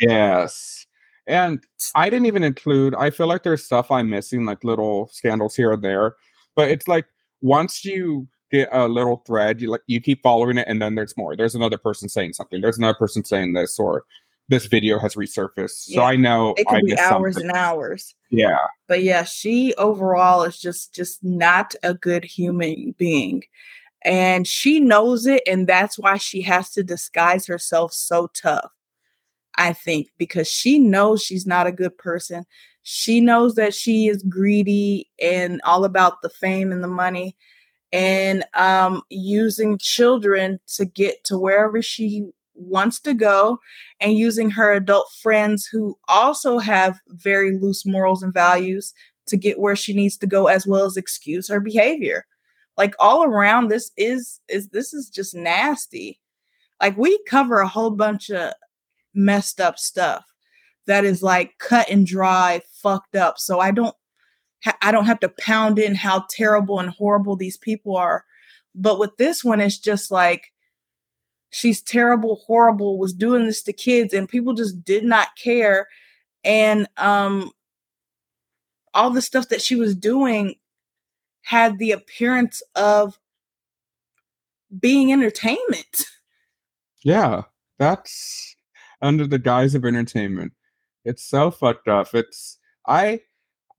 [0.00, 0.86] yes
[1.26, 1.64] and
[1.94, 5.72] I didn't even include, I feel like there's stuff I'm missing, like little scandals here
[5.72, 6.16] and there.
[6.56, 7.06] But it's like
[7.40, 11.16] once you get a little thread, you like you keep following it, and then there's
[11.16, 11.36] more.
[11.36, 12.60] There's another person saying something.
[12.60, 14.04] There's another person saying this, or
[14.48, 15.84] this video has resurfaced.
[15.88, 15.96] Yeah.
[15.96, 17.50] So I know it could be hours something.
[17.50, 18.14] and hours.
[18.30, 18.58] Yeah.
[18.88, 23.44] But yeah, she overall is just just not a good human being.
[24.02, 28.72] And she knows it, and that's why she has to disguise herself so tough.
[29.56, 32.44] I think, because she knows she's not a good person.
[32.82, 37.36] She knows that she is greedy and all about the fame and the money
[37.92, 43.58] and um, using children to get to wherever she wants to go
[44.00, 48.92] and using her adult friends who also have very loose morals and values
[49.26, 52.26] to get where she needs to go as well as excuse her behavior
[52.76, 56.20] like all around this is is this is just nasty
[56.82, 58.52] like we cover a whole bunch of
[59.14, 60.24] messed up stuff
[60.86, 63.38] that is like cut and dry, fucked up.
[63.38, 63.94] So I don't
[64.64, 68.24] ha- I don't have to pound in how terrible and horrible these people are.
[68.74, 70.52] But with this one, it's just like
[71.50, 75.88] she's terrible, horrible, was doing this to kids, and people just did not care.
[76.44, 77.50] And um
[78.92, 80.54] all the stuff that she was doing
[81.42, 83.18] had the appearance of
[84.78, 86.06] being entertainment.
[87.02, 87.44] Yeah,
[87.78, 88.56] that's
[89.02, 90.52] under the guise of entertainment.
[91.04, 92.14] It's so fucked up.
[92.14, 93.20] It's I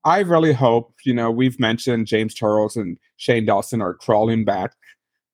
[0.04, 4.72] I really hope, you know, we've mentioned James Charles and Shane Dawson are crawling back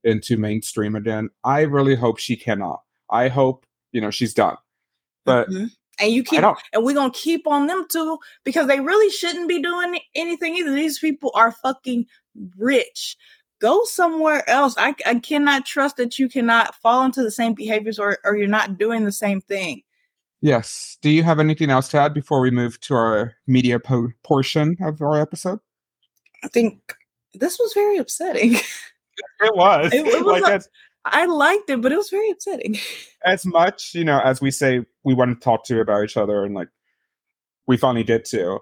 [0.05, 1.31] into mainstream again.
[1.45, 2.81] I really hope she cannot.
[3.11, 4.57] I hope, you know, she's done.
[5.25, 5.67] But mm-hmm.
[6.01, 9.63] and you keep and we're gonna keep on them too because they really shouldn't be
[9.63, 10.73] doing anything either.
[10.73, 12.07] These people are fucking
[12.59, 13.17] rich.
[13.61, 14.75] Go somewhere else.
[14.79, 18.47] I, I cannot trust that you cannot fall into the same behaviors or, or you're
[18.47, 19.83] not doing the same thing.
[20.41, 20.99] Yes.
[21.03, 24.77] Do you have anything else to add before we move to our media po- portion
[24.81, 25.59] of our episode?
[26.45, 26.95] I think
[27.35, 28.57] this was very upsetting.
[29.41, 29.93] It was.
[29.93, 30.63] It, it was like
[31.05, 32.79] I liked it, but it was very upsetting.
[33.25, 36.17] As much, you know, as we say we want to talk to you about each
[36.17, 36.69] other and like
[37.67, 38.61] we finally did to,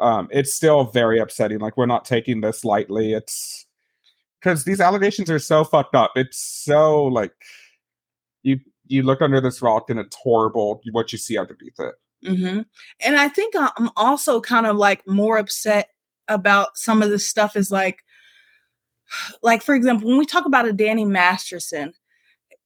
[0.00, 1.60] um, it's still very upsetting.
[1.60, 3.12] Like we're not taking this lightly.
[3.12, 3.66] It's
[4.44, 6.12] because these allegations are so fucked up.
[6.16, 7.32] It's so like
[8.42, 11.94] you you look under this rock and it's horrible what you see underneath it.
[12.24, 12.60] Mm-hmm.
[13.00, 15.88] And I think I'm also kind of like more upset
[16.28, 18.00] about some of this stuff is like,
[19.42, 21.94] like for example, when we talk about a Danny Masterson,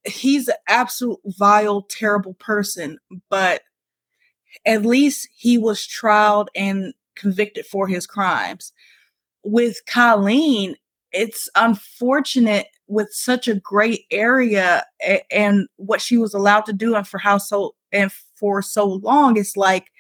[0.05, 2.99] he's an absolute vile, terrible person,
[3.31, 3.63] but
[4.67, 8.73] at least he was trialed and convicted for his crimes.
[9.45, 10.75] With Colleen,
[11.13, 16.95] it's unfortunate with such a great area and, and what she was allowed to do
[16.95, 19.91] and for how so and for so long it's like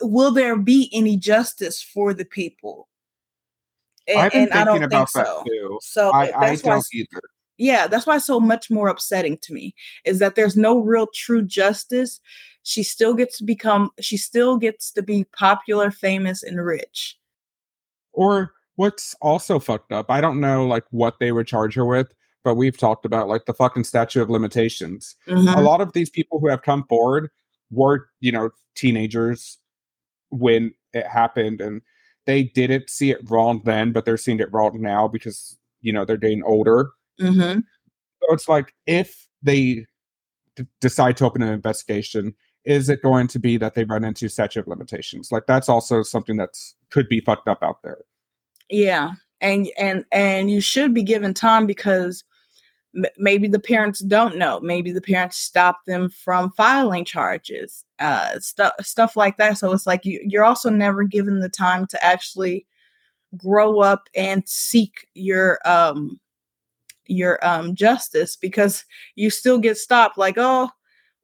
[0.00, 2.88] will there be any justice for the people
[4.08, 5.44] and, I've been thinking I don't about think so.
[5.46, 5.78] Too.
[5.80, 7.20] So I, eh, that's I why, either.
[7.58, 9.74] Yeah, that's why it's so much more upsetting to me
[10.04, 12.20] is that there's no real true justice.
[12.64, 17.18] She still gets to become, she still gets to be popular, famous, and rich.
[18.12, 18.52] Or
[18.82, 22.56] what's also fucked up, I don't know like what they would charge her with, but
[22.56, 25.14] we've talked about like the fucking statute of limitations.
[25.28, 25.56] Mm-hmm.
[25.56, 27.30] A lot of these people who have come forward
[27.70, 29.58] were, you know, teenagers
[30.30, 31.80] when it happened and
[32.26, 36.04] they didn't see it wrong then, but they're seeing it wrong now because, you know,
[36.04, 36.90] they're getting older.
[37.20, 37.60] Mm-hmm.
[37.60, 39.86] So it's like if they
[40.56, 42.34] d- decide to open an investigation,
[42.64, 45.30] is it going to be that they run into statute of limitations?
[45.30, 47.98] Like that's also something that's could be fucked up out there.
[48.72, 49.12] Yeah.
[49.40, 52.24] And and and you should be given time because
[52.96, 54.60] m- maybe the parents don't know.
[54.60, 57.84] Maybe the parents stop them from filing charges.
[58.00, 59.58] Uh stuff stuff like that.
[59.58, 62.66] So it's like you you're also never given the time to actually
[63.36, 66.20] grow up and seek your um
[67.06, 68.84] your um justice because
[69.16, 70.70] you still get stopped like oh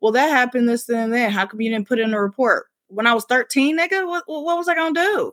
[0.00, 3.06] well that happened this and then how come you didn't put in a report when
[3.06, 5.32] i was 13 nigga what, what was i gonna do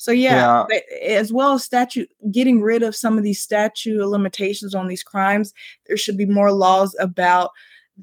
[0.00, 0.78] so yeah, yeah.
[1.02, 5.52] as well as statute getting rid of some of these statute limitations on these crimes,
[5.86, 7.50] there should be more laws about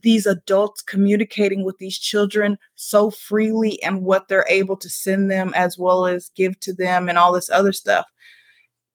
[0.03, 5.51] these adults communicating with these children so freely and what they're able to send them
[5.55, 8.05] as well as give to them and all this other stuff.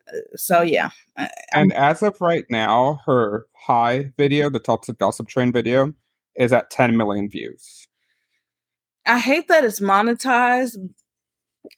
[0.06, 0.90] Uh, so yeah.
[1.52, 5.92] and as of right now, her high video, the Toxic Gossip Train video,
[6.36, 7.88] is at 10 million views.
[9.06, 10.76] I hate that it's monetized,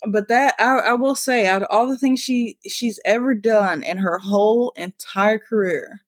[0.08, 3.82] but that I, I will say out of all the things she she's ever done
[3.82, 6.00] in her whole entire career,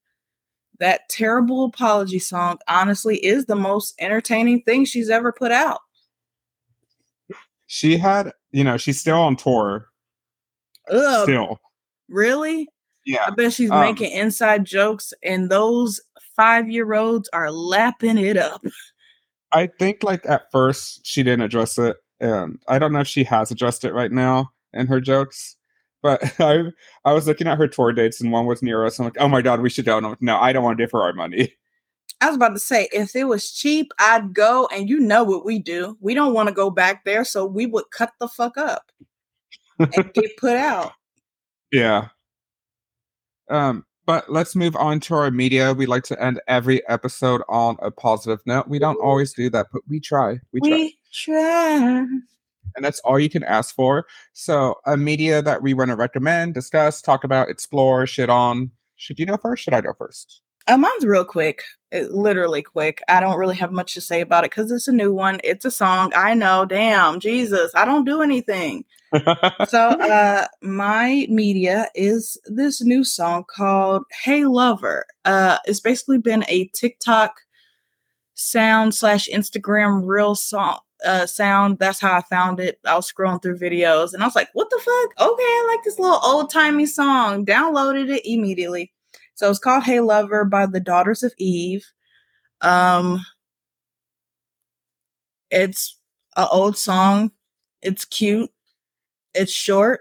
[0.79, 5.81] that terrible apology song honestly is the most entertaining thing she's ever put out.
[7.67, 9.89] She had, you know, she's still on tour.
[10.91, 11.59] Ugh, Still.
[12.09, 12.69] really?
[13.05, 13.25] Yeah.
[13.27, 16.01] I bet she's Um, making inside jokes, and those
[16.37, 18.65] five year olds are lapping it up.
[19.53, 23.25] I think like at first she didn't address it, and I don't know if she
[23.25, 25.57] has addressed it right now in her jokes.
[26.03, 26.65] But I
[27.05, 28.99] I was looking at her tour dates, and one was near us.
[28.99, 29.99] I'm like, oh my god, we should go.
[29.99, 31.53] Like, no, I don't want to give her our money.
[32.21, 35.45] I was about to say, if it was cheap, I'd go, and you know what
[35.45, 35.99] we do.
[36.01, 38.91] We don't want to go back there, so we would cut the fuck up
[39.79, 40.93] and get put out.
[41.71, 42.09] Yeah.
[43.51, 45.75] Um, but let's move on to our media.
[45.75, 48.69] We like to end every episode on a positive note.
[48.69, 50.39] We don't always do that, but we try.
[50.53, 50.71] We try.
[50.71, 50.93] We try.
[52.77, 54.07] And that's all you can ask for.
[54.33, 58.71] So, a media that we want to recommend, discuss, talk about, explore, shit on.
[58.97, 59.65] Should you go first?
[59.65, 60.43] Should I go first?
[60.69, 61.63] Uh, mine's real quick,
[61.93, 63.01] it, literally quick.
[63.09, 65.41] I don't really have much to say about it because it's a new one.
[65.45, 66.13] It's a song.
[66.17, 66.65] I know.
[66.65, 68.85] Damn, Jesus, I don't do anything.
[69.69, 76.45] so uh my media is this new song called hey lover uh it's basically been
[76.49, 77.37] a tiktok
[78.35, 83.41] sound slash instagram real song uh sound that's how i found it i was scrolling
[83.43, 86.87] through videos and i was like what the fuck okay i like this little old-timey
[86.87, 88.93] song downloaded it immediately
[89.35, 91.85] so it's called hey lover by the daughters of eve
[92.63, 93.21] um
[95.51, 95.99] it's
[96.37, 97.31] an old song
[97.83, 98.51] it's cute
[99.37, 100.01] it's short.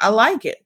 [0.00, 0.64] I like it.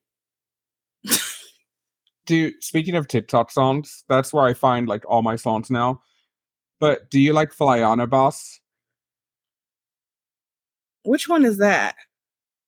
[2.26, 6.00] do speaking of TikTok songs, that's where I find like all my songs now.
[6.80, 8.60] But do you like Flyana Boss?
[11.06, 11.94] Which one is that?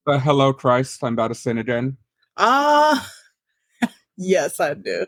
[0.06, 1.96] The Hello Christ, I'm about to sin again.
[2.36, 3.10] Ah,
[4.16, 5.06] yes, I do.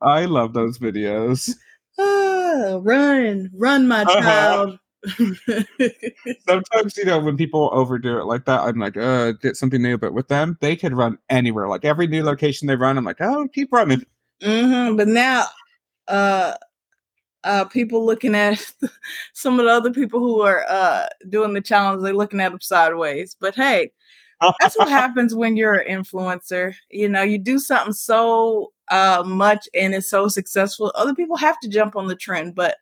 [0.00, 1.50] I love those videos.
[1.98, 4.78] Ah, run, run, my child.
[6.48, 9.98] Sometimes, you know, when people overdo it like that, I'm like, uh, get something new.
[9.98, 11.66] But with them, they could run anywhere.
[11.68, 14.04] Like every new location they run, I'm like, oh, keep running.
[14.42, 15.46] hmm But now,
[16.06, 16.54] uh,
[17.44, 18.72] uh, people looking at
[19.32, 22.60] some of the other people who are uh doing the challenge, they're looking at them
[22.60, 23.36] sideways.
[23.40, 23.92] But hey,
[24.60, 26.74] that's what happens when you're an influencer.
[26.90, 30.92] You know, you do something so uh much and it's so successful.
[30.94, 32.76] Other people have to jump on the trend, but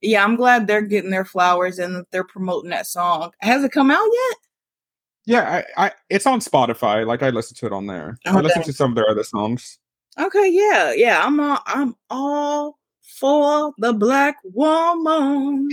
[0.00, 3.32] yeah, I'm glad they're getting their flowers and they're promoting that song.
[3.38, 4.36] Has it come out yet?
[5.24, 7.06] Yeah, I, I it's on Spotify.
[7.06, 8.18] Like I listen to it on there.
[8.26, 9.78] I listen to some of their other songs.
[10.20, 11.24] Okay, yeah, yeah.
[11.24, 15.68] I'm all I'm all for the black woman.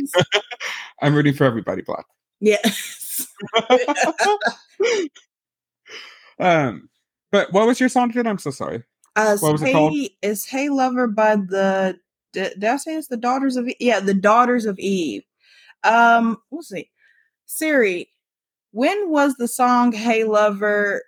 [1.02, 2.06] I'm rooting for everybody black.
[2.40, 3.28] yes.
[6.40, 6.90] um,
[7.32, 8.28] but what was your song again?
[8.28, 8.84] I'm so sorry.
[9.16, 9.94] Uh, What was it called?
[10.22, 12.00] It's Hey Lover by the
[12.32, 13.76] did, did I say it's the Daughters of Eve?
[13.80, 15.24] Yeah, the Daughters of Eve.
[15.84, 16.90] Um, we'll see.
[17.46, 18.10] Siri,
[18.72, 21.04] when was the song Hey Lover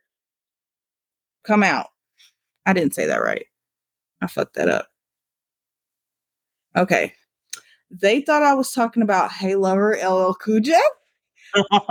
[1.43, 1.87] come out?
[2.65, 3.45] I didn't say that right.
[4.21, 4.90] I fucked that up.
[6.75, 7.13] Okay.
[7.89, 10.79] They thought I was talking about Hey Lover LL Cool J,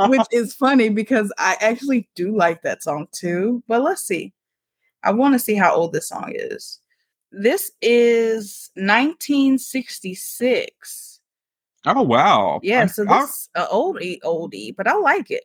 [0.08, 3.62] which is funny because I actually do like that song too.
[3.68, 4.32] But let's see.
[5.02, 6.80] I want to see how old this song is.
[7.32, 11.20] This is 1966.
[11.86, 12.58] oh wow.
[12.62, 15.44] Yeah, so this uh, oldie, oldie, but I like it.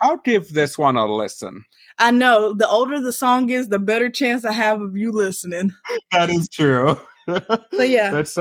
[0.00, 1.64] I'll give this one a listen.
[1.98, 5.72] I know the older the song is, the better chance I have of you listening.
[6.10, 6.98] That is true.
[7.28, 8.36] So yeah, That's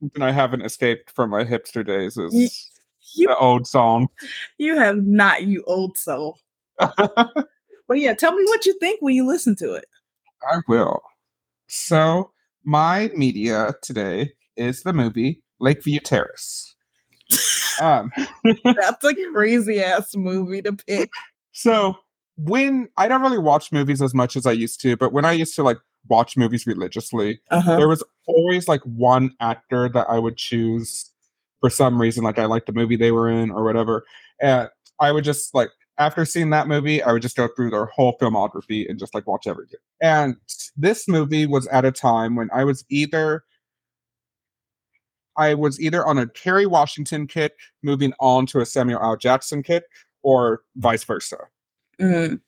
[0.00, 2.16] something I haven't escaped from my hipster days.
[2.16, 2.70] Is
[3.14, 4.08] you the old song.
[4.58, 6.38] you have not, you old soul.
[7.88, 9.84] But yeah, tell me what you think when you listen to it.
[10.50, 11.00] I will.
[11.68, 12.32] So,
[12.64, 16.74] my media today is the movie Lakeview Terrace.
[17.78, 18.10] Um,
[18.64, 21.10] That's a crazy ass movie to pick.
[21.52, 21.94] so
[22.38, 25.32] when I don't really watch movies as much as I used to, but when I
[25.32, 25.76] used to like
[26.08, 27.76] watch movies religiously, Uh-huh.
[27.76, 31.10] there was always like one actor that I would choose
[31.60, 34.04] for some reason, like I liked the movie they were in or whatever.
[34.40, 34.68] And
[35.00, 38.16] I would just like after seeing that movie, I would just go through their whole
[38.20, 39.80] filmography and just like watch everything.
[40.02, 40.36] And
[40.76, 43.44] this movie was at a time when I was either
[45.38, 49.16] I was either on a Kerry Washington kick, moving on to a Samuel L.
[49.16, 49.84] Jackson kick,
[50.22, 51.36] or vice versa.
[52.00, 52.40] Mm,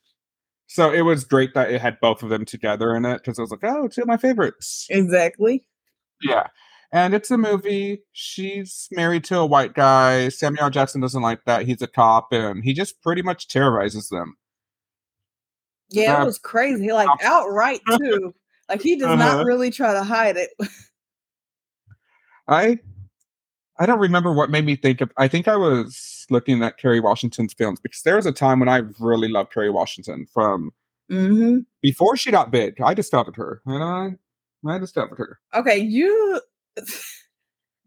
[0.69, 3.43] So it was great that it had both of them together in it because I
[3.43, 4.87] was like, oh, two of my favorites.
[4.91, 5.65] exactly.
[6.23, 6.47] Yeah.
[6.93, 8.03] And it's a movie.
[8.13, 10.31] She's married to a white guy.
[10.31, 10.71] Samuel L.
[10.71, 11.67] Jackson doesn't like that.
[11.67, 14.37] He's a cop and he just pretty much terrorizes them.
[15.91, 16.93] Yeah, Uh, it was crazy.
[16.93, 18.35] Like outright too.
[18.69, 19.37] Like he does Uh-huh.
[19.37, 20.51] not really try to hide it.
[22.49, 22.79] I
[23.79, 27.01] I don't remember what made me think of I think I was looking at Kerry
[27.01, 30.73] Washington's films because there was a time when I really loved Kerry Washington from
[31.11, 32.81] hmm before she got big.
[32.81, 33.63] I discovered her.
[33.67, 34.17] And I
[34.67, 35.39] I discovered her.
[35.55, 36.41] Okay, you.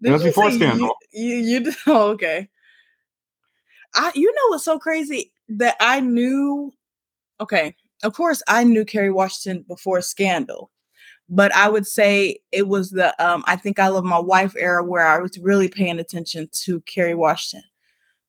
[0.02, 0.96] Did you before Scandal.
[1.12, 2.50] You, you, you oh, okay.
[3.94, 6.74] I, you know what's so crazy that I knew.
[7.40, 10.72] Okay, of course I knew Kerry Washington before Scandal,
[11.30, 14.84] but I would say it was the um I think I love my wife era
[14.84, 17.68] where I was really paying attention to Kerry Washington.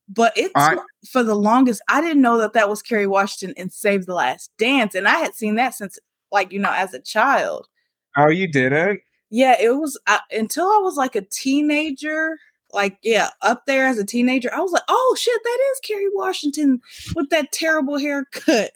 [0.09, 0.77] But it's I-
[1.11, 4.51] for the longest I didn't know that that was Kerry Washington in Save the Last
[4.59, 5.99] Dance, and I had seen that since
[6.31, 7.69] like you know as a child.
[8.17, 9.01] Oh, you did it?
[9.31, 12.39] Yeah, it was uh, until I was like a teenager.
[12.75, 16.09] Like, yeah, up there as a teenager, I was like, "Oh shit, that is Kerry
[16.13, 16.81] Washington
[17.15, 18.73] with that terrible haircut."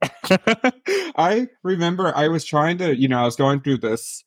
[1.16, 4.24] I remember I was trying to, you know, I was going through this,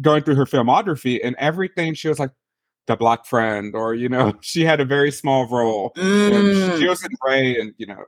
[0.00, 2.32] going through her filmography, and everything she was like
[2.86, 5.92] the black friend, or you know, she had a very small role.
[5.96, 8.04] Mm, she was in Ray, and you know,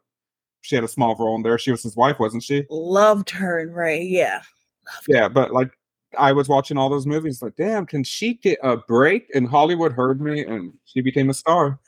[0.60, 1.58] she had a small role in there.
[1.58, 2.64] She was his wife, wasn't she?
[2.70, 4.02] loved her and Ray.
[4.02, 4.42] Yeah,
[5.06, 5.70] Yeah, but like
[6.16, 9.28] I was watching all those movies, like, damn, can she get a break?
[9.34, 11.78] And Hollywood heard me, and she became a star.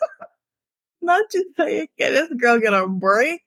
[1.02, 3.42] not just saying, can this girl get a break?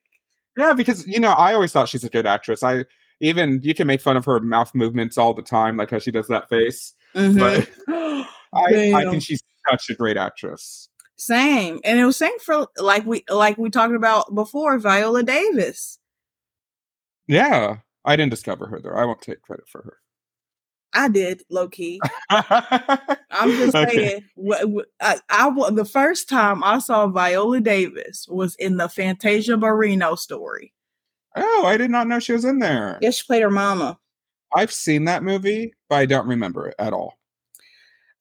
[0.56, 2.62] Yeah, because you know, I always thought she's a good actress.
[2.62, 2.84] I
[3.20, 6.10] even you can make fun of her mouth movements all the time, like how she
[6.10, 6.94] does that face.
[7.14, 7.38] Mhm.
[7.38, 7.68] But
[8.54, 10.88] I, I think she's such a great actress.
[11.16, 15.98] Same, and it was same for like we like we talked about before, Viola Davis.
[17.26, 18.90] Yeah, I didn't discover her though.
[18.90, 19.98] I won't take credit for her.
[20.94, 22.00] I did low key.
[22.30, 24.24] I'm just saying.
[25.00, 30.72] I, I the first time I saw Viola Davis was in the Fantasia Barrino story.
[31.36, 32.98] Oh, I did not know she was in there.
[33.00, 33.98] Yes, she played her mama.
[34.54, 37.18] I've seen that movie, but I don't remember it at all.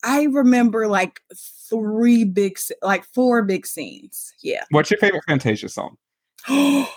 [0.04, 1.22] I remember like
[1.70, 4.34] three big, like four big scenes.
[4.42, 4.64] Yeah.
[4.72, 5.98] What's your favorite Fantasia song?
[6.50, 6.90] Oh,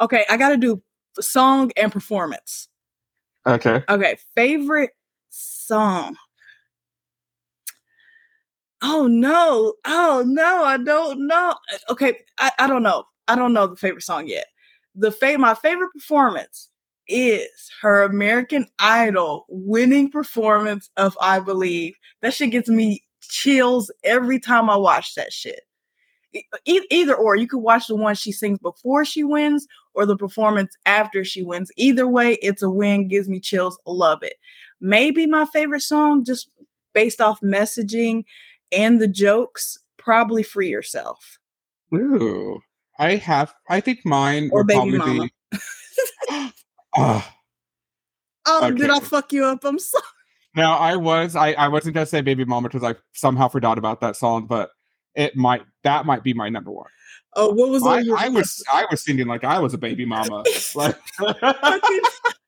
[0.00, 0.82] okay, I got to do
[1.20, 2.68] song and performance.
[3.46, 3.82] okay.
[3.88, 4.90] Okay, favorite
[5.30, 6.16] song.
[8.82, 9.74] Oh no.
[9.84, 11.54] Oh no, I don't know.
[11.90, 13.04] Okay, I, I don't know.
[13.28, 14.46] I don't know the favorite song yet.
[14.94, 16.68] The fa- my favorite performance
[17.08, 17.48] is
[17.82, 21.94] her American Idol winning performance of I Believe.
[22.22, 25.60] That shit gets me chills every time I watch that shit.
[26.64, 30.16] E- either or, you could watch the one she sings before she wins or the
[30.16, 31.70] performance after she wins.
[31.76, 34.34] Either way, it's a win, gives me chills, love it.
[34.80, 36.48] Maybe my favorite song, just
[36.92, 38.24] based off messaging
[38.72, 41.38] and the jokes, probably Free Yourself.
[41.94, 42.60] Ooh.
[42.98, 45.28] I have I think mine Or would Baby probably Mama.
[45.52, 45.58] be
[46.96, 47.36] Ah.
[48.46, 49.64] Oh, did I fuck you up?
[49.64, 50.02] I'm sorry.
[50.54, 51.36] No, I was.
[51.36, 54.70] I, I wasn't gonna say Baby Mama because I somehow forgot about that song, but
[55.16, 56.90] it might that might be my number one.
[57.34, 59.74] Oh, what was I, one you were I was I was singing like I was
[59.74, 60.44] a baby mama.
[60.74, 62.00] Like, fucking,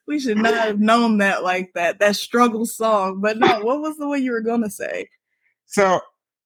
[0.06, 2.00] we should not have known that like that.
[2.00, 3.20] That struggle song.
[3.20, 5.08] But no, what was the one you were gonna say?
[5.66, 6.00] so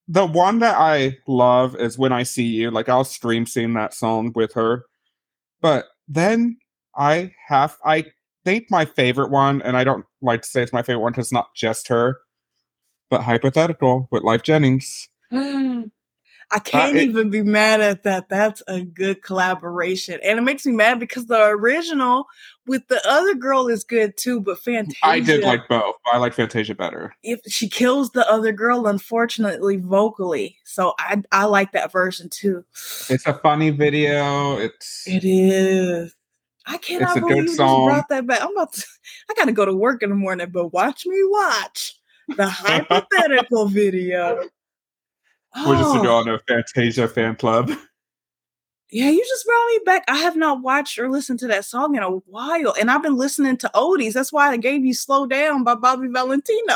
[0.09, 2.71] the one that I love is When I See You.
[2.71, 4.85] Like I'll stream sing that song with her.
[5.61, 6.59] But then
[6.97, 8.07] I have I
[8.45, 11.27] think my favorite one, and I don't like to say it's my favorite one because
[11.27, 12.19] it's not just her,
[13.11, 15.09] but hypothetical with Lyfe Jennings.
[15.33, 15.91] Mm.
[16.51, 18.29] I uh, can't it- even be mad at that.
[18.29, 20.21] That's a good collaboration.
[20.23, 22.27] And it makes me mad because the original
[22.67, 24.99] with the other girl is good too, but Fantasia.
[25.03, 25.95] I did like both.
[26.13, 27.15] I like Fantasia better.
[27.23, 30.59] if she kills the other girl, unfortunately, vocally.
[30.65, 32.65] So I I like that version too.
[33.09, 34.59] It's a funny video.
[34.59, 36.15] It's It is.
[36.67, 37.87] I cannot believe you song.
[37.87, 38.43] brought that back.
[38.43, 38.85] I'm about to.
[39.31, 41.95] I gotta go to work in the morning, but watch me watch
[42.37, 44.37] the hypothetical video.
[45.67, 47.69] we're just Oh, going to a Fantasia fan club.
[48.91, 50.05] yeah, you just brought me back.
[50.09, 53.17] I have not watched or listened to that song in a while, and I've been
[53.17, 54.13] listening to oldies.
[54.13, 56.75] That's why I gave you "Slow Down" by Bobby Valentino.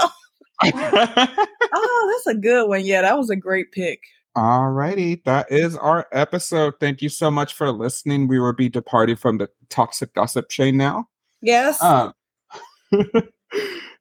[0.65, 2.85] Oh, that's a good one.
[2.85, 4.01] Yeah, that was a great pick.
[4.37, 6.75] Alrighty, that is our episode.
[6.79, 8.29] Thank you so much for listening.
[8.29, 11.09] We will be departing from the toxic gossip chain now.
[11.41, 11.83] Yes.
[11.83, 12.13] Um,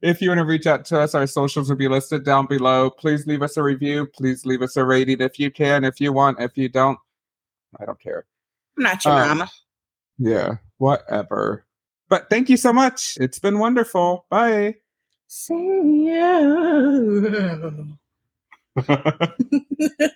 [0.02, 2.90] if you want to reach out to us, our socials will be listed down below.
[2.90, 4.06] Please leave us a review.
[4.06, 5.84] Please leave us a rating if you can.
[5.84, 6.98] If you want, if you don't,
[7.80, 8.26] I don't care.
[8.76, 9.50] I'm not your um, mama.
[10.18, 11.64] Yeah, whatever.
[12.10, 13.16] But thank you so much.
[13.18, 14.26] It's been wonderful.
[14.28, 14.74] Bye.
[15.28, 16.68] See you.